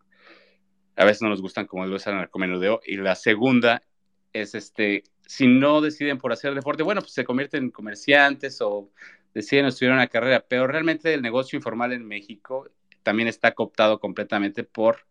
a 0.97 1.04
veces 1.04 1.23
no 1.23 1.28
nos 1.28 1.40
gustan 1.40 1.68
como 1.68 1.87
lo 1.87 1.95
es 1.95 2.09
el 2.09 2.16
narcomenudeo. 2.16 2.80
Y 2.85 2.97
la 2.97 3.14
segunda 3.14 3.85
es, 4.33 4.56
este, 4.56 5.04
si 5.28 5.47
no 5.47 5.80
deciden 5.80 6.18
por 6.18 6.33
hacer 6.33 6.56
deporte, 6.56 6.83
bueno, 6.83 7.02
pues 7.02 7.12
se 7.12 7.23
convierten 7.23 7.62
en 7.62 7.71
comerciantes 7.71 8.61
o 8.61 8.90
deciden 9.33 9.66
estudiar 9.66 9.95
una 9.95 10.09
carrera, 10.09 10.45
pero 10.49 10.66
realmente 10.66 11.14
el 11.14 11.23
negocio 11.23 11.56
informal 11.56 11.92
en 11.92 12.04
México 12.04 12.68
también 13.04 13.28
está 13.28 13.52
cooptado 13.52 14.00
completamente 14.00 14.64
por 14.64 15.06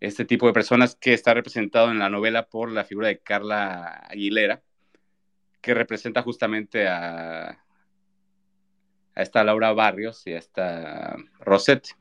este 0.00 0.24
tipo 0.24 0.46
de 0.46 0.52
personas 0.52 0.96
que 0.96 1.12
está 1.12 1.34
representado 1.34 1.90
en 1.90 1.98
la 1.98 2.08
novela 2.08 2.48
por 2.48 2.70
la 2.70 2.84
figura 2.84 3.08
de 3.08 3.18
Carla 3.18 4.04
Aguilera, 4.08 4.62
que 5.60 5.74
representa 5.74 6.22
justamente 6.22 6.86
a, 6.86 7.48
a 7.48 9.22
esta 9.22 9.42
Laura 9.42 9.72
Barrios 9.72 10.26
y 10.26 10.32
a 10.32 10.38
esta 10.38 11.16
Rosette, 11.40 11.96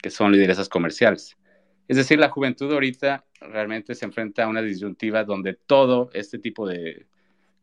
que 0.00 0.10
son 0.10 0.32
lideresas 0.32 0.68
comerciales. 0.68 1.36
Es 1.88 1.96
decir, 1.96 2.18
la 2.18 2.28
juventud 2.28 2.72
ahorita 2.72 3.24
realmente 3.40 3.94
se 3.94 4.04
enfrenta 4.04 4.44
a 4.44 4.48
una 4.48 4.62
disyuntiva 4.62 5.24
donde 5.24 5.54
todo 5.54 6.10
este 6.12 6.38
tipo 6.38 6.66
de 6.66 7.06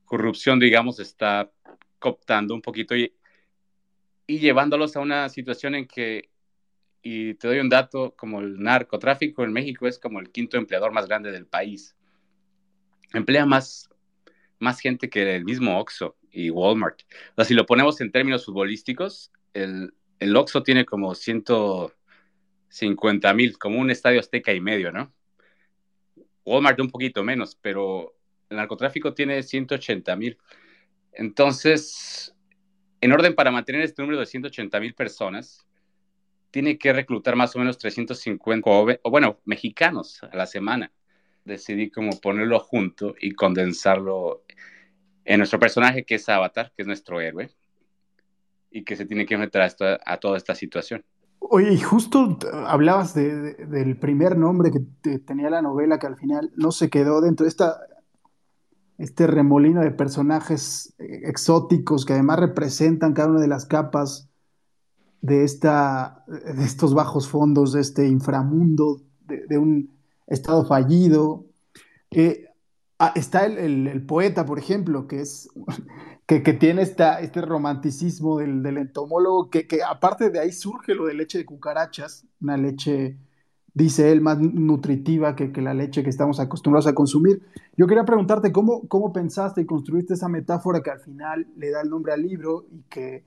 corrupción, 0.05 0.60
digamos, 0.60 0.99
está 0.99 1.51
cooptando 1.99 2.55
un 2.55 2.62
poquito 2.62 2.95
y, 2.95 3.13
y 4.25 4.39
llevándolos 4.39 4.95
a 4.95 4.99
una 5.01 5.29
situación 5.29 5.75
en 5.75 5.88
que 5.88 6.29
y 7.01 7.35
te 7.35 7.47
doy 7.47 7.59
un 7.59 7.69
dato, 7.69 8.13
como 8.15 8.41
el 8.41 8.59
narcotráfico 8.59 9.43
en 9.43 9.53
México 9.53 9.88
es 9.88 9.99
como 9.99 10.19
el 10.19 10.31
quinto 10.31 10.57
empleador 10.57 10.91
más 10.91 11.07
grande 11.07 11.31
del 11.31 11.45
país. 11.45 11.95
Emplea 13.13 13.45
más, 13.45 13.89
más 14.59 14.79
gente 14.79 15.09
que 15.09 15.35
el 15.35 15.45
mismo 15.45 15.79
Oxxo 15.79 16.17
y 16.31 16.49
Walmart. 16.49 17.01
O 17.31 17.35
sea, 17.35 17.45
si 17.45 17.53
lo 17.53 17.65
ponemos 17.65 18.01
en 18.01 18.12
términos 18.12 18.45
futbolísticos, 18.45 19.31
el, 19.53 19.93
el 20.19 20.35
Oxxo 20.35 20.63
tiene 20.63 20.85
como 20.85 21.15
150 21.15 23.33
mil, 23.33 23.57
como 23.57 23.79
un 23.79 23.91
estadio 23.91 24.19
azteca 24.19 24.51
y 24.53 24.59
medio, 24.59 24.91
¿no? 24.91 25.13
Walmart 26.45 26.79
un 26.79 26.89
poquito 26.89 27.23
menos, 27.23 27.55
pero 27.55 28.15
el 28.49 28.57
narcotráfico 28.57 29.13
tiene 29.13 29.43
180 29.43 30.15
mil. 30.15 30.38
Entonces, 31.13 32.35
en 33.01 33.12
orden 33.12 33.35
para 33.35 33.51
mantener 33.51 33.81
este 33.81 34.01
número 34.01 34.19
de 34.19 34.25
180 34.25 34.79
mil 34.79 34.93
personas, 34.93 35.65
tiene 36.51 36.77
que 36.77 36.93
reclutar 36.93 37.35
más 37.35 37.55
o 37.55 37.59
menos 37.59 37.77
350, 37.77 38.69
o 38.69 39.12
bueno, 39.12 39.39
mexicanos 39.45 40.21
a 40.23 40.35
la 40.35 40.45
semana. 40.45 40.91
Decidí 41.45 41.89
como 41.89 42.19
ponerlo 42.19 42.59
junto 42.59 43.15
y 43.19 43.31
condensarlo 43.31 44.43
en 45.25 45.38
nuestro 45.38 45.59
personaje 45.59 46.05
que 46.05 46.15
es 46.15 46.27
Avatar, 46.27 46.71
que 46.75 46.83
es 46.83 46.88
nuestro 46.88 47.21
héroe, 47.21 47.49
y 48.71 48.83
que 48.83 48.95
se 48.95 49.05
tiene 49.05 49.25
que 49.25 49.35
enfrentar 49.35 49.69
a, 50.05 50.17
toda 50.17 50.38
esta 50.38 50.55
situación. 50.55 51.03
Oye, 51.39 51.73
y 51.73 51.79
justo 51.79 52.38
hablabas 52.65 53.13
del 53.13 53.97
primer 53.97 54.38
nombre 54.38 54.71
que 54.71 55.19
tenía 55.19 55.49
la 55.49 55.62
novela, 55.62 55.97
que 55.99 56.07
al 56.07 56.17
final 56.17 56.51
no 56.55 56.71
se 56.71 56.89
quedó 56.89 57.21
dentro 57.21 57.45
de 57.45 57.49
esta, 57.49 57.79
este 58.97 59.25
remolino 59.25 59.81
de 59.81 59.91
personajes 59.91 60.93
eh, 60.99 61.21
exóticos 61.23 62.05
que 62.05 62.13
además 62.13 62.39
representan 62.39 63.13
cada 63.13 63.29
una 63.29 63.39
de 63.39 63.47
las 63.47 63.65
capas 63.65 64.28
de, 65.21 65.43
esta, 65.43 66.23
de 66.27 66.63
estos 66.63 66.93
bajos 66.93 67.27
fondos, 67.27 67.73
de 67.73 67.82
este 67.82 68.08
inframundo, 68.08 69.01
de, 69.25 69.58
un 69.58 69.91
estado 70.27 70.65
fallido. 70.65 71.45
Eh, 72.12 72.45
ah, 72.97 73.12
está 73.15 73.45
el, 73.45 74.05
poeta, 74.05 74.45
por 74.45 74.60
ejemplo, 74.60 75.08
que, 75.08 75.21
es, 75.21 75.49
que, 76.25 76.39
tiene 76.53 76.82
esta, 76.82 77.19
este 77.19 77.41
romanticismo 77.41 78.39
del, 78.39 78.65
entomólogo, 78.77 79.49
que, 79.49 79.67
aparte 79.88 80.29
de 80.29 80.39
ahí 80.39 80.51
surge 80.51 80.95
lo 80.95 81.05
de 81.05 81.13
leche 81.13 81.38
de 81.38 81.45
cucarachas, 81.45 82.25
una 82.41 82.58
leche, 82.58 83.17
dice 83.73 84.12
él, 84.12 84.21
más 84.21 84.39
nutritiva 84.39 85.36
que, 85.36 85.49
la 85.62 85.73
leche 85.73 86.03
que 86.03 86.10
estamos 86.10 86.39
acostumbrados 86.39 86.88
a 86.88 86.95
consumir. 86.95 87.43
Yo 87.77 87.88
quería 87.88 88.05
preguntarte 88.05 88.51
cómo, 88.51 88.88
cómo 88.88 89.13
pensaste 89.13 89.62
y 89.62 89.65
construiste 89.65 90.13
esa 90.13 90.29
metáfora 90.29 90.82
que 90.82 90.91
al 90.91 90.99
final 90.99 91.47
le 91.58 91.71
da 91.71 91.82
el 91.82 91.89
nombre 91.89 92.13
al 92.13 92.21
libro 92.21 92.65
y 92.71 92.84
que 92.89 93.23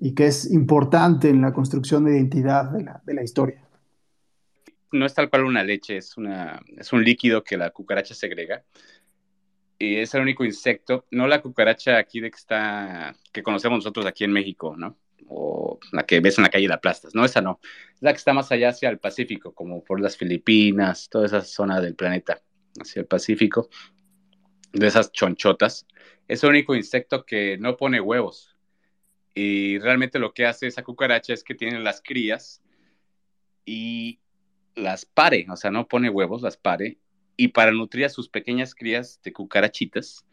y 0.00 0.14
que 0.14 0.26
es 0.26 0.50
importante 0.50 1.28
en 1.28 1.42
la 1.42 1.52
construcción 1.52 2.04
de 2.04 2.12
identidad 2.12 2.70
de 2.70 2.84
la, 2.84 3.02
de 3.04 3.14
la 3.14 3.22
historia. 3.22 3.62
No 4.92 5.04
es 5.04 5.12
tal 5.12 5.28
cual 5.28 5.44
una 5.44 5.64
leche, 5.64 5.96
es, 5.96 6.16
una, 6.16 6.60
es 6.76 6.92
un 6.92 7.04
líquido 7.04 7.44
que 7.44 7.56
la 7.56 7.70
cucaracha 7.70 8.14
segrega 8.14 8.64
y 9.78 9.96
es 9.96 10.12
el 10.14 10.22
único 10.22 10.44
insecto, 10.44 11.06
no 11.10 11.28
la 11.28 11.40
cucaracha 11.40 11.98
aquí 11.98 12.20
de 12.20 12.30
que 12.30 12.36
está, 12.36 13.14
que 13.32 13.42
conocemos 13.42 13.78
nosotros 13.78 14.06
aquí 14.06 14.24
en 14.24 14.32
México, 14.32 14.74
¿no? 14.76 14.98
O 15.28 15.78
la 15.92 16.04
que 16.04 16.20
ves 16.20 16.38
en 16.38 16.44
la 16.44 16.50
calle 16.50 16.64
y 16.64 16.68
la 16.68 16.76
aplastas, 16.76 17.14
no, 17.14 17.24
esa 17.24 17.40
no, 17.40 17.60
es 17.94 18.02
la 18.02 18.12
que 18.12 18.18
está 18.18 18.32
más 18.32 18.50
allá 18.50 18.70
hacia 18.70 18.88
el 18.88 18.98
Pacífico, 18.98 19.52
como 19.52 19.84
por 19.84 20.00
las 20.00 20.16
Filipinas, 20.16 21.08
toda 21.08 21.26
esa 21.26 21.42
zona 21.42 21.80
del 21.80 21.94
planeta, 21.94 22.40
hacia 22.80 23.00
el 23.00 23.06
Pacífico, 23.06 23.68
de 24.72 24.86
esas 24.86 25.12
chonchotas. 25.12 25.86
Es 26.26 26.42
el 26.42 26.50
único 26.50 26.74
insecto 26.74 27.24
que 27.24 27.56
no 27.58 27.76
pone 27.76 28.00
huevos, 28.00 28.57
y 29.40 29.78
realmente 29.78 30.18
lo 30.18 30.34
que 30.34 30.46
hace 30.46 30.66
esa 30.66 30.82
cucaracha 30.82 31.32
es 31.32 31.44
que 31.44 31.54
tiene 31.54 31.78
las 31.78 32.02
crías 32.02 32.60
y 33.64 34.18
las 34.74 35.04
pare, 35.04 35.46
o 35.48 35.54
sea, 35.54 35.70
no 35.70 35.86
pone 35.86 36.10
huevos, 36.10 36.42
las 36.42 36.56
pare. 36.56 36.98
Y 37.36 37.46
para 37.46 37.70
nutrir 37.70 38.06
a 38.06 38.08
sus 38.08 38.28
pequeñas 38.28 38.74
crías 38.74 39.20
de 39.22 39.32
cucarachitas, 39.32 40.26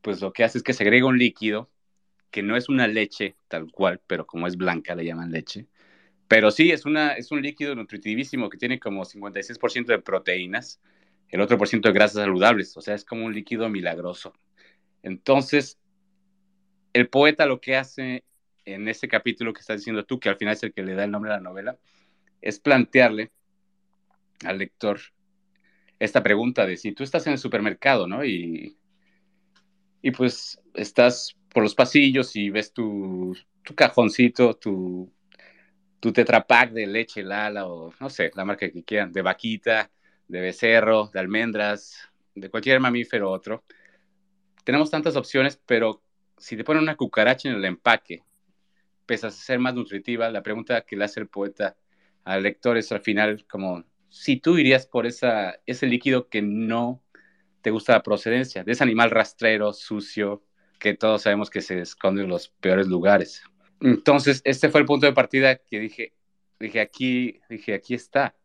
pues 0.00 0.20
lo 0.20 0.32
que 0.32 0.44
hace 0.44 0.58
es 0.58 0.62
que 0.62 0.74
se 0.74 0.84
agrega 0.84 1.06
un 1.06 1.18
líquido 1.18 1.72
que 2.30 2.44
no 2.44 2.56
es 2.56 2.68
una 2.68 2.86
leche 2.86 3.34
tal 3.48 3.68
cual, 3.72 4.00
pero 4.06 4.28
como 4.28 4.46
es 4.46 4.56
blanca 4.56 4.94
le 4.94 5.06
llaman 5.06 5.32
leche. 5.32 5.66
Pero 6.28 6.52
sí, 6.52 6.70
es, 6.70 6.86
una, 6.86 7.14
es 7.14 7.32
un 7.32 7.42
líquido 7.42 7.74
nutritivísimo 7.74 8.48
que 8.48 8.58
tiene 8.58 8.78
como 8.78 9.04
56% 9.04 9.86
de 9.86 9.98
proteínas, 9.98 10.80
el 11.30 11.40
otro 11.40 11.58
por 11.58 11.66
ciento 11.66 11.88
de 11.88 11.94
grasas 11.94 12.22
saludables, 12.22 12.76
o 12.76 12.80
sea, 12.80 12.94
es 12.94 13.04
como 13.04 13.26
un 13.26 13.34
líquido 13.34 13.68
milagroso. 13.68 14.32
Entonces, 15.02 15.80
el 16.92 17.08
poeta 17.08 17.44
lo 17.44 17.60
que 17.60 17.74
hace 17.74 18.22
en 18.64 18.88
ese 18.88 19.08
capítulo 19.08 19.52
que 19.52 19.60
estás 19.60 19.78
diciendo 19.78 20.04
tú, 20.04 20.18
que 20.20 20.28
al 20.28 20.36
final 20.36 20.54
es 20.54 20.62
el 20.62 20.72
que 20.72 20.82
le 20.82 20.94
da 20.94 21.04
el 21.04 21.10
nombre 21.10 21.32
a 21.32 21.36
la 21.36 21.40
novela, 21.40 21.78
es 22.40 22.58
plantearle 22.58 23.30
al 24.44 24.58
lector 24.58 25.00
esta 25.98 26.22
pregunta 26.22 26.66
de 26.66 26.76
si 26.76 26.92
tú 26.92 27.04
estás 27.04 27.26
en 27.26 27.34
el 27.34 27.38
supermercado, 27.38 28.08
¿no? 28.08 28.24
Y, 28.24 28.76
y 30.02 30.10
pues 30.10 30.60
estás 30.74 31.36
por 31.52 31.62
los 31.62 31.74
pasillos 31.74 32.34
y 32.34 32.50
ves 32.50 32.72
tu, 32.72 33.36
tu 33.62 33.74
cajoncito, 33.74 34.54
tu, 34.54 35.12
tu 36.00 36.12
tetrapack 36.12 36.72
de 36.72 36.86
leche 36.86 37.22
Lala 37.22 37.68
o 37.68 37.92
no 38.00 38.10
sé, 38.10 38.32
la 38.34 38.44
marca 38.44 38.68
que 38.68 38.82
quieran, 38.82 39.12
de 39.12 39.22
vaquita, 39.22 39.90
de 40.26 40.40
becerro, 40.40 41.10
de 41.12 41.20
almendras, 41.20 41.96
de 42.34 42.50
cualquier 42.50 42.80
mamífero 42.80 43.30
otro. 43.30 43.64
Tenemos 44.64 44.90
tantas 44.90 45.14
opciones, 45.14 45.60
pero 45.64 46.02
si 46.36 46.56
te 46.56 46.64
ponen 46.64 46.82
una 46.82 46.96
cucaracha 46.96 47.48
en 47.48 47.54
el 47.54 47.64
empaque, 47.64 48.24
pese 49.06 49.26
a 49.26 49.30
ser 49.30 49.58
más 49.58 49.74
nutritiva, 49.74 50.30
la 50.30 50.42
pregunta 50.42 50.82
que 50.82 50.96
le 50.96 51.04
hace 51.04 51.20
el 51.20 51.28
poeta 51.28 51.76
al 52.24 52.42
lector 52.42 52.76
es 52.76 52.92
al 52.92 53.00
final 53.00 53.46
como 53.48 53.84
si 54.08 54.36
tú 54.36 54.58
irías 54.58 54.86
por 54.86 55.06
esa, 55.06 55.58
ese 55.66 55.86
líquido 55.86 56.28
que 56.28 56.42
no 56.42 57.02
te 57.62 57.70
gusta 57.70 57.94
la 57.94 58.02
procedencia, 58.02 58.64
de 58.64 58.72
ese 58.72 58.82
animal 58.84 59.10
rastrero, 59.10 59.72
sucio, 59.72 60.44
que 60.78 60.94
todos 60.94 61.22
sabemos 61.22 61.48
que 61.48 61.60
se 61.60 61.80
esconde 61.80 62.22
en 62.22 62.28
los 62.28 62.48
peores 62.48 62.88
lugares. 62.88 63.42
Entonces, 63.80 64.42
este 64.44 64.68
fue 64.68 64.80
el 64.80 64.86
punto 64.86 65.06
de 65.06 65.12
partida 65.12 65.56
que 65.56 65.78
dije, 65.78 66.12
dije, 66.58 66.80
aquí, 66.80 67.40
dije, 67.48 67.74
aquí 67.74 67.94
está. 67.94 68.36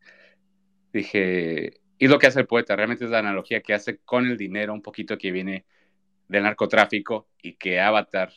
Dije, 0.94 1.82
y 1.98 2.08
lo 2.08 2.20
que 2.20 2.28
hace 2.28 2.40
el 2.40 2.48
poeta, 2.48 2.76
realmente 2.76 3.06
es 3.06 3.12
la 3.12 3.20
analogía 3.20 3.62
que 3.62 3.74
hace 3.74 3.98
con 4.00 4.28
el 4.28 4.38
dinero 4.38 4.74
un 4.74 4.82
poquito 4.82 5.18
que 5.18 5.32
viene 5.32 5.66
del 6.28 6.44
narcotráfico 6.44 7.28
y 7.42 7.54
que 7.54 7.80
Avatar 7.80 8.32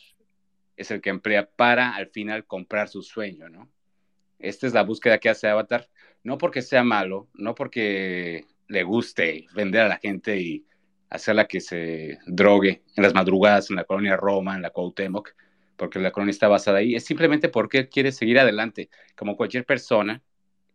es 0.81 0.91
el 0.91 1.01
que 1.01 1.09
emplea 1.09 1.49
para 1.49 1.95
al 1.95 2.07
final 2.07 2.45
comprar 2.45 2.89
su 2.89 3.01
sueño, 3.01 3.49
¿no? 3.49 3.69
Esta 4.39 4.67
es 4.67 4.73
la 4.73 4.83
búsqueda 4.83 5.19
que 5.19 5.29
hace 5.29 5.47
Avatar, 5.47 5.87
no 6.23 6.37
porque 6.37 6.61
sea 6.61 6.83
malo, 6.83 7.29
no 7.33 7.55
porque 7.55 8.45
le 8.67 8.83
guste 8.83 9.45
vender 9.53 9.81
a 9.81 9.87
la 9.87 9.97
gente 9.97 10.37
y 10.37 10.65
hacerla 11.09 11.47
que 11.47 11.61
se 11.61 12.17
drogue 12.25 12.81
en 12.95 13.03
las 13.03 13.13
madrugadas 13.13 13.69
en 13.69 13.75
la 13.75 13.83
colonia 13.83 14.17
Roma, 14.17 14.55
en 14.55 14.61
la 14.61 14.71
Cuauhtémoc, 14.71 15.35
porque 15.75 15.99
la 15.99 16.11
colonia 16.11 16.31
está 16.31 16.47
basada 16.47 16.79
ahí, 16.79 16.95
es 16.95 17.05
simplemente 17.05 17.49
porque 17.49 17.89
quiere 17.89 18.11
seguir 18.11 18.39
adelante, 18.39 18.89
como 19.15 19.35
cualquier 19.35 19.65
persona 19.65 20.21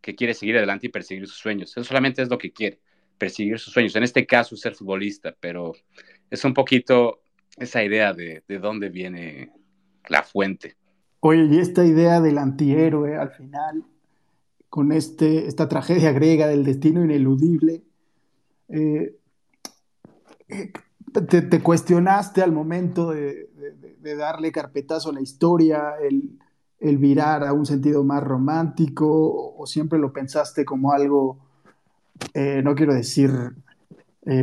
que 0.01 0.15
quiere 0.15 0.35
seguir 0.35 0.57
adelante 0.57 0.87
y 0.87 0.91
perseguir 0.91 1.27
sus 1.27 1.39
sueños. 1.39 1.71
Eso 1.71 1.85
solamente 1.85 2.23
es 2.23 2.29
lo 2.29 2.39
que 2.39 2.53
quiere, 2.53 2.81
perseguir 3.19 3.59
sus 3.59 3.73
sueños. 3.73 3.97
En 3.97 4.05
este 4.05 4.27
caso, 4.27 4.57
ser 4.57 4.75
futbolista, 4.75 5.35
pero 5.41 5.73
es 6.31 6.45
un 6.45 6.55
poquito 6.55 7.23
esa 7.57 7.83
idea 7.83 8.13
de, 8.13 8.45
de 8.47 8.59
dónde 8.59 8.91
viene 8.91 9.51
la 10.09 10.23
fuente. 10.23 10.77
Oye, 11.21 11.45
y 11.45 11.59
esta 11.59 11.85
idea 11.85 12.21
del 12.21 12.39
antihéroe 12.39 13.17
al 13.17 13.31
final, 13.31 13.85
con 14.69 14.93
este, 14.93 15.47
esta 15.47 15.69
tragedia 15.69 16.13
griega 16.13 16.47
del 16.47 16.65
destino 16.65 17.05
ineludible, 17.05 17.83
eh, 18.69 19.17
eh, 20.49 20.73
te, 21.29 21.63
cuestionaste 21.63 22.43
al 22.43 22.53
momento 22.53 23.11
de, 23.11 23.49
darle 24.17 24.53
carpetazo 24.53 25.11
a 25.11 25.15
la 25.15 25.21
historia, 25.21 25.95
el, 26.01 26.99
virar 26.99 27.45
a 27.45 27.53
un 27.53 27.67
sentido 27.67 28.05
más 28.05 28.23
romántico, 28.23 29.57
o, 29.57 29.67
siempre 29.67 29.99
lo 29.99 30.13
pensaste 30.13 30.65
como 30.65 30.93
algo, 30.93 31.39
eh, 32.35 32.61
no 32.63 32.75
quiero 32.75 32.95
decir 32.95 33.33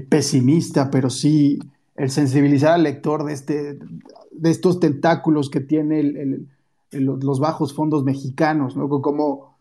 pesimista, 0.09 0.89
pero 0.89 1.09
sí 1.09 1.59
el 1.95 2.09
sensibilizar 2.09 2.73
al 2.73 2.83
lector 2.83 3.25
de, 3.25 3.33
este, 3.33 3.79
de 4.35 4.49
estos 4.49 4.79
tentáculos 4.79 5.49
que 5.49 5.59
tiene 5.59 6.47
los 6.91 7.39
bajos 7.39 7.73
fondos 7.73 8.03
mexicanos, 8.03 8.75
¿no? 8.75 8.89
Como, 8.89 9.57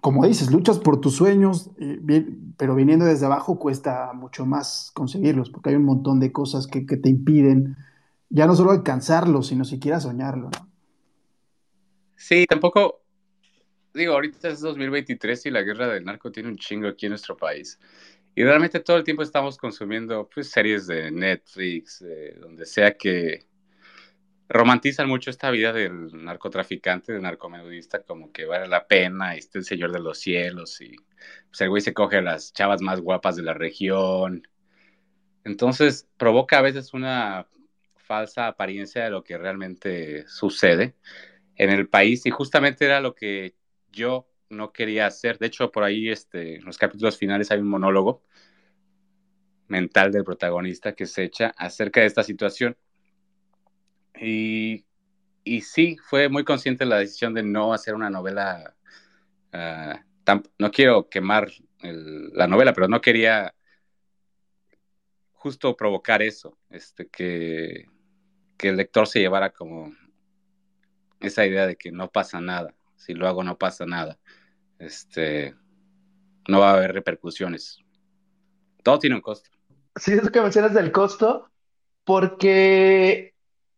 como 0.00 0.26
dices, 0.26 0.50
luchas 0.50 0.78
por 0.78 1.00
tus 1.00 1.16
sueños, 1.16 1.70
pero 2.56 2.74
viniendo 2.74 3.04
desde 3.04 3.26
abajo 3.26 3.58
cuesta 3.58 4.12
mucho 4.12 4.46
más 4.46 4.90
conseguirlos, 4.94 5.50
porque 5.50 5.70
hay 5.70 5.76
un 5.76 5.84
montón 5.84 6.20
de 6.20 6.32
cosas 6.32 6.66
que, 6.66 6.82
te 6.82 7.08
impiden 7.08 7.76
ya 8.30 8.46
no 8.46 8.54
solo 8.54 8.72
alcanzarlos, 8.72 9.48
sino 9.48 9.64
siquiera 9.64 10.00
soñarlo. 10.00 10.50
Sí, 12.16 12.46
tampoco, 12.48 13.02
digo, 13.92 14.14
ahorita 14.14 14.48
es 14.48 14.60
2023 14.60 15.46
y 15.46 15.50
la 15.50 15.62
guerra 15.62 15.88
del 15.88 16.04
narco 16.04 16.32
tiene 16.32 16.48
un 16.48 16.56
chingo 16.56 16.88
aquí 16.88 17.06
en 17.06 17.10
nuestro 17.10 17.36
país. 17.36 17.78
Y 18.34 18.42
realmente 18.42 18.80
todo 18.80 18.96
el 18.96 19.04
tiempo 19.04 19.22
estamos 19.22 19.56
consumiendo 19.56 20.28
pues, 20.32 20.50
series 20.50 20.86
de 20.86 21.10
Netflix, 21.10 22.04
donde 22.40 22.66
sea 22.66 22.96
que 22.96 23.44
romantizan 24.48 25.08
mucho 25.08 25.30
esta 25.30 25.50
vida 25.50 25.72
del 25.72 26.08
narcotraficante, 26.24 27.12
del 27.12 27.22
narcomenudista, 27.22 28.02
como 28.02 28.32
que 28.32 28.44
vale 28.44 28.68
la 28.68 28.86
pena, 28.86 29.34
este 29.34 29.58
el 29.58 29.64
señor 29.64 29.92
de 29.92 30.00
los 30.00 30.18
cielos, 30.18 30.80
y 30.80 30.94
pues, 31.48 31.60
el 31.60 31.70
güey 31.70 31.80
se 31.82 31.94
coge 31.94 32.18
a 32.18 32.22
las 32.22 32.52
chavas 32.52 32.82
más 32.82 33.00
guapas 33.00 33.36
de 33.36 33.42
la 33.42 33.54
región. 33.54 34.46
Entonces 35.44 36.08
provoca 36.16 36.58
a 36.58 36.62
veces 36.62 36.94
una 36.94 37.46
falsa 37.96 38.46
apariencia 38.46 39.04
de 39.04 39.10
lo 39.10 39.24
que 39.24 39.38
realmente 39.38 40.26
sucede 40.28 40.94
en 41.56 41.70
el 41.70 41.88
país, 41.88 42.26
y 42.26 42.30
justamente 42.30 42.84
era 42.84 43.00
lo 43.00 43.14
que 43.14 43.54
yo 43.92 44.28
no 44.50 44.72
quería 44.72 45.06
hacer. 45.06 45.38
De 45.38 45.46
hecho, 45.46 45.70
por 45.70 45.84
ahí 45.84 46.10
este, 46.10 46.56
en 46.56 46.64
los 46.64 46.78
capítulos 46.78 47.18
finales 47.18 47.50
hay 47.50 47.60
un 47.60 47.68
monólogo 47.68 48.22
mental 49.68 50.12
del 50.12 50.24
protagonista 50.24 50.94
que 50.94 51.06
se 51.06 51.24
echa 51.24 51.54
acerca 51.56 52.00
de 52.00 52.06
esta 52.06 52.22
situación. 52.22 52.76
Y, 54.20 54.84
sí, 55.62 55.96
fue 56.08 56.28
muy 56.28 56.44
consciente 56.44 56.84
la 56.84 56.98
decisión 56.98 57.34
de 57.34 57.42
no 57.42 57.72
hacer 57.72 57.94
una 57.94 58.10
novela. 58.10 58.74
Ah, 59.52 60.04
no 60.58 60.70
quiero 60.70 61.08
quemar 61.08 61.50
la 61.82 62.46
novela, 62.46 62.72
pero 62.72 62.88
no 62.88 63.00
quería 63.00 63.54
justo 65.32 65.76
provocar 65.76 66.22
eso, 66.22 66.56
este, 66.70 67.08
que, 67.08 67.86
que 68.56 68.70
el 68.70 68.76
lector 68.76 69.06
se 69.06 69.20
llevara 69.20 69.50
como 69.50 69.92
esa 71.20 71.44
idea 71.44 71.66
de 71.66 71.76
que 71.76 71.92
no 71.92 72.10
pasa 72.10 72.40
nada, 72.40 72.74
si 72.96 73.12
lo 73.12 73.28
hago 73.28 73.44
no 73.44 73.58
pasa 73.58 73.84
nada 73.84 74.18
este, 74.78 75.54
no 76.48 76.60
va 76.60 76.70
a 76.70 76.74
haber 76.74 76.92
repercusiones. 76.92 77.78
Todo 78.82 78.98
tiene 78.98 79.16
un 79.16 79.22
costo. 79.22 79.50
Sí, 79.96 80.12
eso 80.12 80.30
que 80.30 80.40
mencionas 80.40 80.74
del 80.74 80.92
costo, 80.92 81.50
porque 82.04 83.33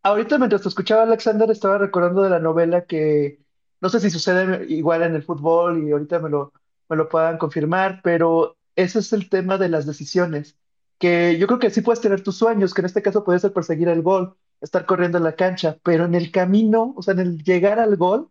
ahorita 0.07 0.37
mientras 0.37 0.61
te 0.61 0.69
escuchaba 0.69 1.03
Alexander 1.03 1.49
estaba 1.51 1.77
recordando 1.77 2.23
de 2.23 2.29
la 2.29 2.39
novela 2.39 2.85
que 2.85 3.39
no 3.81 3.89
sé 3.89 3.99
si 3.99 4.09
sucede 4.09 4.65
igual 4.67 5.03
en 5.03 5.15
el 5.15 5.23
fútbol 5.23 5.83
y 5.83 5.91
ahorita 5.91 6.19
me 6.19 6.29
lo, 6.29 6.53
me 6.89 6.95
lo 6.95 7.09
puedan 7.09 7.37
confirmar, 7.37 8.01
pero 8.03 8.57
ese 8.75 8.99
es 8.99 9.13
el 9.13 9.29
tema 9.29 9.57
de 9.57 9.69
las 9.69 9.85
decisiones, 9.85 10.57
que 10.99 11.37
yo 11.37 11.47
creo 11.47 11.59
que 11.59 11.69
sí 11.69 11.81
puedes 11.81 12.01
tener 12.01 12.21
tus 12.23 12.37
sueños, 12.37 12.73
que 12.73 12.81
en 12.81 12.85
este 12.85 13.01
caso 13.01 13.23
puede 13.23 13.39
ser 13.39 13.53
perseguir 13.53 13.87
el 13.89 14.01
gol, 14.01 14.35
estar 14.61 14.85
corriendo 14.85 15.17
en 15.17 15.23
la 15.23 15.35
cancha, 15.35 15.77
pero 15.83 16.05
en 16.05 16.15
el 16.15 16.31
camino, 16.31 16.93
o 16.95 17.01
sea, 17.03 17.13
en 17.13 17.19
el 17.19 17.43
llegar 17.43 17.79
al 17.79 17.95
gol, 17.97 18.29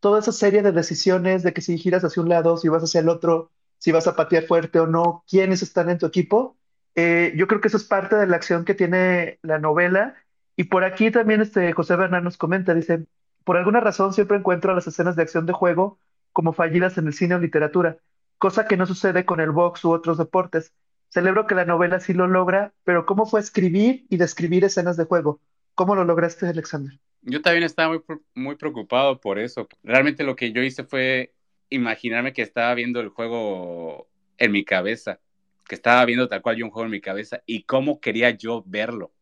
toda 0.00 0.20
esa 0.20 0.32
serie 0.32 0.62
de 0.62 0.72
decisiones 0.72 1.42
de 1.42 1.52
que 1.52 1.60
si 1.60 1.78
giras 1.78 2.04
hacia 2.04 2.22
un 2.22 2.28
lado, 2.28 2.56
si 2.56 2.68
vas 2.68 2.82
hacia 2.84 3.00
el 3.00 3.08
otro, 3.08 3.50
si 3.78 3.90
vas 3.90 4.06
a 4.06 4.14
patear 4.16 4.44
fuerte 4.44 4.78
o 4.78 4.86
no, 4.86 5.24
quiénes 5.28 5.62
están 5.62 5.90
en 5.90 5.98
tu 5.98 6.06
equipo. 6.06 6.56
Eh, 6.94 7.32
yo 7.36 7.46
creo 7.46 7.60
que 7.60 7.68
eso 7.68 7.76
es 7.76 7.84
parte 7.84 8.16
de 8.16 8.26
la 8.26 8.36
acción 8.36 8.64
que 8.64 8.74
tiene 8.74 9.38
la 9.42 9.58
novela. 9.58 10.14
Y 10.56 10.64
por 10.64 10.84
aquí 10.84 11.10
también 11.10 11.40
este 11.40 11.72
José 11.72 11.96
Bernal 11.96 12.24
nos 12.24 12.36
comenta, 12.36 12.74
dice, 12.74 13.06
por 13.44 13.56
alguna 13.56 13.80
razón 13.80 14.12
siempre 14.12 14.38
encuentro 14.38 14.74
las 14.74 14.86
escenas 14.86 15.16
de 15.16 15.22
acción 15.22 15.46
de 15.46 15.52
juego 15.52 15.98
como 16.32 16.52
fallidas 16.52 16.98
en 16.98 17.06
el 17.06 17.12
cine 17.12 17.36
o 17.36 17.38
literatura, 17.38 17.98
cosa 18.38 18.66
que 18.66 18.76
no 18.76 18.86
sucede 18.86 19.24
con 19.24 19.40
el 19.40 19.50
box 19.50 19.84
u 19.84 19.92
otros 19.92 20.18
deportes. 20.18 20.72
Celebro 21.08 21.46
que 21.46 21.54
la 21.54 21.64
novela 21.64 22.00
sí 22.00 22.12
lo 22.12 22.26
logra, 22.26 22.72
pero 22.82 23.06
¿cómo 23.06 23.24
fue 23.24 23.40
escribir 23.40 24.04
y 24.10 24.16
describir 24.16 24.64
escenas 24.64 24.96
de 24.96 25.04
juego? 25.04 25.40
¿Cómo 25.74 25.94
lo 25.94 26.04
lograste, 26.04 26.46
Alexander? 26.46 26.98
Yo 27.22 27.40
también 27.40 27.64
estaba 27.64 27.88
muy, 27.88 28.02
muy 28.34 28.56
preocupado 28.56 29.20
por 29.20 29.38
eso. 29.38 29.68
Realmente 29.82 30.24
lo 30.24 30.36
que 30.36 30.52
yo 30.52 30.62
hice 30.62 30.84
fue 30.84 31.32
imaginarme 31.70 32.32
que 32.32 32.42
estaba 32.42 32.74
viendo 32.74 33.00
el 33.00 33.08
juego 33.08 34.08
en 34.38 34.52
mi 34.52 34.64
cabeza, 34.64 35.20
que 35.66 35.74
estaba 35.74 36.04
viendo 36.04 36.28
tal 36.28 36.42
cual 36.42 36.56
yo 36.56 36.66
un 36.66 36.70
juego 36.70 36.86
en 36.86 36.92
mi 36.92 37.00
cabeza 37.00 37.42
y 37.46 37.62
cómo 37.62 38.00
quería 38.00 38.30
yo 38.30 38.62
verlo. 38.66 39.13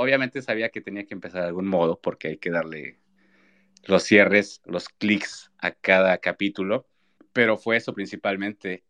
Obviamente 0.00 0.42
sabía 0.42 0.68
que 0.68 0.80
tenía 0.80 1.04
que 1.06 1.14
empezar 1.14 1.42
de 1.42 1.48
algún 1.48 1.66
modo 1.66 2.00
porque 2.00 2.28
hay 2.28 2.36
que 2.36 2.50
darle 2.50 3.00
los 3.84 4.04
cierres, 4.04 4.62
los 4.64 4.88
clics 4.88 5.50
a 5.58 5.72
cada 5.72 6.18
capítulo, 6.18 6.86
pero 7.32 7.56
fue 7.56 7.76
eso 7.76 7.92
principalmente 7.92 8.84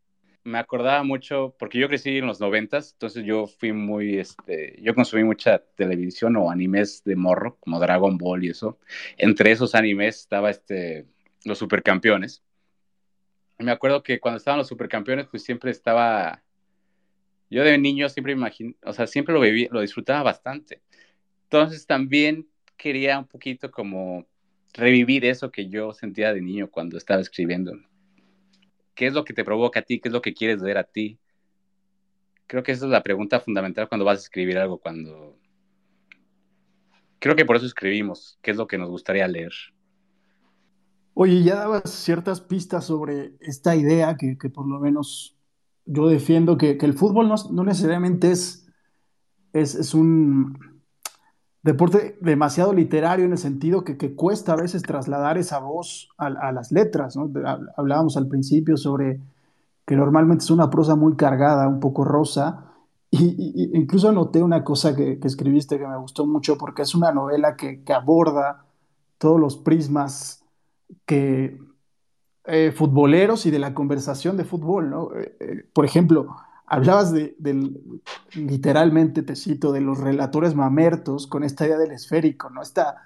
me 0.44 0.58
acordaba 0.58 1.02
mucho, 1.02 1.54
porque 1.58 1.78
yo 1.78 1.88
crecí 1.88 2.18
en 2.18 2.26
los 2.26 2.40
noventas, 2.40 2.92
entonces 2.92 3.24
yo 3.24 3.46
fui 3.46 3.72
muy, 3.72 4.18
este, 4.18 4.78
yo 4.82 4.94
consumí 4.94 5.24
mucha 5.24 5.58
televisión 5.76 6.36
o 6.36 6.50
animes 6.50 7.02
de 7.04 7.16
morro, 7.16 7.56
como 7.60 7.78
Dragon 7.78 8.16
Ball 8.18 8.44
y 8.44 8.50
eso. 8.50 8.78
Entre 9.16 9.50
esos 9.50 9.74
animes 9.74 10.20
estaba 10.20 10.50
este, 10.50 11.06
los 11.44 11.58
supercampeones. 11.58 12.42
me 13.58 13.72
acuerdo 13.72 14.02
que 14.02 14.20
cuando 14.20 14.38
estaban 14.38 14.58
los 14.58 14.68
supercampeones, 14.68 15.26
pues 15.26 15.42
siempre 15.42 15.70
estaba, 15.70 16.42
yo 17.50 17.64
de 17.64 17.78
niño 17.78 18.08
siempre 18.08 18.32
imaginé, 18.32 18.74
o 18.84 18.92
sea, 18.92 19.06
siempre 19.06 19.34
lo 19.34 19.40
viví, 19.40 19.68
lo 19.70 19.80
disfrutaba 19.80 20.22
bastante. 20.22 20.82
Entonces 21.50 21.86
también 21.86 22.46
quería 22.76 23.18
un 23.18 23.26
poquito 23.26 23.70
como 23.70 24.26
revivir 24.74 25.24
eso 25.24 25.50
que 25.50 25.68
yo 25.68 25.94
sentía 25.94 26.32
de 26.34 26.42
niño 26.42 26.70
cuando 26.70 26.98
estaba 26.98 27.22
escribiendo 27.22 27.72
¿Qué 28.94 29.06
es 29.06 29.14
lo 29.14 29.24
que 29.24 29.32
te 29.32 29.44
provoca 29.44 29.80
a 29.80 29.82
ti? 29.82 30.00
¿Qué 30.00 30.08
es 30.08 30.12
lo 30.12 30.20
que 30.20 30.34
quieres 30.34 30.60
ver 30.60 30.76
a 30.76 30.82
ti? 30.82 31.20
Creo 32.48 32.64
que 32.64 32.72
esa 32.72 32.84
es 32.84 32.90
la 32.90 33.04
pregunta 33.04 33.38
fundamental 33.38 33.88
cuando 33.88 34.04
vas 34.04 34.18
a 34.18 34.22
escribir 34.22 34.58
algo, 34.58 34.78
cuando... 34.78 35.38
Creo 37.20 37.36
que 37.36 37.44
por 37.44 37.56
eso 37.56 37.66
escribimos, 37.66 38.38
qué 38.42 38.50
es 38.50 38.56
lo 38.56 38.66
que 38.66 38.76
nos 38.76 38.90
gustaría 38.90 39.28
leer. 39.28 39.52
Oye, 41.14 41.44
ya 41.44 41.54
dabas 41.54 41.90
ciertas 41.90 42.40
pistas 42.40 42.86
sobre 42.86 43.34
esta 43.38 43.76
idea 43.76 44.16
que, 44.16 44.36
que 44.36 44.50
por 44.50 44.66
lo 44.66 44.80
menos 44.80 45.38
yo 45.86 46.08
defiendo, 46.08 46.58
que, 46.58 46.76
que 46.76 46.86
el 46.86 46.94
fútbol 46.94 47.28
no, 47.28 47.36
no 47.52 47.62
necesariamente 47.62 48.32
es, 48.32 48.66
es, 49.52 49.76
es, 49.76 49.94
un 49.94 50.77
deporte 51.62 52.16
demasiado 52.20 52.72
literario 52.72 53.24
en 53.24 53.32
el 53.32 53.38
sentido 53.38 53.84
que, 53.84 53.96
que 53.96 54.14
cuesta 54.14 54.52
a 54.52 54.56
veces 54.56 54.82
trasladar 54.82 55.38
esa 55.38 55.58
voz 55.58 56.08
a, 56.16 56.52
las 56.52 56.72
letras, 56.72 57.16
¿no? 57.16 57.30
Hablábamos 57.76 58.16
al 58.16 58.28
principio 58.28 58.76
sobre 58.76 59.20
que 59.84 59.96
normalmente 59.96 60.44
es 60.44 60.50
una 60.50 60.70
prosa 60.70 60.96
muy 60.96 61.16
cargada, 61.16 61.68
un 61.68 61.80
poco 61.80 62.04
rosa, 62.04 62.64
y, 63.10 63.70
incluso 63.74 64.12
noté 64.12 64.42
una 64.42 64.62
cosa 64.62 64.94
que, 64.94 65.18
que, 65.18 65.28
escribiste 65.28 65.78
que 65.78 65.86
me 65.86 65.96
gustó 65.96 66.26
mucho 66.26 66.58
porque 66.58 66.82
es 66.82 66.94
una 66.94 67.10
novela 67.10 67.56
que, 67.56 67.82
que 67.82 67.92
aborda 67.94 68.64
todos 69.16 69.40
los 69.40 69.56
prismas 69.56 70.44
que 71.06 71.58
eh, 72.44 72.72
futboleros 72.72 73.44
y 73.46 73.50
de 73.50 73.58
la 73.58 73.74
conversación 73.74 74.36
de 74.36 74.44
fútbol, 74.44 74.88
¿no? 74.88 75.14
Eh, 75.14 75.36
eh, 75.40 75.64
por 75.72 75.84
ejemplo, 75.84 76.36
hablabas 76.68 77.12
de, 77.12 77.34
literalmente, 78.34 79.22
te 79.22 79.36
cito, 79.36 79.72
de 79.72 79.80
los 79.80 79.98
relatores 79.98 80.54
mamertos 80.54 81.26
con 81.26 81.44
esta 81.44 81.66
idea 81.66 81.78
del 81.78 81.92
esférico, 81.92 82.50
¿no? 82.50 82.62
Esta, 82.62 82.96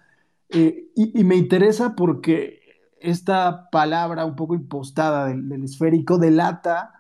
y, 0.49 0.91
y, 0.95 1.25
me 1.25 1.37
interesa 1.37 1.95
porque 1.95 2.61
esta 3.01 3.71
palabra 3.71 4.25
un 4.25 4.37
poco 4.37 4.55
impostada 4.55 5.27
del, 5.27 5.65
esférico 5.65 6.19
delata 6.19 6.93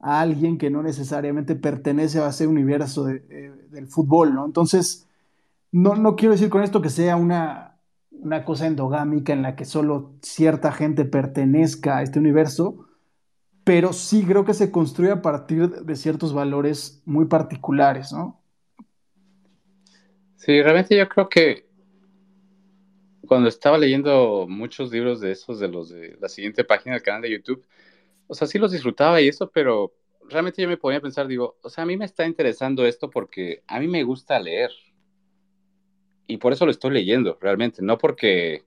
a 0.00 0.20
alguien 0.20 0.58
que 0.58 0.70
no 0.70 0.82
necesariamente 0.82 1.56
pertenece 1.56 2.20
a 2.20 2.28
ese 2.28 2.46
universo 2.46 3.04
de, 3.04 3.20
del 3.70 3.86
fútbol, 3.86 4.34
¿no? 4.34 4.44
Entonces, 4.44 5.06
no, 5.72 5.96
no 5.96 6.16
quiero 6.16 6.32
decir 6.32 6.50
con 6.50 6.62
esto 6.62 6.82
que 6.82 6.90
sea 6.90 7.16
una, 7.16 7.76
una 8.10 8.44
cosa 8.44 8.66
endogámica 8.66 9.32
en 9.32 9.42
la 9.42 9.56
que 9.56 9.64
solo 9.64 10.12
cierta 10.22 10.72
gente 10.72 11.04
pertenezca 11.04 11.98
a 11.98 12.02
este 12.02 12.18
universo, 12.18 12.87
pero 13.68 13.92
sí 13.92 14.24
creo 14.24 14.46
que 14.46 14.54
se 14.54 14.72
construye 14.72 15.10
a 15.10 15.20
partir 15.20 15.68
de 15.68 15.94
ciertos 15.94 16.32
valores 16.32 17.02
muy 17.04 17.26
particulares, 17.26 18.14
¿no? 18.14 18.42
Sí, 20.36 20.62
realmente 20.62 20.96
yo 20.96 21.06
creo 21.06 21.28
que 21.28 21.66
cuando 23.26 23.46
estaba 23.46 23.76
leyendo 23.76 24.46
muchos 24.48 24.90
libros 24.90 25.20
de 25.20 25.32
esos, 25.32 25.60
de 25.60 25.68
los 25.68 25.90
de 25.90 26.16
la 26.18 26.30
siguiente 26.30 26.64
página 26.64 26.94
del 26.94 27.02
canal 27.02 27.20
de 27.20 27.30
YouTube, 27.30 27.62
o 28.26 28.32
sea, 28.32 28.46
sí 28.48 28.58
los 28.58 28.72
disfrutaba 28.72 29.20
y 29.20 29.28
eso, 29.28 29.50
pero 29.50 29.92
realmente 30.30 30.62
yo 30.62 30.68
me 30.68 30.78
ponía 30.78 30.96
a 30.96 31.02
pensar, 31.02 31.26
digo, 31.26 31.58
o 31.60 31.68
sea, 31.68 31.84
a 31.84 31.86
mí 31.86 31.98
me 31.98 32.06
está 32.06 32.24
interesando 32.24 32.86
esto 32.86 33.10
porque 33.10 33.64
a 33.66 33.78
mí 33.80 33.86
me 33.86 34.02
gusta 34.02 34.40
leer, 34.40 34.70
y 36.26 36.38
por 36.38 36.54
eso 36.54 36.64
lo 36.64 36.70
estoy 36.70 36.92
leyendo, 36.92 37.36
realmente, 37.38 37.82
no 37.82 37.98
porque 37.98 38.64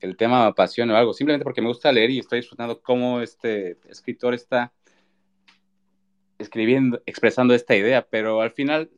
el 0.00 0.16
tema 0.16 0.42
me 0.42 0.48
apasione 0.48 0.92
o 0.92 0.96
algo, 0.96 1.12
simplemente 1.12 1.44
porque 1.44 1.60
me 1.60 1.68
gusta 1.68 1.92
leer 1.92 2.10
y 2.10 2.18
estoy 2.18 2.40
disfrutando 2.40 2.80
cómo 2.80 3.20
este 3.20 3.78
escritor 3.88 4.34
está 4.34 4.72
escribiendo, 6.38 7.02
expresando 7.06 7.54
esta 7.54 7.76
idea, 7.76 8.06
pero 8.08 8.40
al 8.40 8.50
final 8.50 8.90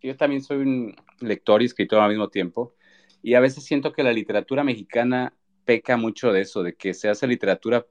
yo 0.00 0.16
también 0.16 0.42
soy 0.42 0.58
un 0.58 0.96
lector 1.20 1.62
y 1.62 1.66
escritor 1.66 2.00
al 2.00 2.10
mismo 2.10 2.28
tiempo, 2.28 2.74
y 3.22 3.34
a 3.34 3.40
veces 3.40 3.64
siento 3.64 3.92
que 3.92 4.02
la 4.02 4.12
literatura 4.12 4.64
mexicana 4.64 5.34
peca 5.64 5.96
mucho 5.96 6.32
de 6.32 6.42
eso, 6.42 6.62
de 6.62 6.74
que 6.74 6.94
se 6.94 7.08
hace 7.08 7.26
literatura, 7.26 7.86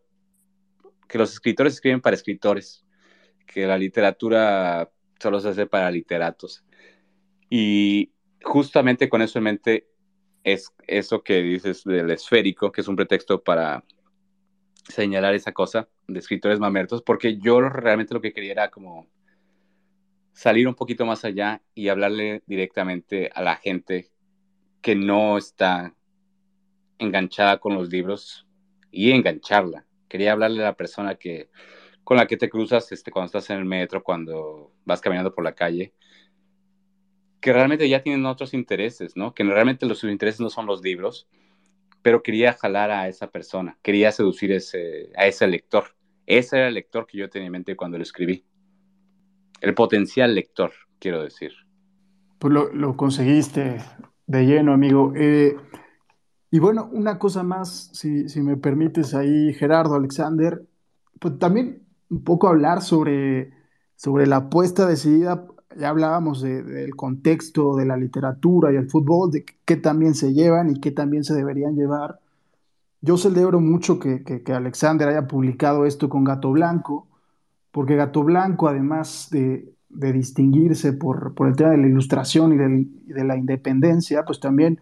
que 1.07 1.17
los 1.17 1.33
escritores 1.33 1.73
escriben 1.73 2.01
para 2.01 2.15
escritores, 2.15 2.85
que 3.45 3.67
la 3.67 3.77
literatura 3.77 4.89
solo 5.19 5.39
se 5.39 5.49
hace 5.49 5.65
para 5.65 5.91
literatos. 5.91 6.63
Y 7.49 8.13
justamente 8.43 9.09
con 9.09 9.21
eso 9.21 9.37
en 9.39 9.43
mente 9.43 9.87
es 10.45 10.71
eso 10.87 11.23
que 11.23 11.41
dices 11.41 11.83
del 11.83 12.11
esférico, 12.11 12.71
que 12.71 12.81
es 12.81 12.87
un 12.87 12.95
pretexto 12.95 13.43
para 13.43 13.83
señalar 14.87 15.33
esa 15.33 15.51
cosa 15.51 15.89
de 16.07 16.19
escritores 16.19 16.59
mamertos, 16.59 17.01
porque 17.01 17.37
yo 17.39 17.59
realmente 17.61 18.13
lo 18.13 18.21
que 18.21 18.31
quería 18.31 18.51
era 18.51 18.69
como 18.69 19.07
salir 20.33 20.67
un 20.67 20.75
poquito 20.75 21.03
más 21.03 21.25
allá 21.25 21.63
y 21.73 21.87
hablarle 21.87 22.43
directamente 22.45 23.31
a 23.33 23.41
la 23.41 23.55
gente 23.55 24.11
que 24.81 24.95
no 24.95 25.39
está 25.39 25.95
enganchada 26.99 27.57
con 27.57 27.73
los 27.73 27.89
libros 27.89 28.45
y 28.91 29.11
engancharla. 29.11 29.87
Quería 30.07 30.33
hablarle 30.33 30.61
a 30.61 30.65
la 30.65 30.77
persona 30.77 31.15
que 31.15 31.49
con 32.03 32.17
la 32.17 32.27
que 32.27 32.37
te 32.37 32.49
cruzas 32.49 32.91
este, 32.91 33.09
cuando 33.09 33.25
estás 33.25 33.49
en 33.49 33.57
el 33.57 33.65
metro, 33.65 34.03
cuando 34.03 34.71
vas 34.85 35.01
caminando 35.01 35.33
por 35.33 35.43
la 35.43 35.55
calle, 35.55 35.95
que 37.45 37.53
realmente 37.53 37.87
ya 37.87 38.01
tienen 38.01 38.25
otros 38.25 38.55
intereses, 38.55 39.15
¿no? 39.15 39.35
Que 39.35 39.43
realmente 39.43 39.85
los, 39.85 39.99
sus 39.99 40.09
intereses 40.09 40.41
no 40.41 40.49
son 40.49 40.65
los 40.65 40.81
libros, 40.81 41.27
pero 42.01 42.23
quería 42.23 42.53
jalar 42.53 42.89
a 42.89 43.07
esa 43.07 43.29
persona, 43.29 43.77
quería 43.83 44.11
seducir 44.11 44.51
ese, 44.51 45.11
a 45.15 45.27
ese 45.27 45.45
lector. 45.45 45.83
Ese 46.25 46.57
era 46.57 46.69
el 46.69 46.73
lector 46.73 47.05
que 47.05 47.19
yo 47.19 47.29
tenía 47.29 47.45
en 47.45 47.51
mente 47.51 47.75
cuando 47.75 47.99
lo 47.99 48.03
escribí. 48.03 48.43
El 49.61 49.75
potencial 49.75 50.33
lector, 50.33 50.71
quiero 50.97 51.21
decir. 51.21 51.51
Pues 52.39 52.51
lo, 52.51 52.73
lo 52.73 52.97
conseguiste 52.97 53.77
de 54.25 54.45
lleno, 54.47 54.73
amigo. 54.73 55.13
Eh, 55.15 55.55
y 56.49 56.57
bueno, 56.57 56.89
una 56.93 57.19
cosa 57.19 57.43
más, 57.43 57.91
si, 57.93 58.27
si, 58.27 58.41
me 58.41 58.57
permites 58.57 59.13
ahí, 59.13 59.53
Gerardo, 59.53 59.93
Alexander, 59.93 60.63
pues 61.19 61.37
también 61.37 61.83
un 62.09 62.23
poco 62.23 62.47
hablar 62.47 62.81
sobre, 62.81 63.51
sobre 63.97 64.25
la 64.25 64.37
apuesta 64.37 64.87
decidida 64.87 65.45
ya 65.77 65.89
hablábamos 65.89 66.41
de, 66.41 66.63
del 66.63 66.95
contexto 66.95 67.75
de 67.75 67.85
la 67.85 67.97
literatura 67.97 68.71
y 68.71 68.75
el 68.75 68.89
fútbol, 68.89 69.31
de 69.31 69.45
qué 69.65 69.75
también 69.75 70.15
se 70.15 70.33
llevan 70.33 70.69
y 70.69 70.79
qué 70.79 70.91
también 70.91 71.23
se 71.23 71.33
deberían 71.33 71.75
llevar. 71.75 72.19
Yo 73.01 73.17
celebro 73.17 73.59
mucho 73.59 73.99
que, 73.99 74.23
que, 74.23 74.53
Alexander 74.53 75.07
haya 75.07 75.27
publicado 75.27 75.85
esto 75.85 76.09
con 76.09 76.23
Gato 76.23 76.51
Blanco, 76.51 77.07
porque 77.71 77.95
Gato 77.95 78.23
Blanco, 78.23 78.67
además 78.67 79.27
de, 79.31 79.73
de 79.89 80.13
distinguirse 80.13 80.93
por, 80.93 81.35
por, 81.35 81.47
el 81.47 81.55
tema 81.55 81.71
de 81.71 81.77
la 81.77 81.87
ilustración 81.87 82.53
y, 82.53 82.57
del, 82.57 82.87
de 83.05 83.23
la 83.23 83.37
independencia, 83.37 84.23
pues 84.25 84.39
también 84.39 84.79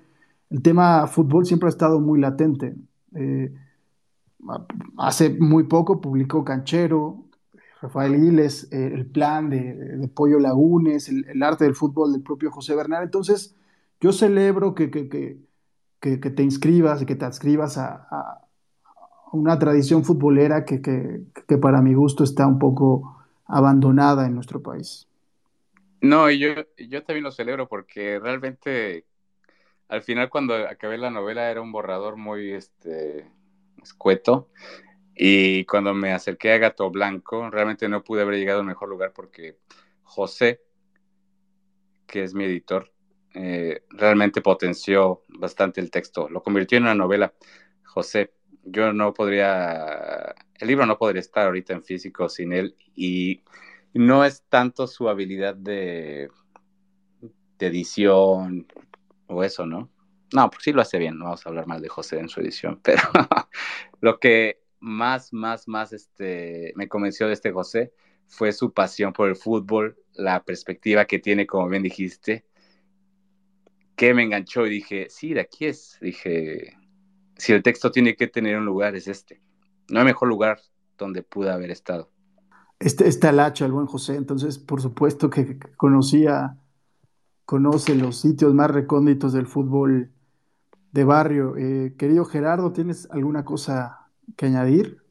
el 0.49 0.62
tema 0.62 1.08
fútbol 1.08 1.45
siempre 1.45 1.67
ha 1.67 1.69
estado 1.69 1.99
muy 1.99 2.19
latente. 2.19 2.75
Eh, 3.15 3.53
hace 4.97 5.29
muy 5.32 5.63
poco 5.63 5.99
publicó 5.99 6.43
Canchero, 6.43 7.25
Rafael 7.84 8.15
Iles, 8.15 8.72
eh, 8.72 8.91
el 8.93 9.06
plan 9.06 9.50
de, 9.50 10.10
Pollo 10.15 10.39
Lagunes, 10.39 11.10
el, 11.10 11.43
arte 11.43 11.65
del 11.65 11.76
fútbol 11.76 12.13
del 12.13 12.24
propio 12.24 12.50
José 12.50 12.76
Bernal. 12.76 13.04
Entonces, 13.04 13.58
yo 14.00 14.13
celebro 14.13 14.74
que, 14.74 14.89
que, 14.89 15.10
que, 15.10 15.38
que 16.00 16.30
te 16.30 16.43
inscribas 16.43 17.02
y 17.02 17.06
que 17.06 17.17
te 17.17 17.26
adscribas 17.26 17.78
a, 17.78 18.39
una 19.34 19.60
tradición 19.60 20.06
futbolera 20.06 20.63
que, 20.63 20.80
para 21.62 21.82
mi 21.82 21.93
gusto 21.93 22.24
está 22.24 22.48
un 22.48 22.58
poco 22.58 23.22
abandonada 23.48 24.28
en 24.28 24.36
nuestro 24.36 24.62
país. 24.62 25.10
No, 26.00 26.30
yo, 26.32 26.54
yo 26.78 27.04
también 27.04 27.26
lo 27.26 27.32
celebro 27.32 27.67
porque 27.67 28.17
realmente 28.17 29.04
al 29.89 30.04
final 30.04 30.30
cuando 30.30 30.56
acabé 30.56 30.98
la 30.98 31.10
novela 31.10 31.52
era 31.52 31.62
un 31.62 31.74
borrador 31.74 32.15
muy 32.15 32.52
este, 32.52 33.26
escueto 33.82 34.48
y 35.15 35.65
cuando 35.65 35.93
me 35.93 36.12
acerqué 36.12 36.54
a 36.54 36.58
Gato 36.58 36.89
Blanco, 36.89 37.49
realmente 37.49 37.88
no 37.88 38.04
pude 38.04 38.21
haber 38.21 38.36
llegado 38.36 38.62
al 38.62 38.65
mejor 38.65 38.89
lugar 38.89 39.13
porque 39.13 39.58
José, 40.04 40.62
que 42.08 42.23
es 42.23 42.34
mi 42.34 42.45
editor, 42.45 42.91
eh, 43.36 43.84
realmente 43.89 44.41
potenció 44.41 45.23
bastante 45.28 45.82
el 45.82 45.91
texto, 45.91 46.30
lo 46.30 46.41
convirtió 46.41 46.78
en 46.78 46.84
una 46.84 46.95
novela. 46.95 47.34
José, 47.84 48.34
yo 48.63 48.93
no 48.93 49.13
podría, 49.13 50.36
el 50.60 50.67
libro 50.67 50.86
no 50.86 50.97
podría 50.97 51.19
estar 51.19 51.45
ahorita 51.45 51.73
en 51.73 51.84
físico 51.84 52.30
sin 52.30 52.54
él 52.54 52.76
y 52.95 53.43
no 53.93 54.26
es 54.26 54.43
tanto 54.49 54.88
su 54.88 55.10
habilidad 55.10 55.56
de 55.56 56.30
edición 57.60 58.67
o 59.28 59.43
eso, 59.43 59.65
¿no? 59.65 59.89
No, 60.34 60.49
pues 60.49 60.63
sí 60.63 60.71
lo 60.73 60.82
hace 60.82 60.97
bien, 60.97 61.17
no 61.17 61.26
vamos 61.26 61.45
a 61.45 61.49
hablar 61.49 61.67
mal 61.67 61.82
de 61.82 61.89
José 61.89 62.19
en 62.19 62.30
su 62.30 62.41
edición, 62.41 62.80
pero 62.84 63.04
lo 64.02 64.19
que 64.19 64.62
más, 64.84 65.32
más, 65.32 65.67
más 65.67 65.93
este, 65.93 66.74
me 66.76 66.89
convenció 66.89 67.28
de 67.28 67.34
este 67.34 67.52
José 67.52 67.93
fue 68.28 68.52
su 68.52 68.74
pasión 68.74 69.13
por 69.13 69.30
el 69.30 69.36
fútbol, 69.36 69.98
la 70.13 70.43
perspectiva 70.43 71.06
que 71.06 71.19
tiene, 71.19 71.48
como 71.48 71.69
bien 71.69 71.84
dijiste, 71.84 72.46
que 73.96 74.13
me 74.13 74.24
enganchó 74.24 74.65
y 74.65 74.72
dije, 74.72 75.08
sí, 75.10 75.34
de 75.34 75.41
aquí 75.41 75.65
es. 75.65 75.98
Dije, 76.02 76.78
si 77.38 77.54
el 77.54 77.63
texto 77.63 77.91
tiene 77.91 78.15
que 78.15 78.28
tener 78.28 78.58
un 78.58 78.65
lugar, 78.65 78.96
es 78.96 79.08
este. 79.08 79.41
No 79.89 80.00
hay 80.00 80.06
mejor 80.06 80.28
lugar 80.28 80.60
donde 80.98 81.24
pude 81.24 81.52
haber 81.52 81.72
estado. 81.72 82.10
Este 82.80 83.08
está 83.08 83.30
el 83.30 83.39
hacha, 83.39 83.65
el 83.65 83.72
buen 83.72 83.86
José, 83.86 84.15
entonces 84.15 84.58
por 84.58 84.82
supuesto 84.82 85.30
que 85.30 85.58
conocía, 85.78 86.58
conoce 87.46 87.96
los 87.96 88.19
sitios 88.19 88.54
más 88.54 88.69
recónditos 88.72 89.32
del 89.32 89.48
fútbol 89.48 90.12
de 90.91 91.04
barrio. 91.04 91.56
Eh, 91.56 91.93
querido 91.98 92.26
Gerardo, 92.26 92.74
¿tienes 92.74 93.08
alguna 93.12 93.46
cosa 93.46 94.03
que 94.36 94.46
añadir? 94.48 95.02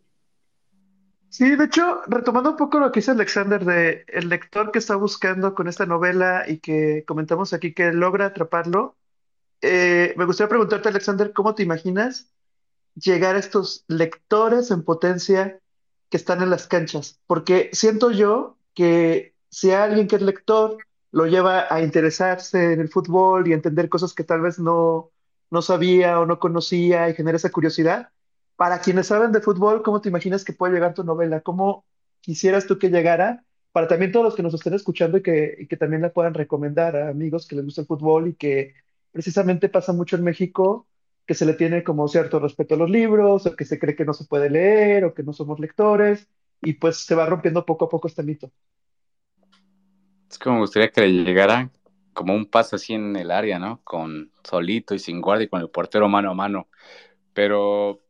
Sí, 1.28 1.56
de 1.56 1.64
hecho, 1.64 2.02
retomando 2.06 2.50
un 2.50 2.56
poco 2.56 2.78
lo 2.78 2.92
que 2.92 3.00
dice 3.00 3.12
Alexander 3.12 3.64
de 3.64 4.04
el 4.08 4.28
lector 4.28 4.70
que 4.70 4.78
está 4.78 4.96
buscando 4.96 5.54
con 5.54 5.66
esta 5.66 5.86
novela 5.86 6.44
y 6.46 6.58
que 6.58 7.04
comentamos 7.06 7.52
aquí 7.54 7.72
que 7.72 7.92
logra 7.92 8.26
atraparlo, 8.26 8.96
eh, 9.62 10.12
me 10.16 10.26
gustaría 10.26 10.50
preguntarte, 10.50 10.90
Alexander, 10.90 11.32
¿cómo 11.32 11.54
te 11.54 11.62
imaginas 11.62 12.28
llegar 12.94 13.36
a 13.36 13.38
estos 13.38 13.84
lectores 13.88 14.70
en 14.70 14.84
potencia 14.84 15.58
que 16.10 16.18
están 16.18 16.42
en 16.42 16.50
las 16.50 16.66
canchas, 16.66 17.18
porque 17.26 17.70
siento 17.72 18.10
yo 18.10 18.58
que 18.74 19.34
si 19.48 19.70
alguien 19.70 20.06
que 20.06 20.16
es 20.16 20.22
lector 20.22 20.76
lo 21.10 21.26
lleva 21.26 21.66
a 21.72 21.80
interesarse 21.80 22.74
en 22.74 22.80
el 22.80 22.90
fútbol 22.90 23.48
y 23.48 23.54
entender 23.54 23.88
cosas 23.88 24.12
que 24.12 24.24
tal 24.24 24.42
vez 24.42 24.58
no, 24.58 25.10
no 25.50 25.62
sabía 25.62 26.20
o 26.20 26.26
no 26.26 26.38
conocía 26.38 27.08
y 27.08 27.14
genera 27.14 27.36
esa 27.36 27.50
curiosidad, 27.50 28.10
para 28.56 28.80
quienes 28.80 29.06
saben 29.06 29.32
de 29.32 29.40
fútbol, 29.40 29.82
¿cómo 29.82 30.00
te 30.00 30.08
imaginas 30.08 30.44
que 30.44 30.52
puede 30.52 30.74
llegar 30.74 30.94
tu 30.94 31.04
novela? 31.04 31.40
¿Cómo 31.40 31.84
quisieras 32.20 32.66
tú 32.66 32.78
que 32.78 32.90
llegara? 32.90 33.44
Para 33.72 33.88
también 33.88 34.12
todos 34.12 34.24
los 34.24 34.34
que 34.34 34.42
nos 34.42 34.54
estén 34.54 34.74
escuchando 34.74 35.18
y 35.18 35.22
que, 35.22 35.76
también 35.78 36.02
la 36.02 36.12
puedan 36.12 36.34
recomendar 36.34 36.96
a 36.96 37.08
amigos 37.08 37.46
que 37.46 37.56
les 37.56 37.64
gusta 37.64 37.80
el 37.80 37.86
fútbol 37.86 38.28
y 38.28 38.34
que 38.34 38.74
precisamente 39.10 39.68
pasa 39.68 39.92
mucho 39.92 40.16
en 40.16 40.24
México 40.24 40.86
que 41.26 41.34
se 41.34 41.46
le 41.46 41.54
tiene 41.54 41.84
como 41.84 42.08
cierto 42.08 42.40
respeto 42.40 42.74
a 42.74 42.78
los 42.78 42.90
libros, 42.90 43.46
o 43.46 43.56
que 43.56 43.64
se 43.64 43.78
cree 43.78 43.94
que 43.94 44.04
no 44.04 44.12
se 44.12 44.24
puede 44.24 44.50
leer, 44.50 45.04
o 45.04 45.14
que 45.14 45.22
no 45.22 45.32
somos 45.32 45.60
lectores, 45.60 46.28
y 46.60 46.74
pues 46.74 46.96
se 46.98 47.14
va 47.14 47.26
rompiendo 47.26 47.64
poco 47.64 47.84
a 47.84 47.88
poco 47.88 48.08
este 48.08 48.24
mito. 48.24 48.50
Es 50.28 50.38
como 50.38 50.56
me 50.56 50.62
gustaría 50.62 50.90
que 50.90 51.00
le 51.02 51.24
llegara 51.24 51.70
como 52.12 52.34
un 52.34 52.46
paso 52.46 52.76
así 52.76 52.94
en 52.94 53.16
el 53.16 53.30
área, 53.30 53.58
¿no? 53.58 53.80
Con 53.84 54.30
solito 54.42 54.94
y 54.94 54.98
sin 54.98 55.20
guardia 55.20 55.44
y 55.44 55.48
con 55.48 55.60
el 55.60 55.70
portero 55.70 56.08
mano 56.08 56.30
a 56.30 56.34
mano. 56.34 56.68
Pero 57.32 58.01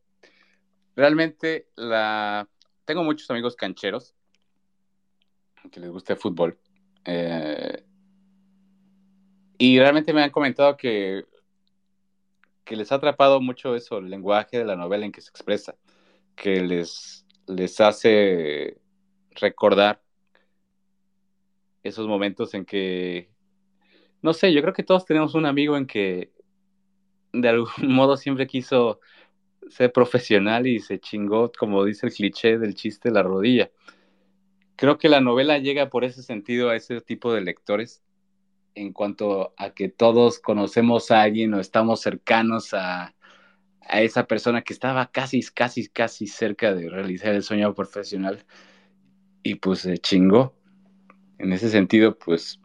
realmente 0.96 1.68
la... 1.76 2.48
tengo 2.85 3.05
muchos 3.05 3.31
amigos 3.31 3.57
cancheros 3.57 4.14
que 5.70 5.81
les 5.81 5.90
gusta 5.90 6.14
el 6.14 6.18
fútbol. 6.18 6.59
Eh, 7.05 7.85
y 9.59 9.78
realmente 9.78 10.12
me 10.12 10.22
han 10.22 10.31
comentado 10.31 10.76
que 10.76 11.24
que 12.64 12.76
les 12.76 12.92
ha 12.92 12.96
atrapado 12.96 13.40
mucho 13.40 13.74
eso, 13.74 13.98
el 13.98 14.11
lenguaje 14.11 14.59
de 14.59 14.64
la 14.64 14.76
novela 14.76 15.05
en 15.05 15.12
que 15.12 15.20
se 15.20 15.31
expresa, 15.31 15.76
que 16.37 16.61
les, 16.62 17.26
les 17.46 17.81
hace 17.81 18.78
recordar 19.33 20.02
esos 21.83 22.07
momentos 22.07 22.55
en 22.55 22.64
que, 22.64 23.31
no 24.22 24.33
sé, 24.33 24.52
yo 24.52 24.62
creo 24.62 24.72
que 24.72 24.85
todos 24.85 25.05
tenemos 25.05 25.35
un 25.35 25.46
amigo 25.46 25.76
en 25.76 25.87
que 25.87 26.33
de 27.33 27.48
algún 27.48 27.68
modo 27.88 28.16
siempre 28.16 28.46
quiso 28.46 29.00
ser 29.70 29.92
profesional 29.92 30.66
y 30.66 30.81
se 30.81 30.98
chingó, 30.98 31.51
como 31.53 31.85
dice 31.85 32.07
el 32.07 32.12
cliché 32.12 32.59
del 32.59 32.75
chiste, 32.75 33.11
la 33.11 33.22
rodilla. 33.22 33.70
Creo 34.77 34.98
que 34.98 35.09
la 35.09 35.20
novela 35.20 35.59
llega 35.59 35.90
por 35.90 36.05
ese 36.05 36.22
sentido 36.22 36.70
a 36.70 36.77
ese 36.77 37.01
tipo 37.01 37.33
de 37.33 37.40
lectores 37.40 38.03
en 38.75 38.92
cuanto 38.92 39.55
a 39.57 39.70
que 39.70 39.88
todos 39.88 40.38
conocemos 40.38 41.11
a 41.11 41.22
alguien 41.22 41.55
o 41.55 41.61
estamos 41.61 42.01
cercanos 42.01 42.75
a, 42.75 43.14
esa 43.90 44.27
persona 44.27 44.62
que 44.62 44.72
estaba 44.72 45.11
casi, 45.11 45.42
casi, 45.42 45.88
casi 45.88 46.27
cerca 46.27 46.72
de 46.72 46.88
realizar 46.88 47.35
el 47.35 47.42
sueño 47.42 47.75
profesional 47.75 48.44
y 49.42 49.57
pues 49.57 49.81
se 49.81 49.98
chingó. 49.98 50.55
En 51.38 51.53
ese 51.53 51.68
sentido, 51.68 52.16
pues 52.16 52.61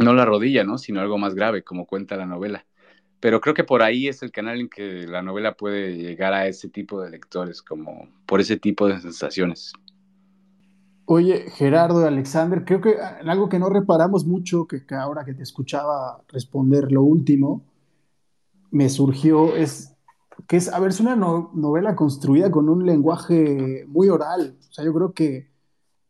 no 0.00 0.12
la 0.12 0.24
rodilla, 0.24 0.64
¿no? 0.64 0.78
Sino 0.78 1.00
algo 1.00 1.16
más 1.16 1.34
grave, 1.34 1.62
como 1.62 1.86
cuenta 1.86 2.16
la 2.16 2.26
novela. 2.26 2.66
Pero 3.20 3.40
creo 3.40 3.54
que 3.54 3.64
por 3.64 3.82
ahí 3.82 4.08
es 4.08 4.22
el 4.22 4.32
canal 4.32 4.60
en 4.60 4.68
que 4.68 5.06
la 5.06 5.22
novela 5.22 5.54
puede 5.54 5.96
llegar 5.96 6.32
a 6.32 6.46
ese 6.46 6.68
tipo 6.68 7.00
de 7.00 7.10
lectores, 7.10 7.62
como 7.62 8.08
por 8.26 8.40
ese 8.40 8.56
tipo 8.56 8.88
de 8.88 8.98
sensaciones. 9.00 9.72
Oye, 11.12 11.50
Gerardo 11.50 12.02
y 12.02 12.06
Alexander, 12.06 12.64
creo 12.64 12.80
que 12.80 12.96
en 13.20 13.28
algo 13.28 13.48
que 13.48 13.58
no 13.58 13.68
reparamos 13.68 14.26
mucho, 14.26 14.66
que, 14.66 14.82
ahora 14.94 15.24
que 15.24 15.34
te 15.34 15.42
escuchaba 15.42 16.22
responder 16.28 16.92
lo 16.92 17.02
último, 17.02 17.64
me 18.70 18.88
surgió, 18.88 19.56
es 19.56 19.96
que 20.46 20.56
es, 20.56 20.72
a 20.72 20.78
ver, 20.78 20.90
es 20.90 21.00
una 21.00 21.16
novela 21.16 21.96
construida 21.96 22.50
con 22.50 22.68
un 22.68 22.86
lenguaje 22.86 23.84
muy 23.88 24.08
oral. 24.08 24.56
O 24.68 24.72
sea, 24.72 24.84
yo 24.84 24.94
creo 24.94 25.12
que, 25.12 25.50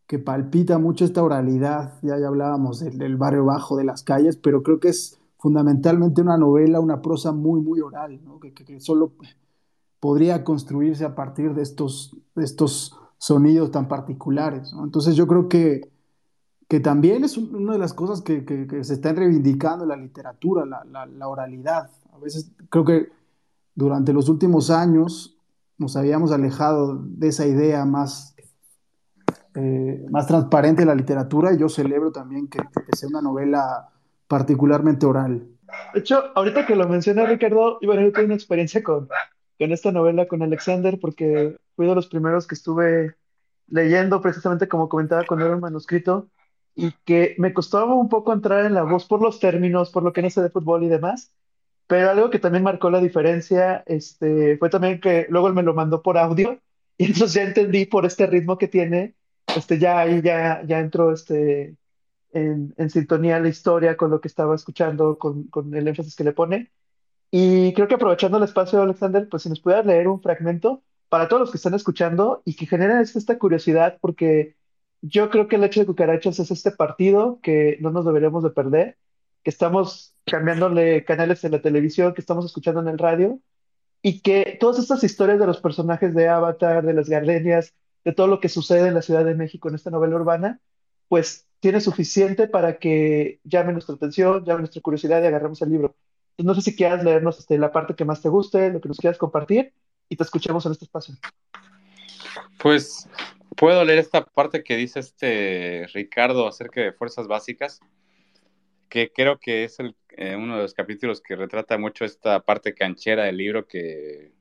que 0.07 0.19
palpita 0.19 0.79
mucho 0.79 1.05
esta 1.05 1.23
oralidad. 1.23 1.99
Ya, 2.03 2.19
ya 2.19 2.29
hablábamos 2.29 2.81
del, 2.81 3.17
barrio 3.17 3.45
bajo, 3.45 3.77
de 3.77 3.85
las 3.85 4.03
calles, 4.03 4.37
pero 4.37 4.63
creo 4.63 4.81
que 4.81 4.89
es 4.89 5.20
fundamentalmente 5.41 6.21
una 6.21 6.37
novela, 6.37 6.81
una 6.81 7.01
prosa 7.01 7.33
muy, 7.33 7.61
muy 7.61 7.81
oral, 7.81 8.21
¿no? 8.23 8.39
que, 8.39 8.53
que, 8.53 8.79
solo 8.79 9.13
podría 9.99 10.45
construirse 10.45 11.05
a 11.05 11.15
partir 11.15 11.55
de 11.55 11.63
estos, 11.63 12.17
de 12.35 12.45
estos 12.45 12.97
sonidos 13.19 13.71
tan 13.71 13.89
particulares. 13.89 14.73
Entonces 14.83 15.17
yo 15.17 15.27
creo 15.27 15.49
que, 15.49 15.91
que 16.69 16.81
también 16.81 17.25
es 17.25 17.37
una 17.37 17.73
de 17.73 17.79
las 17.79 17.95
cosas 17.95 18.23
que, 18.23 18.45
se 18.83 18.95
están 18.95 19.17
reivindicando 19.17 19.85
en 19.85 19.89
la 19.89 19.97
literatura, 19.97 20.65
la, 20.65 21.29
oralidad. 21.29 21.91
A 22.13 22.19
veces 22.19 22.53
creo 22.69 22.85
que 22.85 23.09
durante 23.75 24.13
los 24.13 24.29
últimos 24.29 24.71
años 24.71 25.37
nos 25.79 25.97
habíamos 25.97 26.33
alejado 26.33 27.03
de 27.03 27.29
esa 27.29 27.47
idea 27.47 27.85
más, 27.87 28.35
eh, 29.55 30.07
más 30.11 30.27
transparente 30.27 30.83
de 30.83 30.87
la 30.87 30.95
literatura 30.95 31.53
y 31.53 31.59
yo 31.59 31.69
celebro 31.69 32.13
también 32.13 32.47
que, 32.49 32.59
sea 32.93 33.09
una 33.09 33.23
novela 33.23 33.89
particularmente 34.31 35.07
oral. 35.07 35.43
De 35.93 35.99
hecho, 35.99 36.31
ahorita 36.37 36.65
que 36.65 36.77
lo 36.77 36.89
menciona 36.89 37.27
Ricardo, 37.27 37.81
bueno, 37.83 38.03
yo 38.03 38.13
tengo 38.13 38.27
una 38.27 38.37
experiencia 38.37 38.81
con, 38.81 39.09
con 39.59 39.73
esta 39.73 39.91
novela 39.91 40.29
con 40.29 40.41
Alexander 40.43 41.01
porque 41.01 41.57
fui 41.75 41.89
de 41.89 41.97
los 41.97 42.07
primeros 42.07 42.47
que 42.47 42.55
estuve 42.55 43.17
leyendo 43.67 44.21
precisamente 44.23 44.69
como 44.69 44.89
comentaba 44.89 45.25
cuando 45.27 45.47
era 45.47 45.57
un 45.57 45.61
manuscrito 45.61 46.29
y 46.77 46.93
que 47.05 47.35
me 47.39 47.53
costaba 47.53 47.93
un 47.93 48.09
poco 48.09 48.33
entrar 48.33 48.65
en 48.65 48.75
la 48.75 48.85
voz 48.85 49.05
por 49.05 49.21
los 49.21 49.41
términos, 49.41 49.91
por 49.91 50.05
lo 50.05 50.13
que 50.13 50.23
no 50.23 50.31
sé 50.31 50.43
de 50.43 50.51
fútbol 50.51 50.85
y 50.85 50.89
demás, 50.89 51.33
pero 51.89 52.11
algo 52.11 52.31
que 52.31 52.39
también 52.39 52.63
marcó 52.63 52.89
la 52.89 53.01
diferencia 53.01 53.83
este, 53.87 54.57
fue 54.59 54.71
también 54.71 55.01
que 55.01 55.27
luego 55.29 55.49
él 55.49 55.55
me 55.55 55.65
lo 55.65 55.75
mandó 55.75 56.03
por 56.03 56.19
audio 56.19 56.61
y 56.99 57.07
entonces 57.07 57.33
ya 57.33 57.43
entendí 57.43 57.85
por 57.85 58.07
este 58.07 58.29
ritmo 58.29 58.59
que 58.59 58.69
tiene, 58.69 59.17
este, 59.57 59.81
ya 59.81 59.99
ahí 59.99 60.23
ya, 60.23 60.63
ya 60.65 60.79
entró 60.79 61.13
este, 61.13 61.77
en, 62.33 62.75
en 62.77 62.91
sintonía 62.91 63.41
la 63.41 63.49
historia 63.49 63.97
con 63.97 64.11
lo 64.11 64.21
que 64.21 64.29
estaba 64.29 64.55
escuchando, 64.55 65.19
con, 65.19 65.45
con 65.45 65.75
el 65.75 65.89
énfasis 65.89 66.17
que 66.17 66.25
le 66.25 66.33
pone. 66.33 66.71
Y 67.31 67.73
creo 67.75 67.89
que 67.89 67.95
aprovechando 67.95 68.39
el 68.39 68.45
espacio, 68.45 68.83
Alexander, 68.83 69.29
pues 69.29 69.45
si 69.45 69.49
nos 69.49 69.61
pudieras 69.61 69.87
leer 69.87 70.09
un 70.09 70.21
fragmento 70.21 70.83
para 71.09 71.29
todos 71.29 71.41
los 71.41 71.51
que 71.51 71.57
están 71.59 71.75
escuchando 71.75 72.43
y 72.45 72.55
que 72.55 72.67
genera 72.67 73.01
esta 73.01 73.39
curiosidad, 73.39 73.99
porque 74.01 74.57
yo 75.03 75.31
creo 75.31 75.49
que 75.49 75.57
el 75.57 75.65
hecho 75.65 75.81
de 75.81 75.87
cucarachas 75.87 76.39
es 76.39 76.51
este 76.51 76.71
partido 76.73 77.41
que 77.43 77.79
no 77.81 77.91
nos 77.91 78.05
deberíamos 78.05 78.43
de 78.45 78.51
perder, 78.51 78.99
que 79.43 79.51
estamos 79.51 80.15
cambiándole 80.25 81.05
canales 81.05 81.43
en 81.45 81.53
la 81.53 81.63
televisión, 81.63 82.15
que 82.15 82.21
estamos 82.21 82.45
escuchando 82.45 82.81
en 82.81 82.89
el 82.89 82.99
radio, 82.99 83.41
y 84.03 84.21
que 84.21 84.57
todas 84.61 84.79
estas 84.79 85.05
historias 85.05 85.39
de 85.39 85.47
los 85.47 85.61
personajes 85.61 86.15
de 86.15 86.29
Avatar, 86.29 86.85
de 86.85 86.95
las 86.95 87.09
gardenias, 87.09 87.75
de 88.05 88.13
todo 88.13 88.27
lo 88.27 88.41
que 88.41 88.49
sucede 88.49 88.89
en 88.89 88.95
la 88.95 89.03
Ciudad 89.03 89.25
de 89.25 89.35
México 89.35 89.69
en 89.69 89.75
esta 89.75 89.91
novela 89.91 90.17
urbana, 90.17 90.61
pues 91.09 91.47
tiene 91.61 91.81
suficiente 91.81 92.49
para 92.49 92.79
que 92.79 93.41
llame 93.45 93.73
nuestra 93.73 93.95
atención, 93.95 94.45
llame 94.45 94.61
nuestra 94.61 94.83
curiosidad 94.83 95.23
y 95.23 95.27
agarremos 95.27 95.61
el 95.63 95.71
libro 95.71 95.95
no 96.43 96.55
sé 96.55 96.63
si 96.63 96.77
quieras 96.77 97.05
leernos 97.05 97.39
este, 97.39 97.59
la 97.59 97.73
parte 97.73 97.95
que 97.95 98.05
más 98.05 98.23
te 98.23 98.29
guste, 98.29 98.71
lo 98.71 98.81
que 98.81 98.89
nos 98.89 98.99
quieras 98.99 99.19
compartir 99.19 99.73
y 100.09 100.17
te 100.17 100.23
escuchemos 100.23 100.65
en 100.67 100.73
este 100.73 100.85
espacio. 100.85 101.15
Pues 102.59 103.09
puedo 103.57 103.85
leer 103.85 103.99
esta 103.99 104.25
parte 104.25 104.63
que 104.63 104.77
dice 104.77 105.01
este 105.01 105.87
Ricardo 105.93 106.47
acerca 106.47 106.81
de 106.81 106.93
fuerzas 106.93 107.27
básicas, 107.27 107.81
que 108.89 109.11
creo 109.13 109.39
que 109.39 109.65
es 109.65 109.79
eh, 109.81 110.37
uno 110.37 110.57
de 110.57 110.63
los 110.63 110.75
capítulos 110.75 111.21
que 111.21 111.37
retrata 111.37 111.79
mucho 111.79 112.05
esta 112.05 112.41
parte 112.41 112.75
canchera 112.75 113.25
del 113.25 113.37
libro 113.37 113.67
que, 113.67 114.33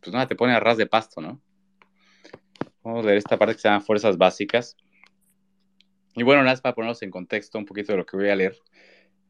pues 0.00 0.12
nada, 0.12 0.26
te 0.26 0.36
pone 0.36 0.52
a 0.52 0.60
ras 0.60 0.78
de 0.78 0.86
pasto, 0.86 1.20
¿no? 1.20 1.40
Vamos 2.82 3.04
a 3.04 3.06
leer 3.06 3.18
esta 3.18 3.36
parte 3.36 3.54
que 3.54 3.60
se 3.60 3.68
llama 3.68 3.82
Fuerzas 3.82 4.16
Básicas. 4.16 4.76
Y 6.14 6.22
bueno, 6.22 6.42
nada 6.42 6.52
más 6.52 6.60
para 6.60 6.74
ponernos 6.74 7.02
en 7.02 7.10
contexto 7.10 7.58
un 7.58 7.66
poquito 7.66 7.92
de 7.92 7.98
lo 7.98 8.06
que 8.06 8.16
voy 8.16 8.28
a 8.28 8.36
leer. 8.36 8.56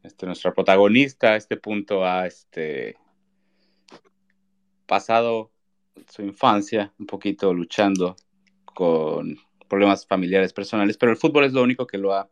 Este, 0.02 0.26
nuestra 0.26 0.52
protagonista 0.54 1.32
a 1.32 1.36
este 1.36 1.56
punto 1.56 2.04
ha 2.04 2.26
este, 2.26 2.96
pasado 4.86 5.52
su 6.08 6.22
infancia 6.22 6.92
un 6.98 7.06
poquito 7.06 7.52
luchando 7.52 8.16
con 8.64 9.36
problemas 9.68 10.06
familiares 10.06 10.52
personales, 10.52 10.96
pero 10.96 11.12
el 11.12 11.18
fútbol 11.18 11.44
es 11.44 11.52
lo 11.52 11.62
único 11.62 11.86
que, 11.86 11.98
lo 11.98 12.14
ha, 12.14 12.30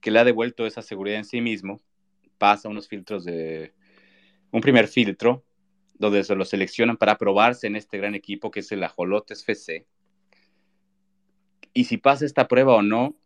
que 0.00 0.10
le 0.10 0.18
ha 0.18 0.24
devuelto 0.24 0.66
esa 0.66 0.82
seguridad 0.82 1.18
en 1.18 1.24
sí 1.24 1.40
mismo. 1.40 1.80
Pasa 2.38 2.68
unos 2.68 2.88
filtros 2.88 3.24
de 3.24 3.72
un 4.50 4.60
primer 4.60 4.88
filtro 4.88 5.44
donde 5.94 6.24
se 6.24 6.34
lo 6.34 6.44
seleccionan 6.44 6.96
para 6.96 7.16
probarse 7.16 7.66
en 7.66 7.76
este 7.76 7.98
gran 7.98 8.14
equipo 8.14 8.50
que 8.50 8.60
es 8.60 8.72
el 8.72 8.82
Ajolotes 8.82 9.40
FC. 9.42 9.86
Y 11.72 11.84
si 11.84 11.98
pasa 11.98 12.26
esta 12.26 12.48
prueba 12.48 12.74
o 12.74 12.82
no, 12.82 13.16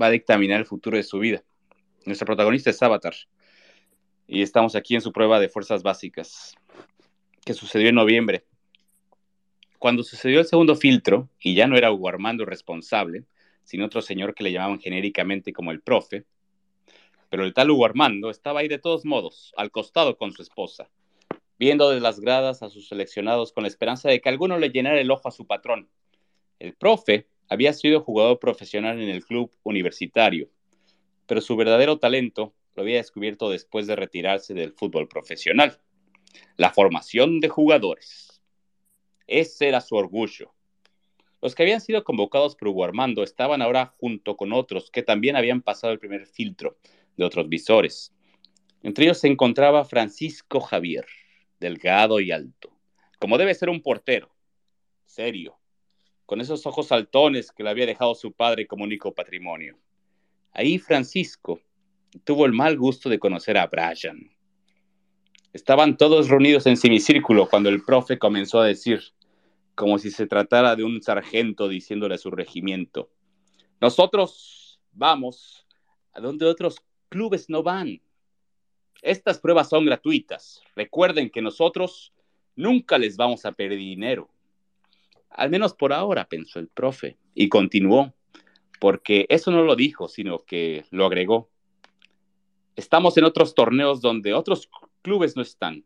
va 0.00 0.06
a 0.06 0.10
dictaminar 0.10 0.60
el 0.60 0.66
futuro 0.66 0.96
de 0.96 1.02
su 1.02 1.18
vida. 1.18 1.42
Nuestra 2.04 2.26
protagonista 2.26 2.70
es 2.70 2.82
Avatar. 2.82 3.14
Y 4.26 4.42
estamos 4.42 4.74
aquí 4.76 4.94
en 4.94 5.00
su 5.00 5.12
prueba 5.12 5.40
de 5.40 5.48
fuerzas 5.48 5.82
básicas, 5.82 6.54
que 7.44 7.54
sucedió 7.54 7.88
en 7.88 7.94
noviembre. 7.94 8.44
Cuando 9.78 10.02
sucedió 10.02 10.40
el 10.40 10.46
segundo 10.46 10.74
filtro, 10.74 11.28
y 11.40 11.54
ya 11.54 11.66
no 11.66 11.76
era 11.76 11.92
Hugo 11.92 12.08
Armando 12.08 12.44
responsable, 12.44 13.24
sino 13.64 13.86
otro 13.86 14.02
señor 14.02 14.34
que 14.34 14.44
le 14.44 14.52
llamaban 14.52 14.80
genéricamente 14.80 15.52
como 15.52 15.70
el 15.70 15.80
profe, 15.80 16.24
pero 17.28 17.44
el 17.44 17.54
tal 17.54 17.70
Hugo 17.70 17.84
Armando 17.84 18.30
estaba 18.30 18.60
ahí 18.60 18.68
de 18.68 18.78
todos 18.78 19.04
modos, 19.04 19.52
al 19.56 19.70
costado 19.70 20.16
con 20.16 20.32
su 20.32 20.42
esposa. 20.42 20.88
viendo 21.58 21.88
desde 21.88 22.02
las 22.02 22.20
gradas 22.20 22.62
a 22.62 22.68
sus 22.68 22.88
seleccionados 22.88 23.52
con 23.52 23.62
la 23.62 23.68
esperanza 23.68 24.08
de 24.08 24.20
que 24.20 24.28
alguno 24.28 24.58
le 24.58 24.68
llenara 24.68 25.00
el 25.00 25.10
ojo 25.10 25.28
a 25.28 25.32
su 25.32 25.46
patrón. 25.46 25.88
El 26.58 26.74
profe 26.74 27.28
había 27.48 27.72
sido 27.72 28.00
jugador 28.00 28.38
profesional 28.38 29.00
en 29.00 29.08
el 29.08 29.24
club 29.24 29.50
universitario, 29.62 30.48
pero 31.26 31.40
su 31.40 31.56
verdadero 31.56 31.98
talento 31.98 32.54
lo 32.74 32.82
había 32.82 32.96
descubierto 32.96 33.50
después 33.50 33.86
de 33.86 33.96
retirarse 33.96 34.54
del 34.54 34.72
fútbol 34.72 35.08
profesional. 35.08 35.80
La 36.56 36.70
formación 36.70 37.40
de 37.40 37.48
jugadores. 37.48 38.42
Ese 39.26 39.68
era 39.68 39.80
su 39.80 39.96
orgullo. 39.96 40.52
Los 41.42 41.54
que 41.54 41.62
habían 41.62 41.80
sido 41.80 42.04
convocados 42.04 42.56
por 42.56 42.68
Hugo 42.68 42.84
Armando 42.84 43.22
estaban 43.22 43.62
ahora 43.62 43.94
junto 43.98 44.36
con 44.36 44.52
otros 44.52 44.90
que 44.90 45.02
también 45.02 45.36
habían 45.36 45.62
pasado 45.62 45.92
el 45.92 45.98
primer 45.98 46.26
filtro 46.26 46.78
de 47.16 47.24
otros 47.24 47.48
visores. 47.48 48.12
Entre 48.82 49.04
ellos 49.04 49.18
se 49.18 49.28
encontraba 49.28 49.84
Francisco 49.84 50.60
Javier, 50.60 51.06
delgado 51.58 52.20
y 52.20 52.30
alto, 52.30 52.72
como 53.18 53.38
debe 53.38 53.54
ser 53.54 53.68
un 53.68 53.82
portero, 53.82 54.34
serio, 55.04 55.58
con 56.26 56.40
esos 56.40 56.66
ojos 56.66 56.88
saltones 56.88 57.52
que 57.52 57.62
le 57.62 57.70
había 57.70 57.86
dejado 57.86 58.14
su 58.14 58.32
padre 58.32 58.66
como 58.66 58.84
único 58.84 59.14
patrimonio. 59.14 59.78
Ahí 60.52 60.78
Francisco 60.78 61.60
tuvo 62.24 62.46
el 62.46 62.52
mal 62.52 62.76
gusto 62.76 63.08
de 63.08 63.18
conocer 63.18 63.56
a 63.56 63.66
Brian. 63.66 64.30
Estaban 65.52 65.96
todos 65.96 66.28
reunidos 66.28 66.66
en 66.66 66.76
semicírculo 66.76 67.48
cuando 67.48 67.68
el 67.68 67.82
profe 67.82 68.18
comenzó 68.18 68.60
a 68.60 68.66
decir, 68.66 69.00
como 69.74 69.98
si 69.98 70.10
se 70.10 70.26
tratara 70.26 70.76
de 70.76 70.84
un 70.84 71.00
sargento 71.02 71.68
diciéndole 71.68 72.16
a 72.16 72.18
su 72.18 72.30
regimiento, 72.30 73.10
nosotros 73.80 74.80
vamos 74.92 75.66
a 76.12 76.20
donde 76.20 76.46
otros 76.46 76.82
clubes 77.08 77.48
no 77.48 77.62
van. 77.62 78.00
Estas 79.02 79.38
pruebas 79.38 79.68
son 79.68 79.84
gratuitas. 79.84 80.62
Recuerden 80.74 81.30
que 81.30 81.42
nosotros 81.42 82.12
nunca 82.56 82.98
les 82.98 83.16
vamos 83.16 83.44
a 83.44 83.52
pedir 83.52 83.78
dinero. 83.78 84.30
Al 85.36 85.50
menos 85.50 85.74
por 85.74 85.92
ahora, 85.92 86.28
pensó 86.28 86.58
el 86.58 86.68
profe, 86.68 87.18
y 87.34 87.50
continuó, 87.50 88.14
porque 88.80 89.26
eso 89.28 89.50
no 89.50 89.62
lo 89.62 89.76
dijo, 89.76 90.08
sino 90.08 90.44
que 90.44 90.86
lo 90.90 91.04
agregó. 91.04 91.50
Estamos 92.74 93.16
en 93.18 93.24
otros 93.24 93.54
torneos 93.54 94.00
donde 94.00 94.32
otros 94.32 94.70
clubes 95.02 95.36
no 95.36 95.42
están, 95.42 95.84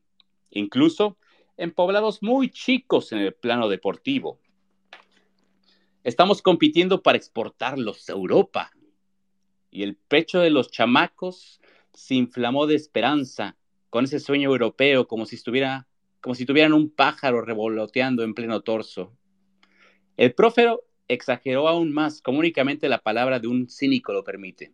incluso 0.51 1.18
en 1.57 1.72
poblados 1.72 2.22
muy 2.22 2.51
chicos 2.51 3.11
en 3.11 3.18
el 3.18 3.34
plano 3.34 3.68
deportivo. 3.68 4.38
Estamos 6.05 6.42
compitiendo 6.42 7.03
para 7.03 7.18
exportarlos 7.18 8.09
a 8.09 8.12
Europa. 8.12 8.70
Y 9.70 9.82
el 9.82 9.96
pecho 9.96 10.38
de 10.40 10.51
los 10.51 10.70
chamacos 10.70 11.61
se 11.92 12.14
inflamó 12.14 12.66
de 12.66 12.76
esperanza 12.76 13.57
con 13.90 14.05
ese 14.05 14.20
sueño 14.20 14.48
europeo 14.48 15.07
como 15.07 15.26
si 15.26 15.36
estuviera 15.36 15.86
como 16.20 16.34
si 16.34 16.44
tuvieran 16.44 16.72
un 16.72 16.90
pájaro 16.90 17.40
revoloteando 17.42 18.22
en 18.22 18.34
pleno 18.34 18.61
torso. 18.61 19.16
El 20.16 20.34
prófero 20.34 20.82
exageró 21.08 21.68
aún 21.68 21.92
más, 21.92 22.22
como 22.22 22.38
únicamente 22.38 22.88
la 22.88 22.98
palabra 22.98 23.40
de 23.40 23.48
un 23.48 23.68
cínico 23.68 24.12
lo 24.12 24.22
permite. 24.22 24.72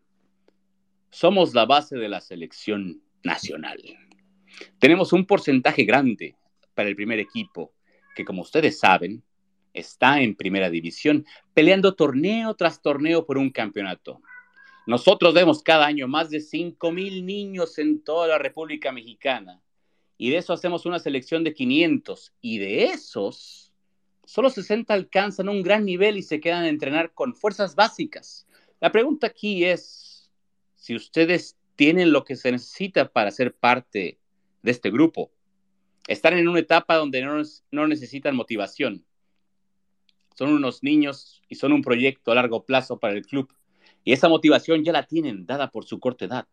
Somos 1.11 1.55
la 1.55 1.64
base 1.64 1.97
de 1.97 2.09
la 2.09 2.20
selección 2.20 3.03
nacional. 3.22 3.78
Tenemos 4.78 5.12
un 5.12 5.26
porcentaje 5.26 5.84
grande 5.84 6.37
para 6.74 6.89
el 6.89 6.97
primer 6.97 7.18
equipo, 7.18 7.72
que 8.14 8.24
como 8.24 8.43
ustedes 8.43 8.78
saben, 8.78 9.22
está 9.72 10.20
en 10.20 10.34
primera 10.34 10.70
división, 10.70 11.26
peleando 11.55 11.95
torneo 11.95 12.55
tras 12.55 12.80
torneo 12.80 13.26
por 13.26 13.39
un 13.39 13.51
campeonato. 13.51 14.20
Nosotros 14.87 15.34
vemos 15.34 15.62
cada 15.62 15.87
año 15.87 16.07
más 16.07 16.30
de 16.30 16.41
5 16.41 16.93
mil 16.93 17.26
niños 17.26 17.78
en 17.78 18.03
toda 18.05 18.28
la 18.28 18.39
República 18.39 18.93
Mexicana 18.93 19.61
y 20.16 20.30
de 20.30 20.39
eso 20.39 20.53
hacemos 20.53 20.87
una 20.87 20.99
selección 20.99 21.45
de 21.45 21.53
500 21.53 22.32
y 22.41 22.59
de 22.59 22.84
esos 22.84 23.66
Solo 24.27 24.51
60 24.51 24.93
alcanzan 24.93 25.49
un 25.49 25.62
gran 25.62 25.85
nivel 25.85 26.16
y 26.16 26.22
se 26.22 26.41
quedan 26.41 26.64
a 26.64 26.68
entrenar 26.68 27.12
con 27.14 27.33
fuerzas 27.33 27.77
básicas. 27.77 28.49
La 28.81 28.91
pregunta 28.91 29.29
aquí 29.29 29.64
es 29.64 30.33
si 30.74 30.97
ustedes 30.97 31.57
tienen 31.77 32.12
lo 32.12 32.24
que 32.24 32.35
se 32.35 32.51
necesita 32.51 33.09
para 33.12 33.31
ser 33.31 33.55
parte 33.55 34.18
de 34.62 34.70
este 34.72 34.91
grupo. 34.91 35.31
Están 36.09 36.37
en 36.37 36.49
una 36.49 36.59
etapa 36.59 36.97
donde 36.97 37.22
no, 37.22 37.41
no 37.70 37.87
necesitan 37.87 38.35
motivación. 38.35 39.05
Son 40.35 40.51
unos 40.51 40.83
niños 40.83 41.41
y 41.49 41.55
son 41.55 41.72
un 41.72 41.83
proyecto 41.83 42.33
a 42.33 42.35
largo 42.35 42.64
plazo 42.64 42.99
para 42.99 43.14
el 43.14 43.24
club. 43.24 43.55
Y 44.03 44.12
esa 44.12 44.29
motivación 44.29 44.83
ya 44.83 44.93
la 44.93 45.07
tienen, 45.07 45.47
dada 45.47 45.70
por 45.70 45.85
su 45.85 46.01
corta 46.01 46.24
edad. 46.24 46.49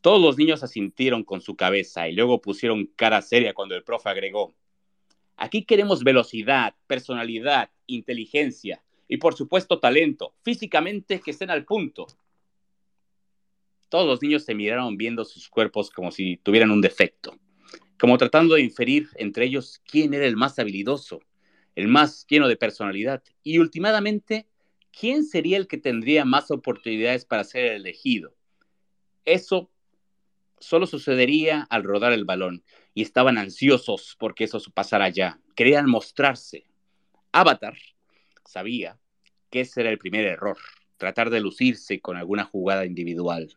Todos 0.00 0.22
los 0.22 0.38
niños 0.38 0.62
asintieron 0.62 1.22
con 1.22 1.42
su 1.42 1.54
cabeza 1.54 2.08
y 2.08 2.14
luego 2.14 2.40
pusieron 2.40 2.86
cara 2.96 3.20
seria 3.20 3.52
cuando 3.52 3.74
el 3.74 3.84
profe 3.84 4.08
agregó, 4.08 4.54
Aquí 5.36 5.64
queremos 5.64 6.02
velocidad, 6.02 6.74
personalidad, 6.86 7.70
inteligencia 7.86 8.82
y 9.08 9.18
por 9.18 9.34
supuesto 9.34 9.78
talento, 9.78 10.34
físicamente 10.42 11.20
que 11.20 11.30
estén 11.30 11.50
al 11.50 11.64
punto. 11.64 12.06
Todos 13.88 14.06
los 14.06 14.22
niños 14.22 14.44
se 14.44 14.54
miraron 14.54 14.96
viendo 14.96 15.24
sus 15.24 15.48
cuerpos 15.48 15.90
como 15.90 16.10
si 16.10 16.38
tuvieran 16.38 16.70
un 16.70 16.80
defecto, 16.80 17.38
como 17.98 18.18
tratando 18.18 18.54
de 18.54 18.62
inferir 18.62 19.08
entre 19.14 19.44
ellos 19.44 19.80
quién 19.86 20.14
era 20.14 20.26
el 20.26 20.36
más 20.36 20.58
habilidoso, 20.58 21.20
el 21.76 21.88
más 21.88 22.26
lleno 22.26 22.48
de 22.48 22.56
personalidad 22.56 23.22
y 23.42 23.58
últimamente 23.58 24.48
quién 24.98 25.24
sería 25.24 25.58
el 25.58 25.68
que 25.68 25.78
tendría 25.78 26.24
más 26.24 26.50
oportunidades 26.50 27.24
para 27.24 27.44
ser 27.44 27.72
elegido. 27.72 28.34
Eso 29.24 29.70
solo 30.58 30.86
sucedería 30.86 31.66
al 31.70 31.84
rodar 31.84 32.12
el 32.12 32.24
balón 32.24 32.64
y 32.94 33.02
estaban 33.02 33.38
ansiosos 33.38 34.16
porque 34.18 34.44
eso 34.44 34.58
pasara 34.72 35.08
ya. 35.08 35.38
Querían 35.54 35.88
mostrarse. 35.88 36.66
Avatar 37.32 37.76
sabía 38.44 38.98
que 39.50 39.60
ese 39.60 39.82
era 39.82 39.90
el 39.90 39.98
primer 39.98 40.24
error, 40.24 40.56
tratar 40.96 41.30
de 41.30 41.40
lucirse 41.40 42.00
con 42.00 42.16
alguna 42.16 42.44
jugada 42.44 42.86
individual. 42.86 43.56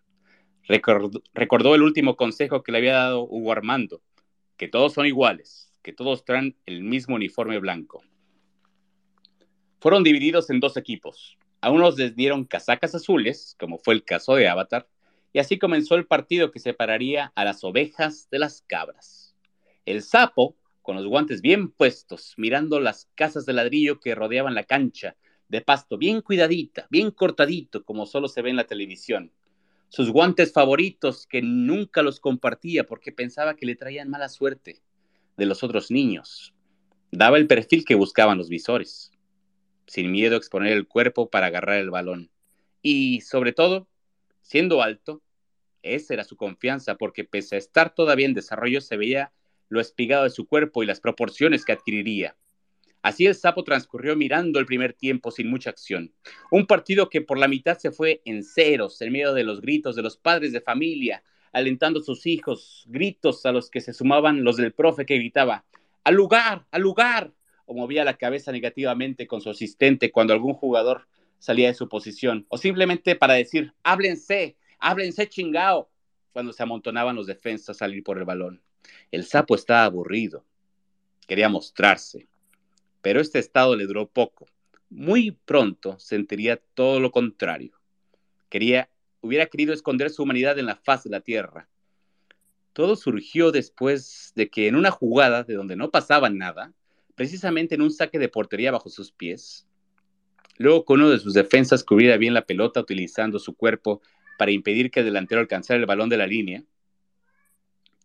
Recordó, 0.67 1.75
el 1.75 1.81
último 1.81 2.15
consejo 2.15 2.61
que 2.61 2.71
le 2.71 2.77
había 2.77 2.93
dado 2.93 3.23
Hugo 3.23 3.51
Armando, 3.51 4.03
que 4.55 4.67
todos 4.67 4.93
son 4.93 5.07
iguales, 5.07 5.73
que 5.81 5.93
todos 5.93 6.25
traen 6.25 6.57
el 6.65 6.83
mismo 6.83 7.15
uniforme 7.15 7.57
blanco. 7.59 8.03
Fueron 9.79 10.03
divididos 10.03 10.49
en 10.49 10.59
dos 10.59 10.77
equipos. 10.77 11.37
A 11.61 11.71
unos 11.71 11.97
les 11.97 12.15
dieron 12.15 12.45
casacas 12.45 12.93
azules, 12.93 13.55
como 13.59 13.79
fue 13.79 13.95
el 13.95 14.03
caso 14.03 14.35
de 14.35 14.47
Avatar, 14.47 14.87
y 15.33 15.39
así 15.39 15.59
comenzó 15.59 15.95
el 15.95 16.07
partido 16.07 16.51
que 16.51 16.59
separaría 16.59 17.31
a 17.35 17.45
las 17.45 17.63
ovejas 17.63 18.27
de 18.31 18.39
las 18.39 18.63
cabras. 18.67 19.35
El 19.85 20.01
sapo, 20.01 20.55
con 20.81 20.95
los 20.95 21.05
guantes 21.05 21.41
bien 21.41 21.69
puestos, 21.69 22.33
mirando 22.37 22.79
las 22.79 23.09
casas 23.15 23.45
de 23.45 23.53
ladrillo 23.53 23.99
que 23.99 24.15
rodeaban 24.15 24.55
la 24.55 24.63
cancha, 24.63 25.15
de 25.47 25.61
pasto 25.61 25.97
bien 25.97 26.21
cuidadita, 26.21 26.87
bien 26.89 27.11
cortadito, 27.11 27.83
como 27.83 28.05
solo 28.05 28.27
se 28.27 28.41
ve 28.41 28.49
en 28.49 28.55
la 28.55 28.67
televisión. 28.67 29.31
Sus 29.89 30.11
guantes 30.11 30.53
favoritos 30.53 31.25
que 31.25 31.41
nunca 31.41 32.03
los 32.03 32.19
compartía 32.19 32.85
porque 32.85 33.11
pensaba 33.11 33.55
que 33.55 33.65
le 33.65 33.75
traían 33.75 34.09
mala 34.09 34.29
suerte 34.29 34.81
de 35.37 35.45
los 35.45 35.63
otros 35.63 35.89
niños. 35.89 36.53
Daba 37.11 37.37
el 37.37 37.47
perfil 37.47 37.85
que 37.85 37.95
buscaban 37.95 38.37
los 38.37 38.49
visores, 38.49 39.11
sin 39.87 40.11
miedo 40.11 40.35
a 40.35 40.37
exponer 40.37 40.73
el 40.73 40.87
cuerpo 40.87 41.29
para 41.29 41.47
agarrar 41.47 41.79
el 41.79 41.89
balón. 41.89 42.29
Y, 42.83 43.21
sobre 43.21 43.51
todo, 43.51 43.88
siendo 44.49 44.81
alto, 44.81 45.21
esa 45.83 46.15
era 46.15 46.23
su 46.23 46.35
confianza 46.35 46.95
porque 46.95 47.23
pese 47.23 47.55
a 47.55 47.59
estar 47.59 47.93
todavía 47.93 48.25
en 48.25 48.33
desarrollo 48.33 48.81
se 48.81 48.97
veía 48.97 49.31
lo 49.67 49.79
espigado 49.79 50.23
de 50.23 50.31
su 50.31 50.47
cuerpo 50.47 50.81
y 50.81 50.87
las 50.87 50.99
proporciones 50.99 51.63
que 51.63 51.71
adquiriría. 51.71 52.35
Así 53.03 53.27
el 53.27 53.35
sapo 53.35 53.63
transcurrió 53.63 54.15
mirando 54.15 54.59
el 54.59 54.65
primer 54.65 54.93
tiempo 54.93 55.29
sin 55.29 55.51
mucha 55.51 55.69
acción. 55.69 56.11
Un 56.49 56.65
partido 56.65 57.11
que 57.11 57.21
por 57.21 57.37
la 57.37 57.47
mitad 57.47 57.77
se 57.77 57.91
fue 57.91 58.23
en 58.25 58.43
ceros, 58.43 58.99
en 59.01 59.11
medio 59.13 59.35
de 59.35 59.43
los 59.43 59.61
gritos 59.61 59.95
de 59.95 60.01
los 60.01 60.17
padres 60.17 60.51
de 60.51 60.61
familia, 60.61 61.23
alentando 61.53 61.99
a 61.99 62.03
sus 62.03 62.25
hijos, 62.25 62.85
gritos 62.87 63.45
a 63.45 63.51
los 63.51 63.69
que 63.69 63.81
se 63.81 63.93
sumaban 63.93 64.43
los 64.43 64.57
del 64.57 64.73
profe 64.73 65.05
que 65.05 65.17
gritaba, 65.17 65.63
al 66.03 66.15
lugar, 66.15 66.65
al 66.71 66.81
lugar, 66.81 67.33
o 67.67 67.75
movía 67.75 68.03
la 68.03 68.17
cabeza 68.17 68.51
negativamente 68.51 69.27
con 69.27 69.41
su 69.41 69.51
asistente 69.51 70.11
cuando 70.11 70.33
algún 70.33 70.55
jugador 70.55 71.07
salía 71.39 71.69
de 71.69 71.73
su 71.73 71.89
posición, 71.89 72.45
o 72.49 72.57
simplemente 72.57 73.15
para 73.15 73.33
decir, 73.33 73.73
háblense, 73.83 74.57
háblense 74.77 75.27
chingao, 75.27 75.89
cuando 76.33 76.53
se 76.53 76.63
amontonaban 76.63 77.15
los 77.15 77.27
defensas 77.27 77.69
a 77.69 77.79
salir 77.79 78.03
por 78.03 78.17
el 78.17 78.25
balón. 78.25 78.61
El 79.11 79.25
sapo 79.25 79.55
estaba 79.55 79.85
aburrido. 79.85 80.45
Quería 81.27 81.49
mostrarse. 81.49 82.27
Pero 83.01 83.21
este 83.21 83.39
estado 83.39 83.75
le 83.75 83.85
duró 83.85 84.07
poco. 84.07 84.45
Muy 84.89 85.31
pronto 85.31 85.97
sentiría 85.99 86.57
todo 86.73 86.99
lo 86.99 87.11
contrario. 87.11 87.79
Quería, 88.49 88.89
hubiera 89.21 89.45
querido 89.45 89.73
esconder 89.73 90.09
su 90.09 90.23
humanidad 90.23 90.57
en 90.59 90.65
la 90.65 90.75
faz 90.75 91.03
de 91.03 91.11
la 91.11 91.21
tierra. 91.21 91.69
Todo 92.73 92.95
surgió 92.95 93.51
después 93.51 94.31
de 94.35 94.49
que 94.49 94.67
en 94.67 94.75
una 94.75 94.91
jugada 94.91 95.43
de 95.43 95.53
donde 95.53 95.75
no 95.75 95.91
pasaba 95.91 96.29
nada, 96.29 96.73
precisamente 97.15 97.75
en 97.75 97.81
un 97.81 97.91
saque 97.91 98.17
de 98.17 98.29
portería 98.29 98.71
bajo 98.71 98.89
sus 98.89 99.11
pies, 99.11 99.67
luego 100.59 100.85
con 100.85 100.99
uno 100.99 101.09
de 101.09 101.19
sus 101.19 101.33
defensas 101.33 101.83
cubriera 101.83 102.17
bien 102.17 102.35
la 102.35 102.45
pelota 102.45 102.81
utilizando 102.81 103.39
su 103.39 103.55
cuerpo 103.55 104.01
para 104.37 104.51
impedir 104.51 104.91
que 104.91 104.99
el 104.99 105.07
delantero 105.07 105.41
alcanzara 105.41 105.79
el 105.79 105.85
balón 105.87 106.09
de 106.09 106.17
la 106.17 106.27
línea, 106.27 106.63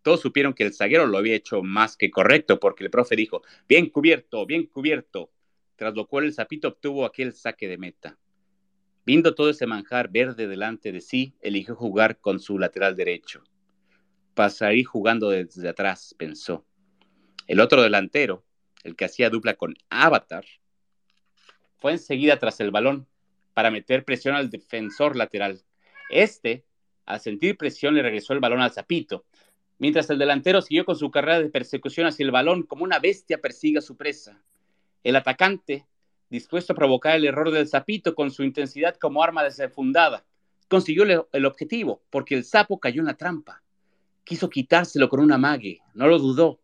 Todos 0.02 0.20
supieron 0.20 0.52
que 0.52 0.64
el 0.64 0.74
zaguero 0.74 1.06
lo 1.06 1.16
había 1.16 1.34
hecho 1.34 1.62
más 1.62 1.96
que 1.96 2.10
correcto 2.10 2.60
porque 2.60 2.84
el 2.84 2.90
profe 2.90 3.16
dijo, 3.16 3.42
bien 3.68 3.88
cubierto, 3.88 4.44
bien 4.44 4.66
cubierto, 4.66 5.30
tras 5.76 5.94
lo 5.94 6.06
cual 6.06 6.24
el 6.24 6.34
zapito 6.34 6.68
obtuvo 6.68 7.06
aquel 7.06 7.32
saque 7.32 7.68
de 7.68 7.78
meta. 7.78 8.18
Viendo 9.06 9.34
todo 9.34 9.50
ese 9.50 9.66
manjar 9.66 10.10
verde 10.10 10.46
delante 10.46 10.92
de 10.92 11.00
sí, 11.00 11.34
eligió 11.40 11.74
jugar 11.74 12.18
con 12.20 12.38
su 12.38 12.58
lateral 12.58 12.96
derecho. 12.96 13.42
Pasaría 14.34 14.86
jugando 14.86 15.30
desde 15.30 15.68
atrás, 15.68 16.14
pensó. 16.18 16.66
El 17.46 17.60
otro 17.60 17.82
delantero, 17.82 18.44
el 18.82 18.96
que 18.96 19.06
hacía 19.06 19.30
dupla 19.30 19.54
con 19.54 19.74
Avatar, 19.88 20.44
fue 21.84 21.92
enseguida 21.92 22.38
tras 22.38 22.60
el 22.60 22.70
balón 22.70 23.06
para 23.52 23.70
meter 23.70 24.06
presión 24.06 24.34
al 24.34 24.48
defensor 24.48 25.16
lateral. 25.16 25.60
Este, 26.08 26.64
al 27.04 27.20
sentir 27.20 27.58
presión, 27.58 27.94
le 27.94 28.00
regresó 28.00 28.32
el 28.32 28.40
balón 28.40 28.62
al 28.62 28.72
Zapito, 28.72 29.26
mientras 29.76 30.08
el 30.08 30.18
delantero 30.18 30.62
siguió 30.62 30.86
con 30.86 30.96
su 30.96 31.10
carrera 31.10 31.40
de 31.40 31.50
persecución 31.50 32.06
hacia 32.06 32.24
el 32.24 32.30
balón 32.30 32.62
como 32.62 32.84
una 32.84 33.00
bestia 33.00 33.36
persigue 33.36 33.80
a 33.80 33.82
su 33.82 33.98
presa. 33.98 34.42
El 35.02 35.14
atacante, 35.14 35.86
dispuesto 36.30 36.72
a 36.72 36.76
provocar 36.76 37.16
el 37.16 37.26
error 37.26 37.50
del 37.50 37.68
Zapito 37.68 38.14
con 38.14 38.30
su 38.30 38.44
intensidad 38.44 38.96
como 38.96 39.22
arma 39.22 39.44
desenfundada, 39.44 40.24
consiguió 40.68 41.28
el 41.30 41.44
objetivo, 41.44 42.02
porque 42.08 42.34
el 42.34 42.44
sapo 42.44 42.80
cayó 42.80 43.00
en 43.00 43.08
la 43.08 43.18
trampa. 43.18 43.62
Quiso 44.24 44.48
quitárselo 44.48 45.10
con 45.10 45.20
una 45.20 45.36
mague, 45.36 45.80
no 45.92 46.08
lo 46.08 46.18
dudó. 46.18 46.60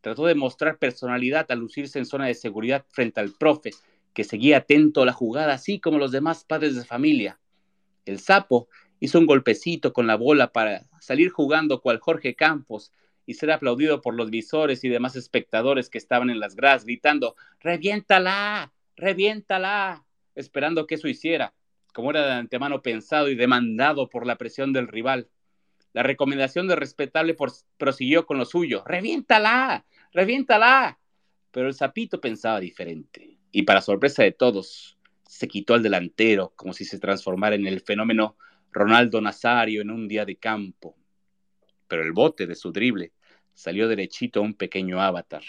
Trató 0.00 0.24
de 0.24 0.34
mostrar 0.34 0.78
personalidad 0.78 1.44
al 1.50 1.58
lucirse 1.58 1.98
en 1.98 2.06
zona 2.06 2.28
de 2.28 2.34
seguridad 2.34 2.86
frente 2.88 3.20
al 3.20 3.32
profe, 3.32 3.70
que 4.14 4.24
seguía 4.24 4.58
atento 4.58 5.02
a 5.02 5.06
la 5.06 5.12
jugada, 5.12 5.54
así 5.54 5.80
como 5.80 5.98
los 5.98 6.12
demás 6.12 6.44
padres 6.44 6.76
de 6.76 6.84
familia. 6.84 7.40
El 8.06 8.20
sapo 8.20 8.68
hizo 9.00 9.18
un 9.18 9.26
golpecito 9.26 9.92
con 9.92 10.06
la 10.06 10.16
bola 10.16 10.52
para 10.52 10.86
salir 11.00 11.30
jugando 11.30 11.82
cual 11.82 11.98
Jorge 11.98 12.34
Campos 12.34 12.92
y 13.26 13.34
ser 13.34 13.50
aplaudido 13.50 14.00
por 14.00 14.14
los 14.14 14.30
visores 14.30 14.84
y 14.84 14.88
demás 14.88 15.16
espectadores 15.16 15.90
que 15.90 15.98
estaban 15.98 16.30
en 16.30 16.40
las 16.40 16.54
gradas 16.54 16.84
gritando, 16.84 17.34
reviéntala, 17.60 18.72
reviéntala, 18.96 20.04
esperando 20.34 20.86
que 20.86 20.94
eso 20.94 21.08
hiciera, 21.08 21.54
como 21.92 22.10
era 22.10 22.24
de 22.24 22.32
antemano 22.32 22.82
pensado 22.82 23.28
y 23.28 23.34
demandado 23.34 24.08
por 24.08 24.26
la 24.26 24.36
presión 24.36 24.72
del 24.72 24.88
rival. 24.88 25.28
La 25.92 26.02
recomendación 26.02 26.68
de 26.68 26.76
respetable 26.76 27.36
prosiguió 27.78 28.26
con 28.26 28.38
lo 28.38 28.44
suyo, 28.44 28.84
reviéntala, 28.86 29.86
reviéntala. 30.12 30.98
Pero 31.50 31.68
el 31.68 31.74
sapito 31.74 32.20
pensaba 32.20 32.58
diferente 32.58 33.34
y 33.54 33.62
para 33.62 33.80
sorpresa 33.80 34.24
de 34.24 34.32
todos, 34.32 34.98
se 35.28 35.46
quitó 35.46 35.74
al 35.74 35.82
delantero 35.84 36.52
como 36.56 36.72
si 36.72 36.84
se 36.84 36.98
transformara 36.98 37.54
en 37.54 37.68
el 37.68 37.80
fenómeno 37.80 38.36
Ronaldo 38.72 39.20
Nazario 39.20 39.80
en 39.80 39.92
un 39.92 40.08
día 40.08 40.24
de 40.24 40.34
campo. 40.34 40.96
Pero 41.86 42.02
el 42.02 42.10
bote 42.10 42.48
de 42.48 42.56
su 42.56 42.72
drible 42.72 43.12
salió 43.52 43.86
derechito 43.86 44.40
a 44.40 44.42
un 44.42 44.54
pequeño 44.54 45.00
avatar, 45.00 45.44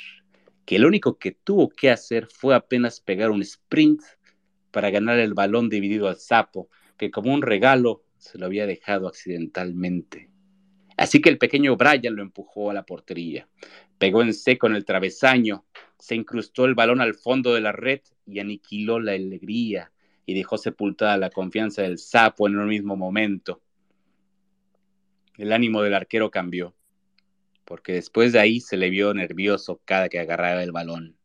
que 0.66 0.78
lo 0.78 0.88
único 0.88 1.18
que 1.18 1.32
tuvo 1.32 1.68
que 1.68 1.90
hacer 1.90 2.28
fue 2.28 2.54
apenas 2.54 3.00
pegar 3.00 3.32
un 3.32 3.42
sprint 3.42 4.04
para 4.70 4.92
ganar 4.92 5.18
el 5.18 5.34
balón 5.34 5.68
dividido 5.68 6.08
al 6.08 6.18
sapo, 6.18 6.70
que 7.00 7.10
como 7.10 7.34
un 7.34 7.42
regalo 7.42 8.04
se 8.20 8.38
lo 8.38 8.46
había 8.46 8.68
dejado 8.68 9.08
accidentalmente. 9.08 10.30
Así 10.98 11.22
que 11.22 11.30
el 11.30 11.38
pequeño 11.38 11.76
Brian 11.76 12.16
lo 12.16 12.22
empujó 12.22 12.72
a 12.72 12.74
la 12.74 12.86
portería, 12.86 13.48
pegó 13.98 14.22
en 14.22 14.34
seco 14.34 14.68
en 14.68 14.76
el 14.76 14.86
travesaño, 14.86 15.66
se 16.00 16.16
incrustó 16.16 16.66
el 16.66 16.76
balón 16.76 17.02
al 17.02 17.16
fondo 17.16 17.54
de 17.54 17.62
la 17.62 17.72
red 17.72 18.02
y 18.26 18.40
aniquiló 18.40 19.00
la 19.00 19.14
alegría 19.14 19.92
y 20.26 20.34
dejó 20.34 20.58
sepultada 20.58 21.18
la 21.18 21.30
confianza 21.30 21.82
del 21.82 21.98
sapo 21.98 22.48
en 22.48 22.58
un 22.58 22.68
mismo 22.68 22.96
momento. 22.96 23.62
El 25.38 25.52
ánimo 25.52 25.82
del 25.82 25.94
arquero 25.94 26.32
cambió, 26.32 26.74
porque 27.66 27.94
después 27.94 28.32
de 28.32 28.40
ahí 28.40 28.62
se 28.62 28.78
le 28.78 28.90
vio 28.90 29.14
nervioso 29.14 29.82
cada 29.84 30.08
que 30.08 30.20
agarraba 30.20 30.64
el 30.64 30.72
balón. 30.72 31.18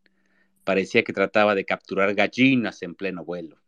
Parecía 0.64 1.04
que 1.04 1.12
trataba 1.12 1.54
de 1.54 1.64
capturar 1.64 2.14
gallinas 2.14 2.82
en 2.82 2.94
pleno 2.94 3.24
vuelo. 3.24 3.59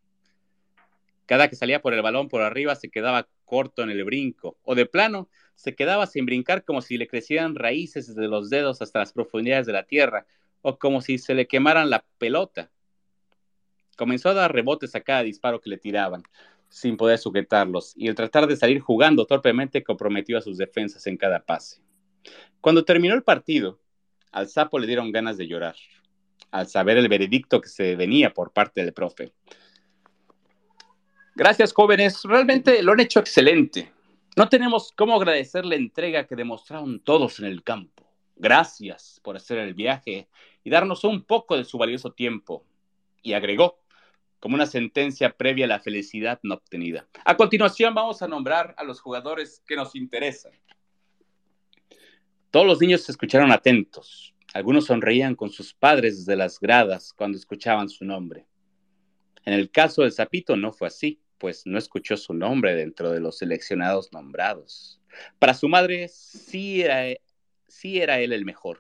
Cada 1.27 1.49
que 1.49 1.57
salía 1.57 1.81
por 1.81 1.95
el 1.95 2.03
balón 2.03 2.29
por 2.29 2.43
arriba 2.43 2.75
se 2.75 2.91
quedaba 2.91 3.29
corto 3.45 3.83
en 3.83 3.91
el 3.91 4.05
brinco, 4.05 4.59
o 4.63 4.75
de 4.75 4.87
plano 4.87 5.29
se 5.55 5.75
quedaba 5.75 6.07
sin 6.07 6.27
brincar 6.27 6.65
como 6.65 6.83
si 6.83 6.97
le 6.97 7.07
crecieran 7.07 7.55
raíces 7.55 8.09
desde 8.09 8.29
los 8.29 8.51
dedos 8.51 8.83
hasta 8.83 8.99
las 8.99 9.13
profundidades 9.13 9.67
de 9.67 9.73
la 9.73 9.85
tierra, 9.85 10.27
o 10.63 10.79
como 10.79 11.01
si 11.01 11.19
se 11.19 11.35
le 11.35 11.47
quemaran 11.47 11.91
la 11.91 12.05
pelota. 12.19 12.71
Comenzó 13.97 14.31
a 14.31 14.35
dar 14.35 14.53
rebotes 14.53 14.95
a 14.95 15.01
cada 15.01 15.23
disparo 15.23 15.61
que 15.61 15.71
le 15.71 15.79
tiraban, 15.79 16.23
sin 16.69 16.97
poder 16.97 17.19
sujetarlos, 17.19 17.93
y 17.97 18.09
el 18.09 18.15
tratar 18.15 18.47
de 18.47 18.57
salir 18.57 18.81
jugando 18.81 19.27
torpemente 19.27 19.85
comprometió 19.85 20.39
a 20.39 20.41
sus 20.41 20.57
defensas 20.57 21.07
en 21.07 21.19
cada 21.19 21.45
pase. 21.45 21.83
Cuando 22.61 22.85
terminó 22.85 23.15
el 23.15 23.23
partido, 23.23 23.81
al 24.31 24.49
sapo 24.49 24.79
le 24.79 24.87
dieron 24.87 25.13
ganas 25.13 25.37
de 25.37 25.47
llorar, 25.47 25.77
al 26.51 26.69
saber 26.69 26.97
el 26.97 27.09
veredicto 27.09 27.61
que 27.61 27.69
se 27.69 27.97
venía 27.97 28.33
por 28.33 28.53
parte 28.53 28.83
del 28.83 28.95
profe. 28.95 29.35
Gracias, 31.35 31.73
jóvenes. 31.73 32.23
Realmente 32.25 32.83
lo 32.83 32.93
han 32.93 33.01
hecho 33.01 33.21
excelente. 33.21 33.91
No 34.37 34.49
tenemos 34.49 34.93
cómo 34.97 35.17
agradecer 35.17 35.65
la 35.65 35.77
entrega 35.77 36.27
que 36.27 36.37
demostraron 36.37 37.01
todos 37.01 37.39
en 37.39 37.47
el 37.47 37.63
campo. 37.63 38.07
Gracias 38.37 39.21
por 39.23 39.37
hacer 39.37 39.59
el 39.59 39.73
viaje 39.73 40.29
y 40.63 40.71
darnos 40.71 41.05
un 41.05 41.23
poco 41.23 41.57
de 41.57 41.65
su 41.65 41.79
valioso 41.79 42.13
tiempo. 42.13 42.65
Y 43.23 43.33
agregó, 43.33 43.79
como 44.41 44.57
una 44.57 44.67
sentencia 44.67 45.31
previa 45.37 45.67
a 45.67 45.69
la 45.69 45.81
felicidad 45.81 46.41
no 46.43 46.55
obtenida. 46.55 47.07
A 47.25 47.37
continuación 47.37 47.95
vamos 47.95 48.23
a 48.23 48.29
nombrar 48.29 48.75
a 48.77 48.85
los 48.85 49.01
jugadores 49.01 49.63
que 49.67 49.77
nos 49.77 49.95
interesan. 49.95 50.53
Todos 52.51 52.67
los 52.67 52.81
niños 52.81 53.03
se 53.03 53.13
escucharon 53.13 53.53
atentos. 53.53 54.35
Algunos 54.53 54.87
sonreían 54.87 55.35
con 55.35 55.51
sus 55.51 55.73
padres 55.73 56.19
desde 56.19 56.37
las 56.37 56.61
gradas 56.61 57.15
cuando 57.15 57.39
escuchaban 57.39 57.89
su 57.89 58.05
nombre. 58.05 58.47
En 59.45 59.55
el 59.55 59.71
caso 59.71 60.03
del 60.03 60.13
Zapito 60.13 60.57
no 60.57 60.73
fue 60.73 60.89
así, 60.89 61.22
pues 61.43 61.67
no 61.67 61.77
escuchó 61.77 62.17
su 62.17 62.35
nombre 62.35 62.77
dentro 62.77 63.11
de 63.11 63.19
los 63.19 63.39
seleccionados 63.39 64.13
nombrados. 64.13 65.01
Para 65.41 65.55
su 65.55 65.69
madre 65.69 66.07
sí 66.07 66.83
era, 66.83 67.19
sí 67.67 68.01
era 68.01 68.21
él 68.21 68.33
el 68.33 68.45
mejor. 68.45 68.79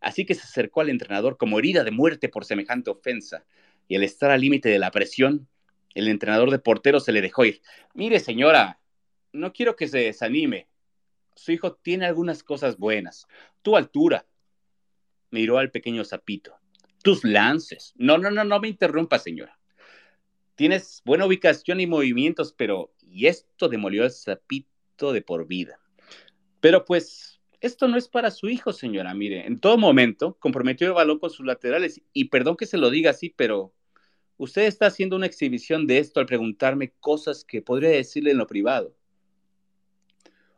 Así 0.00 0.26
que 0.26 0.34
se 0.34 0.40
acercó 0.40 0.80
al 0.80 0.88
entrenador 0.88 1.36
como 1.36 1.60
herida 1.60 1.84
de 1.84 1.92
muerte 1.92 2.28
por 2.28 2.44
semejante 2.44 2.90
ofensa 2.90 3.44
y 3.86 3.94
al 3.94 4.02
estar 4.02 4.32
al 4.32 4.40
límite 4.40 4.68
de 4.68 4.80
la 4.80 4.90
presión, 4.90 5.46
el 5.94 6.08
entrenador 6.08 6.50
de 6.50 6.58
portero 6.58 6.98
se 6.98 7.12
le 7.12 7.22
dejó 7.22 7.44
ir. 7.44 7.62
Mire, 7.94 8.18
señora, 8.18 8.80
no 9.32 9.52
quiero 9.52 9.76
que 9.76 9.86
se 9.86 9.98
desanime. 9.98 10.66
Su 11.36 11.52
hijo 11.52 11.74
tiene 11.74 12.06
algunas 12.06 12.42
cosas 12.42 12.76
buenas. 12.76 13.28
Tu 13.62 13.76
altura. 13.76 14.26
Miró 15.30 15.58
al 15.58 15.70
pequeño 15.70 16.04
sapito. 16.04 16.56
Tus 17.04 17.22
lances. 17.22 17.92
No, 17.94 18.18
no, 18.18 18.32
no, 18.32 18.42
no 18.42 18.58
me 18.58 18.66
interrumpa, 18.66 19.20
señora. 19.20 19.59
Tienes 20.60 21.00
buena 21.06 21.24
ubicación 21.24 21.80
y 21.80 21.86
movimientos, 21.86 22.52
pero... 22.52 22.92
Y 23.00 23.28
esto 23.28 23.70
demolió 23.70 24.02
al 24.02 24.10
sapito 24.10 25.10
de 25.10 25.22
por 25.22 25.46
vida. 25.46 25.80
Pero 26.60 26.84
pues, 26.84 27.40
esto 27.62 27.88
no 27.88 27.96
es 27.96 28.08
para 28.08 28.30
su 28.30 28.46
hijo, 28.50 28.74
señora. 28.74 29.14
Mire, 29.14 29.46
en 29.46 29.58
todo 29.58 29.78
momento 29.78 30.36
comprometió 30.38 30.86
el 30.86 30.92
balón 30.92 31.18
con 31.18 31.30
sus 31.30 31.46
laterales. 31.46 32.02
Y 32.12 32.26
perdón 32.26 32.58
que 32.58 32.66
se 32.66 32.76
lo 32.76 32.90
diga 32.90 33.12
así, 33.12 33.30
pero 33.34 33.72
Usted 34.36 34.64
está 34.64 34.84
haciendo 34.84 35.16
una 35.16 35.24
exhibición 35.24 35.86
de 35.86 35.96
esto 35.96 36.20
al 36.20 36.26
preguntarme 36.26 36.92
cosas 37.00 37.42
que 37.42 37.62
podría 37.62 37.88
decirle 37.88 38.32
en 38.32 38.36
lo 38.36 38.46
privado. 38.46 38.94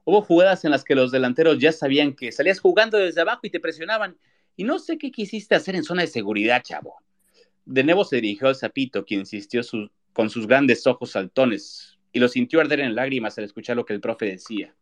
Hubo 0.02 0.20
jugadas 0.22 0.64
en 0.64 0.72
las 0.72 0.82
que 0.82 0.96
los 0.96 1.12
delanteros 1.12 1.60
ya 1.60 1.70
sabían 1.70 2.14
que 2.14 2.32
salías 2.32 2.58
jugando 2.58 2.98
desde 2.98 3.20
abajo 3.20 3.42
y 3.44 3.50
te 3.50 3.60
presionaban. 3.60 4.18
Y 4.56 4.64
no 4.64 4.80
sé 4.80 4.98
qué 4.98 5.12
quisiste 5.12 5.54
hacer 5.54 5.76
en 5.76 5.84
zona 5.84 6.02
de 6.02 6.08
seguridad, 6.08 6.60
chavo. 6.64 6.96
De 7.64 7.84
nuevo 7.84 8.04
se 8.04 8.16
dirigió 8.16 8.48
al 8.48 8.56
sapito, 8.56 9.04
quien 9.04 9.20
insistió 9.20 9.62
con 10.12 10.30
sus 10.30 10.46
grandes 10.46 10.86
ojos 10.86 11.12
saltones 11.12 11.98
y 12.12 12.18
lo 12.18 12.28
sintió 12.28 12.60
arder 12.60 12.80
en 12.80 12.94
lágrimas 12.94 13.38
al 13.38 13.44
escuchar 13.44 13.76
lo 13.76 13.84
que 13.84 13.94
el 13.94 14.00
profe 14.00 14.26
decía. 14.26 14.74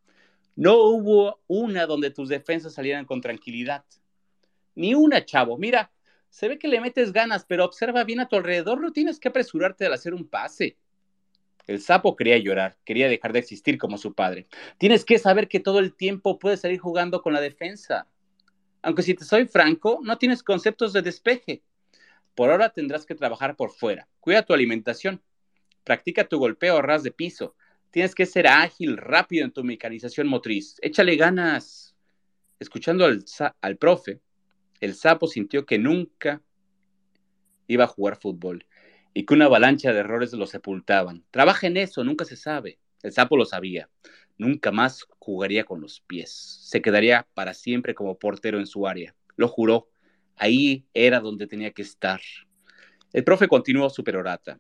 No 0.57 0.79
hubo 0.79 1.41
una 1.47 1.87
donde 1.87 2.11
tus 2.11 2.29
defensas 2.29 2.75
salieran 2.75 3.05
con 3.05 3.21
tranquilidad. 3.21 3.85
Ni 4.75 4.95
una, 4.95 5.25
chavo. 5.25 5.57
Mira, 5.57 5.93
se 6.29 6.49
ve 6.49 6.59
que 6.59 6.69
le 6.69 6.81
metes 6.81 7.13
ganas, 7.13 7.45
pero 7.45 7.65
observa 7.65 8.05
bien 8.05 8.21
a 8.21 8.29
tu 8.29 8.37
alrededor, 8.37 8.81
no 8.81 8.93
tienes 8.93 9.21
que 9.21 9.29
apresurarte 9.29 9.87
al 9.87 9.93
hacer 9.93 10.15
un 10.15 10.29
pase. 10.29 10.77
El 11.67 11.81
sapo 11.81 12.17
quería 12.17 12.39
llorar, 12.39 12.79
quería 12.85 13.09
dejar 13.09 13.33
de 13.33 13.39
existir 13.39 13.79
como 13.79 13.97
su 13.97 14.13
padre. 14.15 14.49
Tienes 14.79 15.05
que 15.05 15.19
saber 15.19 15.49
que 15.49 15.61
todo 15.61 15.79
el 15.79 15.95
tiempo 15.95 16.39
puedes 16.39 16.61
salir 16.61 16.81
jugando 16.81 17.23
con 17.23 17.33
la 17.33 17.41
defensa. 17.41 18.09
Aunque 18.83 19.03
si 19.03 19.15
te 19.15 19.25
soy 19.25 19.47
franco, 19.47 20.01
no 20.03 20.19
tienes 20.19 20.43
conceptos 20.43 20.93
de 20.93 21.03
despeje. 21.03 21.63
Por 22.35 22.51
ahora 22.51 22.71
tendrás 22.71 23.07
que 23.07 23.15
trabajar 23.15 23.57
por 23.57 23.71
fuera. 23.71 24.09
Cuida 24.21 24.43
tu 24.43 24.53
alimentación. 24.53 25.23
Practica 25.85 26.29
tu 26.29 26.39
golpeo 26.39 26.79
a 26.79 26.83
ras 26.83 27.03
de 27.03 27.11
piso. 27.11 27.57
Tienes 27.91 28.15
que 28.15 28.27
ser 28.27 28.47
ágil, 28.47 28.97
rápido 28.97 29.45
en 29.45 29.53
tu 29.53 29.65
mecanización 29.65 30.29
motriz. 30.29 30.77
Échale 30.81 31.17
ganas. 31.17 31.97
Escuchando 32.59 33.05
al, 33.05 33.25
al 33.61 33.77
profe, 33.77 34.21
el 34.81 34.95
sapo 34.95 35.27
sintió 35.27 35.67
que 35.67 35.79
nunca 35.79 36.43
iba 37.67 37.85
a 37.85 37.89
jugar 37.89 38.17
fútbol 38.17 38.67
y 39.15 39.25
que 39.25 39.35
una 39.35 39.47
avalancha 39.47 39.93
de 39.93 40.01
errores 40.01 40.33
lo 40.33 40.47
sepultaban. 40.47 41.25
Trabaja 41.31 41.67
en 41.67 41.77
eso, 41.77 42.05
nunca 42.05 42.25
se 42.25 42.37
sabe. 42.37 42.79
El 43.03 43.13
sapo 43.13 43.37
lo 43.37 43.45
sabía. 43.45 43.89
nunca 44.39 44.71
más 44.71 45.07
jugaría 45.19 45.65
con 45.65 45.81
los 45.81 46.01
pies. 46.01 46.31
Se 46.63 46.81
quedaría 46.81 47.27
para 47.35 47.55
siempre 47.55 47.95
como 47.95 48.19
portero 48.19 48.59
en 48.59 48.67
su 48.67 48.87
área. 48.87 49.15
Lo 49.37 49.49
juró. 49.49 49.90
Ahí 50.41 50.87
era 50.95 51.21
donde 51.21 51.47
tenía 51.47 51.71
que 51.71 51.83
estar. 51.83 52.19
El 53.13 53.25
profe 53.25 53.47
continuó 53.47 53.91
su 53.91 54.03
perorata. 54.03 54.59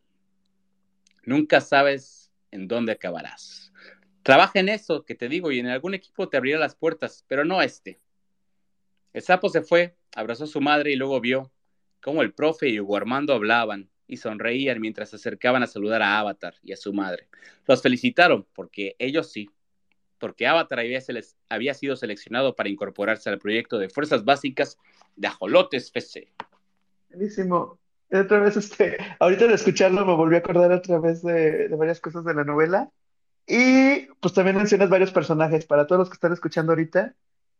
Nunca 1.24 1.62
sabes 1.62 2.30
en 2.50 2.68
dónde 2.68 2.92
acabarás. 2.92 3.72
Trabaja 4.22 4.60
en 4.60 4.68
eso 4.68 5.06
que 5.06 5.14
te 5.14 5.30
digo 5.30 5.50
y 5.50 5.58
en 5.58 5.68
algún 5.68 5.94
equipo 5.94 6.28
te 6.28 6.36
abrirá 6.36 6.58
las 6.58 6.74
puertas, 6.74 7.24
pero 7.26 7.46
no 7.46 7.62
este. 7.62 7.98
El 9.14 9.22
sapo 9.22 9.48
se 9.48 9.62
fue, 9.62 9.96
abrazó 10.14 10.44
a 10.44 10.48
su 10.48 10.60
madre 10.60 10.92
y 10.92 10.96
luego 10.96 11.18
vio 11.18 11.50
cómo 12.02 12.20
el 12.20 12.34
profe 12.34 12.68
y 12.68 12.78
Hugo 12.78 12.98
Armando 12.98 13.32
hablaban 13.32 13.88
y 14.06 14.18
sonreían 14.18 14.82
mientras 14.82 15.08
se 15.08 15.16
acercaban 15.16 15.62
a 15.62 15.66
saludar 15.66 16.02
a 16.02 16.18
Avatar 16.18 16.56
y 16.62 16.72
a 16.72 16.76
su 16.76 16.92
madre. 16.92 17.30
Los 17.66 17.80
felicitaron 17.80 18.46
porque 18.52 18.96
ellos 18.98 19.32
sí, 19.32 19.48
porque 20.20 20.46
Avatar 20.46 20.78
había, 20.78 21.00
había 21.48 21.74
sido 21.74 21.96
seleccionado 21.96 22.54
para 22.54 22.68
incorporarse 22.68 23.28
al 23.30 23.38
proyecto 23.38 23.78
de 23.78 23.88
Fuerzas 23.88 24.24
Básicas 24.24 24.78
de 25.16 25.26
Ajolotes 25.26 25.90
FC. 25.92 26.28
Buenísimo. 27.08 27.78
Otra 28.12 28.40
vez, 28.40 28.56
este, 28.56 28.98
ahorita 29.18 29.46
de 29.46 29.54
escucharlo 29.54 30.04
me 30.04 30.14
volví 30.14 30.36
a 30.36 30.38
acordar 30.38 30.70
otra 30.72 30.98
vez 30.98 31.22
de, 31.22 31.68
de 31.68 31.76
varias 31.76 32.00
cosas 32.00 32.24
de 32.24 32.34
la 32.34 32.44
novela. 32.44 32.90
Y 33.46 34.06
pues 34.20 34.34
también 34.34 34.56
mencionas 34.56 34.90
varios 34.90 35.10
personajes 35.10 35.66
para 35.66 35.86
todos 35.86 36.00
los 36.00 36.08
que 36.08 36.14
están 36.14 36.32
escuchando 36.32 36.72
ahorita, 36.72 37.14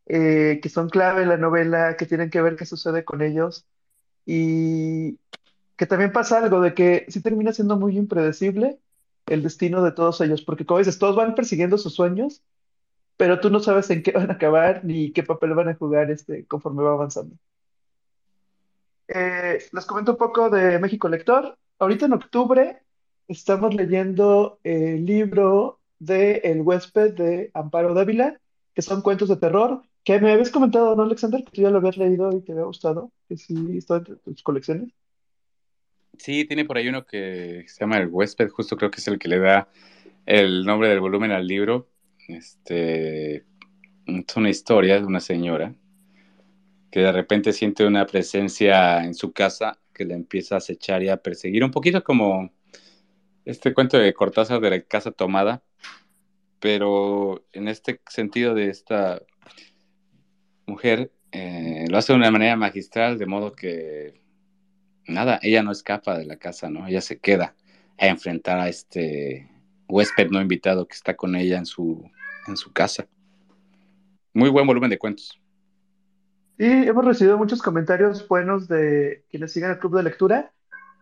eh, 0.06 0.60
que 0.62 0.68
son 0.68 0.88
clave 0.88 1.22
en 1.22 1.28
la 1.28 1.36
novela, 1.36 1.96
que 1.96 2.06
tienen 2.06 2.30
que 2.30 2.42
ver 2.42 2.56
qué 2.56 2.66
sucede 2.66 3.04
con 3.04 3.22
ellos. 3.22 3.64
Y 4.26 5.18
que 5.76 5.86
también 5.86 6.12
pasa 6.12 6.38
algo 6.38 6.60
de 6.60 6.74
que 6.74 7.06
sí 7.08 7.20
termina 7.22 7.52
siendo 7.52 7.76
muy 7.76 7.96
impredecible 7.96 8.78
el 9.26 9.42
destino 9.42 9.82
de 9.82 9.92
todos 9.92 10.20
ellos, 10.20 10.42
porque 10.42 10.66
como 10.66 10.78
dices, 10.78 10.98
todos 10.98 11.16
van 11.16 11.34
persiguiendo 11.34 11.78
sus 11.78 11.94
sueños, 11.94 12.42
pero 13.16 13.40
tú 13.40 13.50
no 13.50 13.60
sabes 13.60 13.90
en 13.90 14.02
qué 14.02 14.12
van 14.12 14.30
a 14.30 14.34
acabar 14.34 14.84
ni 14.84 15.12
qué 15.12 15.22
papel 15.22 15.54
van 15.54 15.68
a 15.68 15.74
jugar 15.74 16.10
este, 16.10 16.46
conforme 16.46 16.82
va 16.82 16.92
avanzando. 16.92 17.36
Eh, 19.08 19.58
les 19.72 19.86
comento 19.86 20.12
un 20.12 20.18
poco 20.18 20.50
de 20.50 20.78
México 20.78 21.08
Lector. 21.08 21.58
Ahorita 21.78 22.06
en 22.06 22.12
octubre 22.12 22.82
estamos 23.28 23.74
leyendo 23.74 24.60
el 24.62 25.04
libro 25.04 25.80
de 25.98 26.36
El 26.44 26.62
huésped 26.62 27.14
de 27.14 27.50
Amparo 27.54 27.94
Dávila, 27.94 28.40
que 28.74 28.82
son 28.82 29.02
cuentos 29.02 29.28
de 29.28 29.36
terror, 29.36 29.82
que 30.04 30.20
me 30.20 30.32
habías 30.32 30.50
comentado, 30.50 30.96
¿no, 30.96 31.02
Alexander? 31.02 31.44
Que 31.44 31.50
tú 31.50 31.62
ya 31.62 31.70
lo 31.70 31.78
habías 31.78 31.96
leído 31.96 32.32
y 32.32 32.40
te 32.40 32.52
había 32.52 32.64
gustado, 32.64 33.12
que 33.28 33.36
sí 33.36 33.76
está 33.76 33.96
entre 33.96 34.16
tus 34.16 34.42
colecciones. 34.42 34.92
Sí, 36.20 36.44
tiene 36.44 36.66
por 36.66 36.76
ahí 36.76 36.86
uno 36.86 37.06
que 37.06 37.64
se 37.66 37.80
llama 37.80 37.96
El 37.96 38.08
huésped, 38.08 38.50
justo 38.50 38.76
creo 38.76 38.90
que 38.90 39.00
es 39.00 39.08
el 39.08 39.18
que 39.18 39.26
le 39.26 39.38
da 39.38 39.70
el 40.26 40.66
nombre 40.66 40.90
del 40.90 41.00
volumen 41.00 41.32
al 41.32 41.46
libro. 41.46 41.88
Este, 42.28 43.36
es 43.36 44.36
una 44.36 44.50
historia 44.50 45.00
de 45.00 45.06
una 45.06 45.20
señora 45.20 45.74
que 46.92 47.00
de 47.00 47.10
repente 47.10 47.54
siente 47.54 47.86
una 47.86 48.04
presencia 48.04 49.02
en 49.02 49.14
su 49.14 49.32
casa 49.32 49.78
que 49.94 50.04
le 50.04 50.12
empieza 50.12 50.56
a 50.56 50.58
acechar 50.58 51.02
y 51.02 51.08
a 51.08 51.16
perseguir, 51.16 51.64
un 51.64 51.70
poquito 51.70 52.04
como 52.04 52.52
este 53.46 53.72
cuento 53.72 53.96
de 53.96 54.12
Cortázar 54.12 54.60
de 54.60 54.68
la 54.68 54.80
casa 54.82 55.12
tomada, 55.12 55.62
pero 56.58 57.46
en 57.54 57.66
este 57.66 57.98
sentido 58.10 58.54
de 58.54 58.68
esta 58.68 59.22
mujer 60.66 61.12
eh, 61.32 61.86
lo 61.88 61.96
hace 61.96 62.12
de 62.12 62.18
una 62.18 62.30
manera 62.30 62.56
magistral, 62.56 63.16
de 63.16 63.24
modo 63.24 63.52
que 63.52 64.19
nada, 65.10 65.38
ella 65.42 65.62
no 65.62 65.72
escapa 65.72 66.18
de 66.18 66.24
la 66.24 66.36
casa, 66.36 66.70
¿no? 66.70 66.86
Ella 66.86 67.00
se 67.00 67.18
queda 67.18 67.54
a 67.98 68.06
enfrentar 68.06 68.58
a 68.58 68.68
este 68.68 69.50
huésped 69.88 70.30
no 70.30 70.40
invitado 70.40 70.86
que 70.86 70.94
está 70.94 71.16
con 71.16 71.34
ella 71.34 71.58
en 71.58 71.66
su, 71.66 72.08
en 72.46 72.56
su 72.56 72.72
casa. 72.72 73.06
Muy 74.32 74.48
buen 74.48 74.66
volumen 74.66 74.90
de 74.90 74.98
cuentos. 74.98 75.40
Sí, 76.58 76.66
hemos 76.66 77.04
recibido 77.04 77.38
muchos 77.38 77.62
comentarios 77.62 78.26
buenos 78.28 78.68
de 78.68 79.24
quienes 79.30 79.52
siguen 79.52 79.70
el 79.70 79.78
club 79.78 79.96
de 79.96 80.02
lectura 80.02 80.52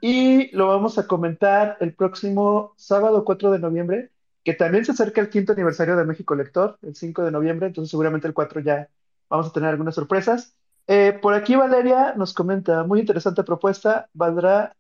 y 0.01 0.55
lo 0.57 0.69
vamos 0.69 0.99
a 0.99 1.07
comentar 1.07 1.77
el 1.81 1.95
próximo 1.95 2.75
sábado 2.77 3.25
4 3.25 3.51
de 3.51 3.59
noviembre, 3.59 4.11
que 4.45 4.55
también 4.55 4.85
se 4.85 4.93
acerca 4.93 5.21
el 5.21 5.31
quinto 5.31 5.53
aniversario 5.53 5.97
de 5.97 6.05
México 6.05 6.35
Lector, 6.37 6.79
el 6.83 6.95
5 6.95 7.25
de 7.25 7.33
noviembre, 7.33 7.67
entonces 7.67 7.91
seguramente 7.91 8.29
el 8.29 8.35
4 8.35 8.61
ya 8.61 8.89
vamos 9.29 9.49
a 9.49 9.53
tener 9.53 9.71
algunas 9.71 9.97
sorpresas. 9.97 10.55
Eh, 10.91 11.19
por 11.21 11.35
aquí 11.35 11.55
Valeria 11.55 12.15
nos 12.17 12.33
comenta, 12.33 12.83
muy 12.83 13.01
interesante 13.01 13.45
propuesta, 13.45 14.09
valdrá 14.15 14.75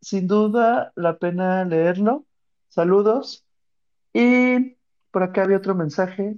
sin 0.00 0.26
duda 0.26 0.92
la 0.96 1.16
pena 1.18 1.64
leerlo. 1.64 2.26
Saludos. 2.68 3.46
Y 4.12 4.76
por 5.12 5.22
acá 5.22 5.44
había 5.44 5.58
otro 5.58 5.76
mensaje. 5.76 6.36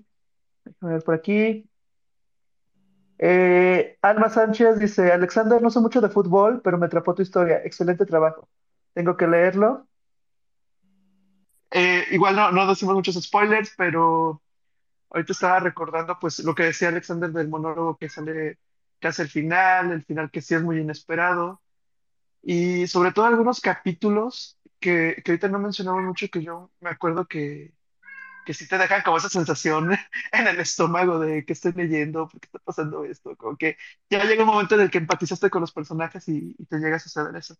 Déjame 0.65 0.93
ver 0.93 1.03
por 1.03 1.15
aquí. 1.15 1.67
Eh, 3.19 3.97
Alma 4.03 4.29
Sánchez 4.29 4.79
dice, 4.79 5.11
Alexander, 5.11 5.63
no 5.63 5.71
sé 5.71 5.81
mucho 5.81 6.03
de 6.03 6.11
fútbol, 6.11 6.61
pero 6.63 6.77
me 6.77 6.87
atrapó 6.87 7.15
tu 7.15 7.23
historia. 7.23 7.63
Excelente 7.65 8.05
trabajo. 8.05 8.51
Tengo 8.93 9.17
que 9.17 9.27
leerlo. 9.27 9.89
Eh, 11.71 12.05
igual 12.11 12.37
no, 12.37 12.53
no 12.53 12.67
decimos 12.67 12.95
muchos 12.95 13.15
spoilers, 13.15 13.73
pero 13.79 14.43
ahorita 15.09 15.33
estaba 15.33 15.61
recordando 15.61 16.19
pues 16.21 16.39
lo 16.41 16.55
que 16.55 16.65
decía 16.65 16.89
Alexander 16.89 17.31
del 17.31 17.49
monólogo 17.49 17.97
que 17.97 18.11
sale 18.11 18.59
casi 19.07 19.23
el 19.23 19.29
final, 19.31 19.93
el 19.93 20.03
final 20.05 20.31
que 20.31 20.43
sí 20.43 20.55
es 20.55 20.63
muy 20.63 20.79
inesperado, 20.81 21.63
y 22.43 22.87
sobre 22.89 23.13
todo 23.13 23.27
algunos 23.27 23.61
capítulos 23.61 24.59
que, 24.81 25.23
que 25.25 25.33
ahorita 25.33 25.49
no 25.49 25.59
mencionamos 25.61 26.03
mucho, 26.05 26.29
que 26.31 26.43
yo 26.43 26.73
me 26.81 26.91
acuerdo 26.91 27.27
que, 27.27 27.75
que 28.47 28.55
sí 28.55 28.69
te 28.69 28.79
dejan 28.79 29.03
como 29.03 29.19
esa 29.19 29.29
sensación 29.29 29.93
en 30.33 30.47
el 30.49 30.61
estómago 30.61 31.19
de 31.21 31.45
que 31.45 31.53
estoy 31.55 31.73
leyendo, 31.73 32.29
por 32.29 32.41
qué 32.41 32.47
está 32.47 32.59
pasando 32.61 33.05
esto, 33.05 33.37
como 33.37 33.57
que 33.57 33.77
ya 34.11 34.25
llega 34.25 34.45
un 34.45 34.49
momento 34.51 34.75
en 34.77 34.83
el 34.83 34.91
que 34.91 34.99
empatizaste 34.99 35.51
con 35.51 35.63
los 35.63 35.73
personajes 35.73 36.29
y, 36.29 36.55
y 36.59 36.67
te 36.67 36.79
llega 36.79 36.97
a 36.97 37.01
suceder 37.01 37.35
eso. 37.37 37.57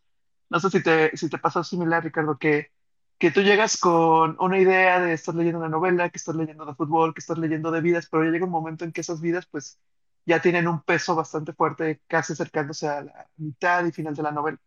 No 0.49 0.61
sé 0.61 0.71
si 0.71 0.83
te, 0.83 1.17
si 1.17 1.29
te 1.29 1.39
pasó 1.39 1.65
similar, 1.65 2.05
Ricardo, 2.05 2.39
que, 2.39 2.73
que 3.19 3.31
tú 3.33 3.41
llegas 3.43 3.79
con 3.79 4.37
una 4.41 4.59
idea 4.59 5.01
de 5.01 5.13
estar 5.15 5.35
leyendo 5.35 5.59
una 5.61 5.69
novela, 5.69 6.11
que 6.11 6.19
estás 6.19 6.37
leyendo 6.37 6.65
de 6.67 6.75
fútbol, 6.75 7.15
que 7.15 7.21
estás 7.21 7.39
leyendo 7.39 7.71
de 7.71 7.81
vidas, 7.81 8.09
pero 8.11 8.25
ya 8.25 8.31
llega 8.31 8.45
un 8.47 8.53
momento 8.53 8.85
en 8.85 8.93
que 8.93 9.01
esas 9.01 9.21
vidas 9.21 9.47
pues 9.47 9.81
ya 10.27 10.43
tienen 10.43 10.67
un 10.67 10.83
peso 10.83 11.15
bastante 11.15 11.53
fuerte, 11.53 12.01
casi 12.09 12.33
acercándose 12.33 12.89
a 12.89 13.03
la 13.03 13.27
mitad 13.37 13.87
y 13.87 13.93
final 13.93 14.15
de 14.15 14.23
la 14.23 14.33
novela. 14.33 14.59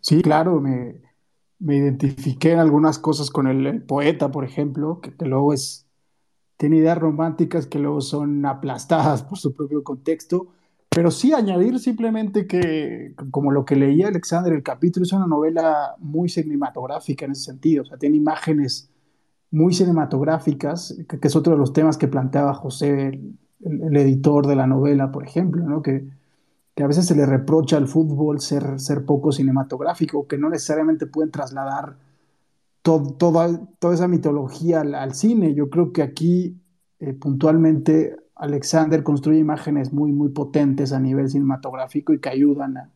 Sí, 0.00 0.22
claro, 0.22 0.60
me, 0.60 1.00
me 1.58 1.76
identifiqué 1.76 2.52
en 2.52 2.58
algunas 2.58 2.98
cosas 2.98 3.30
con 3.30 3.46
el, 3.46 3.82
poeta, 3.82 4.30
por 4.30 4.44
ejemplo, 4.44 5.00
que, 5.00 5.16
que, 5.16 5.26
luego 5.26 5.52
es, 5.52 5.86
tiene 6.56 6.78
ideas 6.78 6.98
románticas 6.98 7.66
que 7.66 7.78
luego 7.78 8.00
son 8.00 8.44
aplastadas 8.44 9.22
por 9.22 9.38
su 9.38 9.54
propio 9.54 9.84
contexto, 9.84 10.48
pero 10.88 11.10
sí 11.12 11.32
añadir 11.32 11.78
simplemente 11.78 12.46
que, 12.48 13.14
como 13.30 13.52
lo 13.52 13.64
que 13.64 13.76
leía 13.76 14.08
Alexander, 14.08 14.52
el 14.52 14.64
capítulo 14.64 15.04
es 15.04 15.12
una 15.12 15.26
novela 15.28 15.94
muy 15.98 16.28
cinematográfica 16.28 17.24
en 17.24 17.32
ese 17.32 17.44
sentido, 17.44 17.82
o 17.82 17.86
sea, 17.86 17.98
tiene 17.98 18.16
imágenes 18.16 18.90
muy 19.50 19.72
cinematográficas, 19.74 20.96
que, 21.08 21.18
es 21.22 21.36
otro 21.36 21.54
de 21.54 21.58
los 21.58 21.72
temas 21.72 21.96
que 21.96 22.08
planteaba 22.08 22.54
José, 22.54 23.20
el, 23.64 23.96
editor 23.96 24.46
de 24.46 24.56
la 24.56 24.66
novela, 24.66 25.10
por 25.10 25.24
ejemplo, 25.24 25.64
¿no? 25.64 25.82
que, 25.82 26.06
que 26.74 26.82
a 26.82 26.86
veces 26.86 27.06
se 27.06 27.14
le 27.14 27.26
reprocha 27.26 27.76
al 27.76 27.88
fútbol 27.88 28.40
ser, 28.40 28.78
ser 28.78 29.04
poco 29.04 29.32
cinematográfico, 29.32 30.26
que 30.26 30.38
no 30.38 30.50
necesariamente 30.50 31.06
pueden 31.06 31.30
trasladar 31.30 31.96
toda, 32.82 33.60
toda 33.78 33.94
esa 33.94 34.08
mitología 34.08 34.80
al, 34.82 34.94
al, 34.94 35.14
cine. 35.14 35.54
Yo 35.54 35.70
creo 35.70 35.92
que 35.92 36.02
aquí 36.02 36.60
eh, 37.00 37.14
puntualmente 37.14 38.16
Alexander 38.34 39.02
construye 39.02 39.40
imágenes 39.40 39.92
muy, 39.92 40.12
muy 40.12 40.30
potentes 40.30 40.92
a 40.92 41.00
nivel 41.00 41.28
cinematográfico 41.28 42.12
y 42.12 42.20
que 42.20 42.28
ayudan 42.28 42.76
a, 42.76 42.90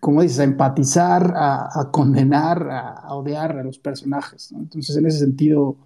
como 0.00 0.22
dices, 0.22 0.40
a 0.40 0.44
empatizar, 0.44 1.32
a, 1.34 1.68
a 1.80 1.90
condenar, 1.90 2.68
a, 2.70 2.90
a, 2.90 3.14
odiar 3.14 3.58
a 3.58 3.64
los 3.64 3.78
personajes. 3.78 4.52
¿no? 4.52 4.60
Entonces, 4.60 4.96
en 4.96 5.06
ese 5.06 5.18
sentido, 5.20 5.76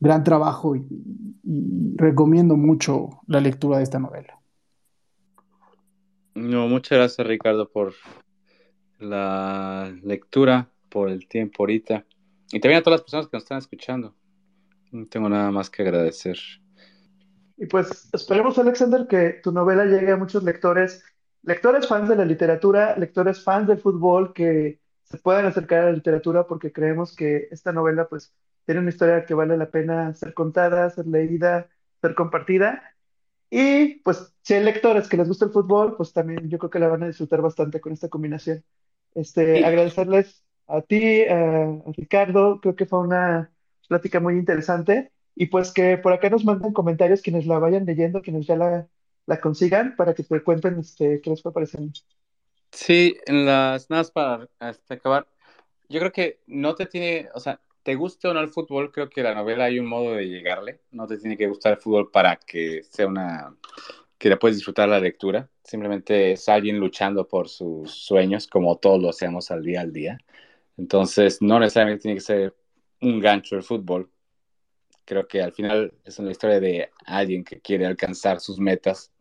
gran 0.00 0.24
trabajo 0.24 0.74
y, 0.76 0.86
y 1.44 1.96
recomiendo 1.96 2.56
mucho 2.56 3.20
la 3.26 3.40
lectura 3.40 3.78
de 3.78 3.84
esta 3.84 3.98
novela. 3.98 4.38
No, 6.34 6.66
muchas 6.66 6.98
gracias 6.98 7.26
Ricardo 7.26 7.70
por 7.70 7.92
la 8.98 9.94
lectura, 10.02 10.70
por 10.88 11.10
el 11.10 11.28
tiempo 11.28 11.62
ahorita. 11.62 12.04
Y 12.52 12.60
también 12.60 12.80
a 12.80 12.82
todas 12.82 13.00
las 13.00 13.02
personas 13.02 13.26
que 13.26 13.36
nos 13.36 13.42
están 13.44 13.58
escuchando. 13.58 14.14
No 14.90 15.06
tengo 15.06 15.28
nada 15.28 15.50
más 15.50 15.70
que 15.70 15.82
agradecer. 15.82 16.36
Y 17.56 17.66
pues 17.66 18.08
esperemos, 18.12 18.58
Alexander, 18.58 19.06
que 19.06 19.40
tu 19.42 19.52
novela 19.52 19.84
llegue 19.84 20.12
a 20.12 20.16
muchos 20.16 20.42
lectores, 20.42 21.04
lectores 21.42 21.86
fans 21.86 22.08
de 22.08 22.16
la 22.16 22.24
literatura, 22.24 22.96
lectores 22.96 23.42
fans 23.42 23.68
del 23.68 23.78
fútbol, 23.78 24.32
que 24.32 24.80
se 25.04 25.18
puedan 25.18 25.46
acercar 25.46 25.80
a 25.80 25.84
la 25.86 25.92
literatura 25.92 26.46
porque 26.46 26.72
creemos 26.72 27.14
que 27.14 27.48
esta 27.50 27.72
novela 27.72 28.08
pues 28.08 28.32
tiene 28.64 28.80
una 28.80 28.90
historia 28.90 29.26
que 29.26 29.34
vale 29.34 29.56
la 29.56 29.70
pena 29.70 30.14
ser 30.14 30.34
contada, 30.34 30.88
ser 30.90 31.06
leída, 31.06 31.68
ser 32.00 32.14
compartida 32.14 32.82
y 33.50 33.96
pues 33.96 34.34
si 34.40 34.54
hay 34.54 34.64
lectores 34.64 35.08
que 35.08 35.18
les 35.18 35.28
gusta 35.28 35.44
el 35.44 35.50
fútbol, 35.50 35.94
pues 35.96 36.14
también 36.14 36.48
yo 36.48 36.58
creo 36.58 36.70
que 36.70 36.78
la 36.78 36.88
van 36.88 37.02
a 37.02 37.08
disfrutar 37.08 37.42
bastante 37.42 37.82
con 37.82 37.92
esta 37.92 38.08
combinación. 38.08 38.64
Este, 39.14 39.58
sí. 39.58 39.64
Agradecerles 39.64 40.42
a 40.66 40.80
ti, 40.80 41.24
a, 41.24 41.64
a, 41.64 41.92
Ricardo, 41.94 42.60
creo 42.62 42.74
que 42.76 42.86
fue 42.86 43.00
una 43.00 43.52
plática 43.88 44.20
muy 44.20 44.38
interesante 44.38 45.12
y 45.34 45.46
pues 45.46 45.70
que 45.70 45.98
por 45.98 46.14
acá 46.14 46.30
nos 46.30 46.46
manden 46.46 46.72
comentarios 46.72 47.20
quienes 47.20 47.44
la 47.46 47.58
vayan 47.58 47.84
leyendo, 47.84 48.22
quienes 48.22 48.46
ya 48.46 48.56
la, 48.56 48.88
la 49.26 49.40
consigan, 49.40 49.94
para 49.96 50.14
que 50.14 50.22
te 50.22 50.42
cuenten 50.42 50.78
este, 50.78 51.20
qué 51.20 51.30
les 51.30 51.42
fue 51.42 51.52
pareciendo. 51.52 51.92
Sí, 52.70 53.16
en 53.26 53.44
las 53.46 53.90
nada 53.90 54.04
para 54.12 54.48
hasta 54.58 54.94
acabar. 54.94 55.26
Yo 55.88 56.00
creo 56.00 56.12
que 56.12 56.40
no 56.46 56.74
te 56.74 56.86
tiene, 56.86 57.28
o 57.34 57.40
sea, 57.40 57.60
te 57.82 57.94
guste 57.94 58.28
o 58.28 58.34
no 58.34 58.40
el 58.40 58.48
fútbol, 58.48 58.92
creo 58.92 59.10
que 59.10 59.22
la 59.22 59.34
novela 59.34 59.64
hay 59.64 59.78
un 59.78 59.86
modo 59.86 60.12
de 60.14 60.28
llegarle. 60.28 60.80
No 60.90 61.06
te 61.06 61.18
tiene 61.18 61.36
que 61.36 61.48
gustar 61.48 61.72
el 61.72 61.78
fútbol 61.78 62.10
para 62.10 62.36
que 62.36 62.82
sea 62.84 63.06
una 63.06 63.56
que 64.18 64.28
la 64.28 64.38
puedes 64.38 64.56
disfrutar 64.56 64.88
la 64.88 65.00
lectura. 65.00 65.50
Simplemente 65.64 66.32
es 66.32 66.48
alguien 66.48 66.78
luchando 66.78 67.26
por 67.26 67.48
sus 67.48 67.90
sueños, 67.92 68.46
como 68.46 68.76
todos 68.76 69.02
lo 69.02 69.08
hacemos 69.08 69.50
al 69.50 69.64
día 69.64 69.80
al 69.80 69.92
día. 69.92 70.18
Entonces, 70.76 71.42
no 71.42 71.58
necesariamente 71.58 72.02
tiene 72.02 72.14
que 72.16 72.20
ser 72.20 72.56
un 73.00 73.18
gancho 73.20 73.56
el 73.56 73.64
fútbol. 73.64 74.10
Creo 75.04 75.26
que 75.26 75.42
al 75.42 75.52
final 75.52 75.92
es 76.04 76.18
una 76.20 76.30
historia 76.30 76.60
de 76.60 76.90
alguien 77.04 77.42
que 77.42 77.60
quiere 77.60 77.84
alcanzar 77.84 78.40
sus 78.40 78.60
metas. 78.60 79.11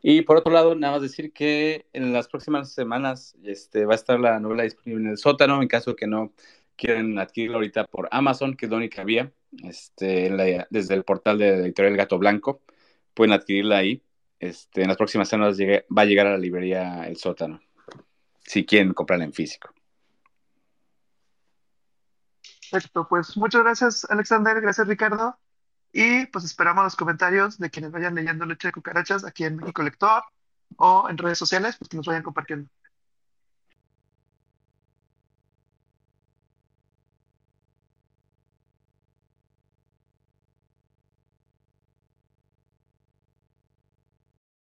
Y 0.00 0.22
por 0.22 0.36
otro 0.36 0.52
lado, 0.52 0.74
nada 0.74 0.94
más 0.94 1.02
decir 1.02 1.32
que 1.32 1.86
en 1.92 2.12
las 2.12 2.28
próximas 2.28 2.72
semanas 2.72 3.36
este, 3.42 3.84
va 3.84 3.94
a 3.94 3.96
estar 3.96 4.20
la 4.20 4.38
novela 4.38 4.62
disponible 4.62 5.04
en 5.04 5.10
el 5.10 5.18
sótano, 5.18 5.60
en 5.60 5.68
caso 5.68 5.96
que 5.96 6.06
no 6.06 6.32
quieran 6.76 7.18
adquirirla 7.18 7.56
ahorita 7.56 7.84
por 7.84 8.08
Amazon, 8.12 8.56
que 8.56 8.66
es 8.66 8.70
la 8.70 8.78
única 8.78 9.02
vía, 9.02 9.32
este, 9.64 10.30
desde 10.70 10.94
el 10.94 11.04
portal 11.04 11.38
de 11.38 11.50
la 11.50 11.64
editorial 11.64 11.96
Gato 11.96 12.18
Blanco, 12.18 12.62
pueden 13.14 13.32
adquirirla 13.32 13.78
ahí. 13.78 14.02
Este, 14.38 14.82
en 14.82 14.88
las 14.88 14.96
próximas 14.96 15.28
semanas 15.28 15.58
va 15.58 16.02
a 16.02 16.04
llegar 16.04 16.28
a 16.28 16.32
la 16.32 16.38
librería 16.38 17.08
El 17.08 17.16
Sótano, 17.16 17.60
si 18.44 18.64
quieren 18.64 18.94
comprarla 18.94 19.24
en 19.24 19.32
físico. 19.32 19.74
Perfecto, 22.70 23.08
pues 23.08 23.36
muchas 23.36 23.62
gracias 23.62 24.06
Alexander, 24.08 24.60
gracias 24.60 24.86
Ricardo. 24.86 25.36
Y 25.92 26.26
pues 26.26 26.44
esperamos 26.44 26.84
los 26.84 26.96
comentarios 26.96 27.58
de 27.58 27.70
quienes 27.70 27.90
vayan 27.92 28.14
leyendo 28.14 28.44
Leche 28.46 28.68
de 28.68 28.72
Cucarachas 28.72 29.24
aquí 29.24 29.44
en 29.44 29.56
México 29.56 29.82
Lector 29.82 30.22
o 30.76 31.08
en 31.08 31.18
redes 31.18 31.38
sociales, 31.38 31.76
pues 31.78 31.88
que 31.88 31.96
nos 31.96 32.06
vayan 32.06 32.22
compartiendo. 32.22 32.68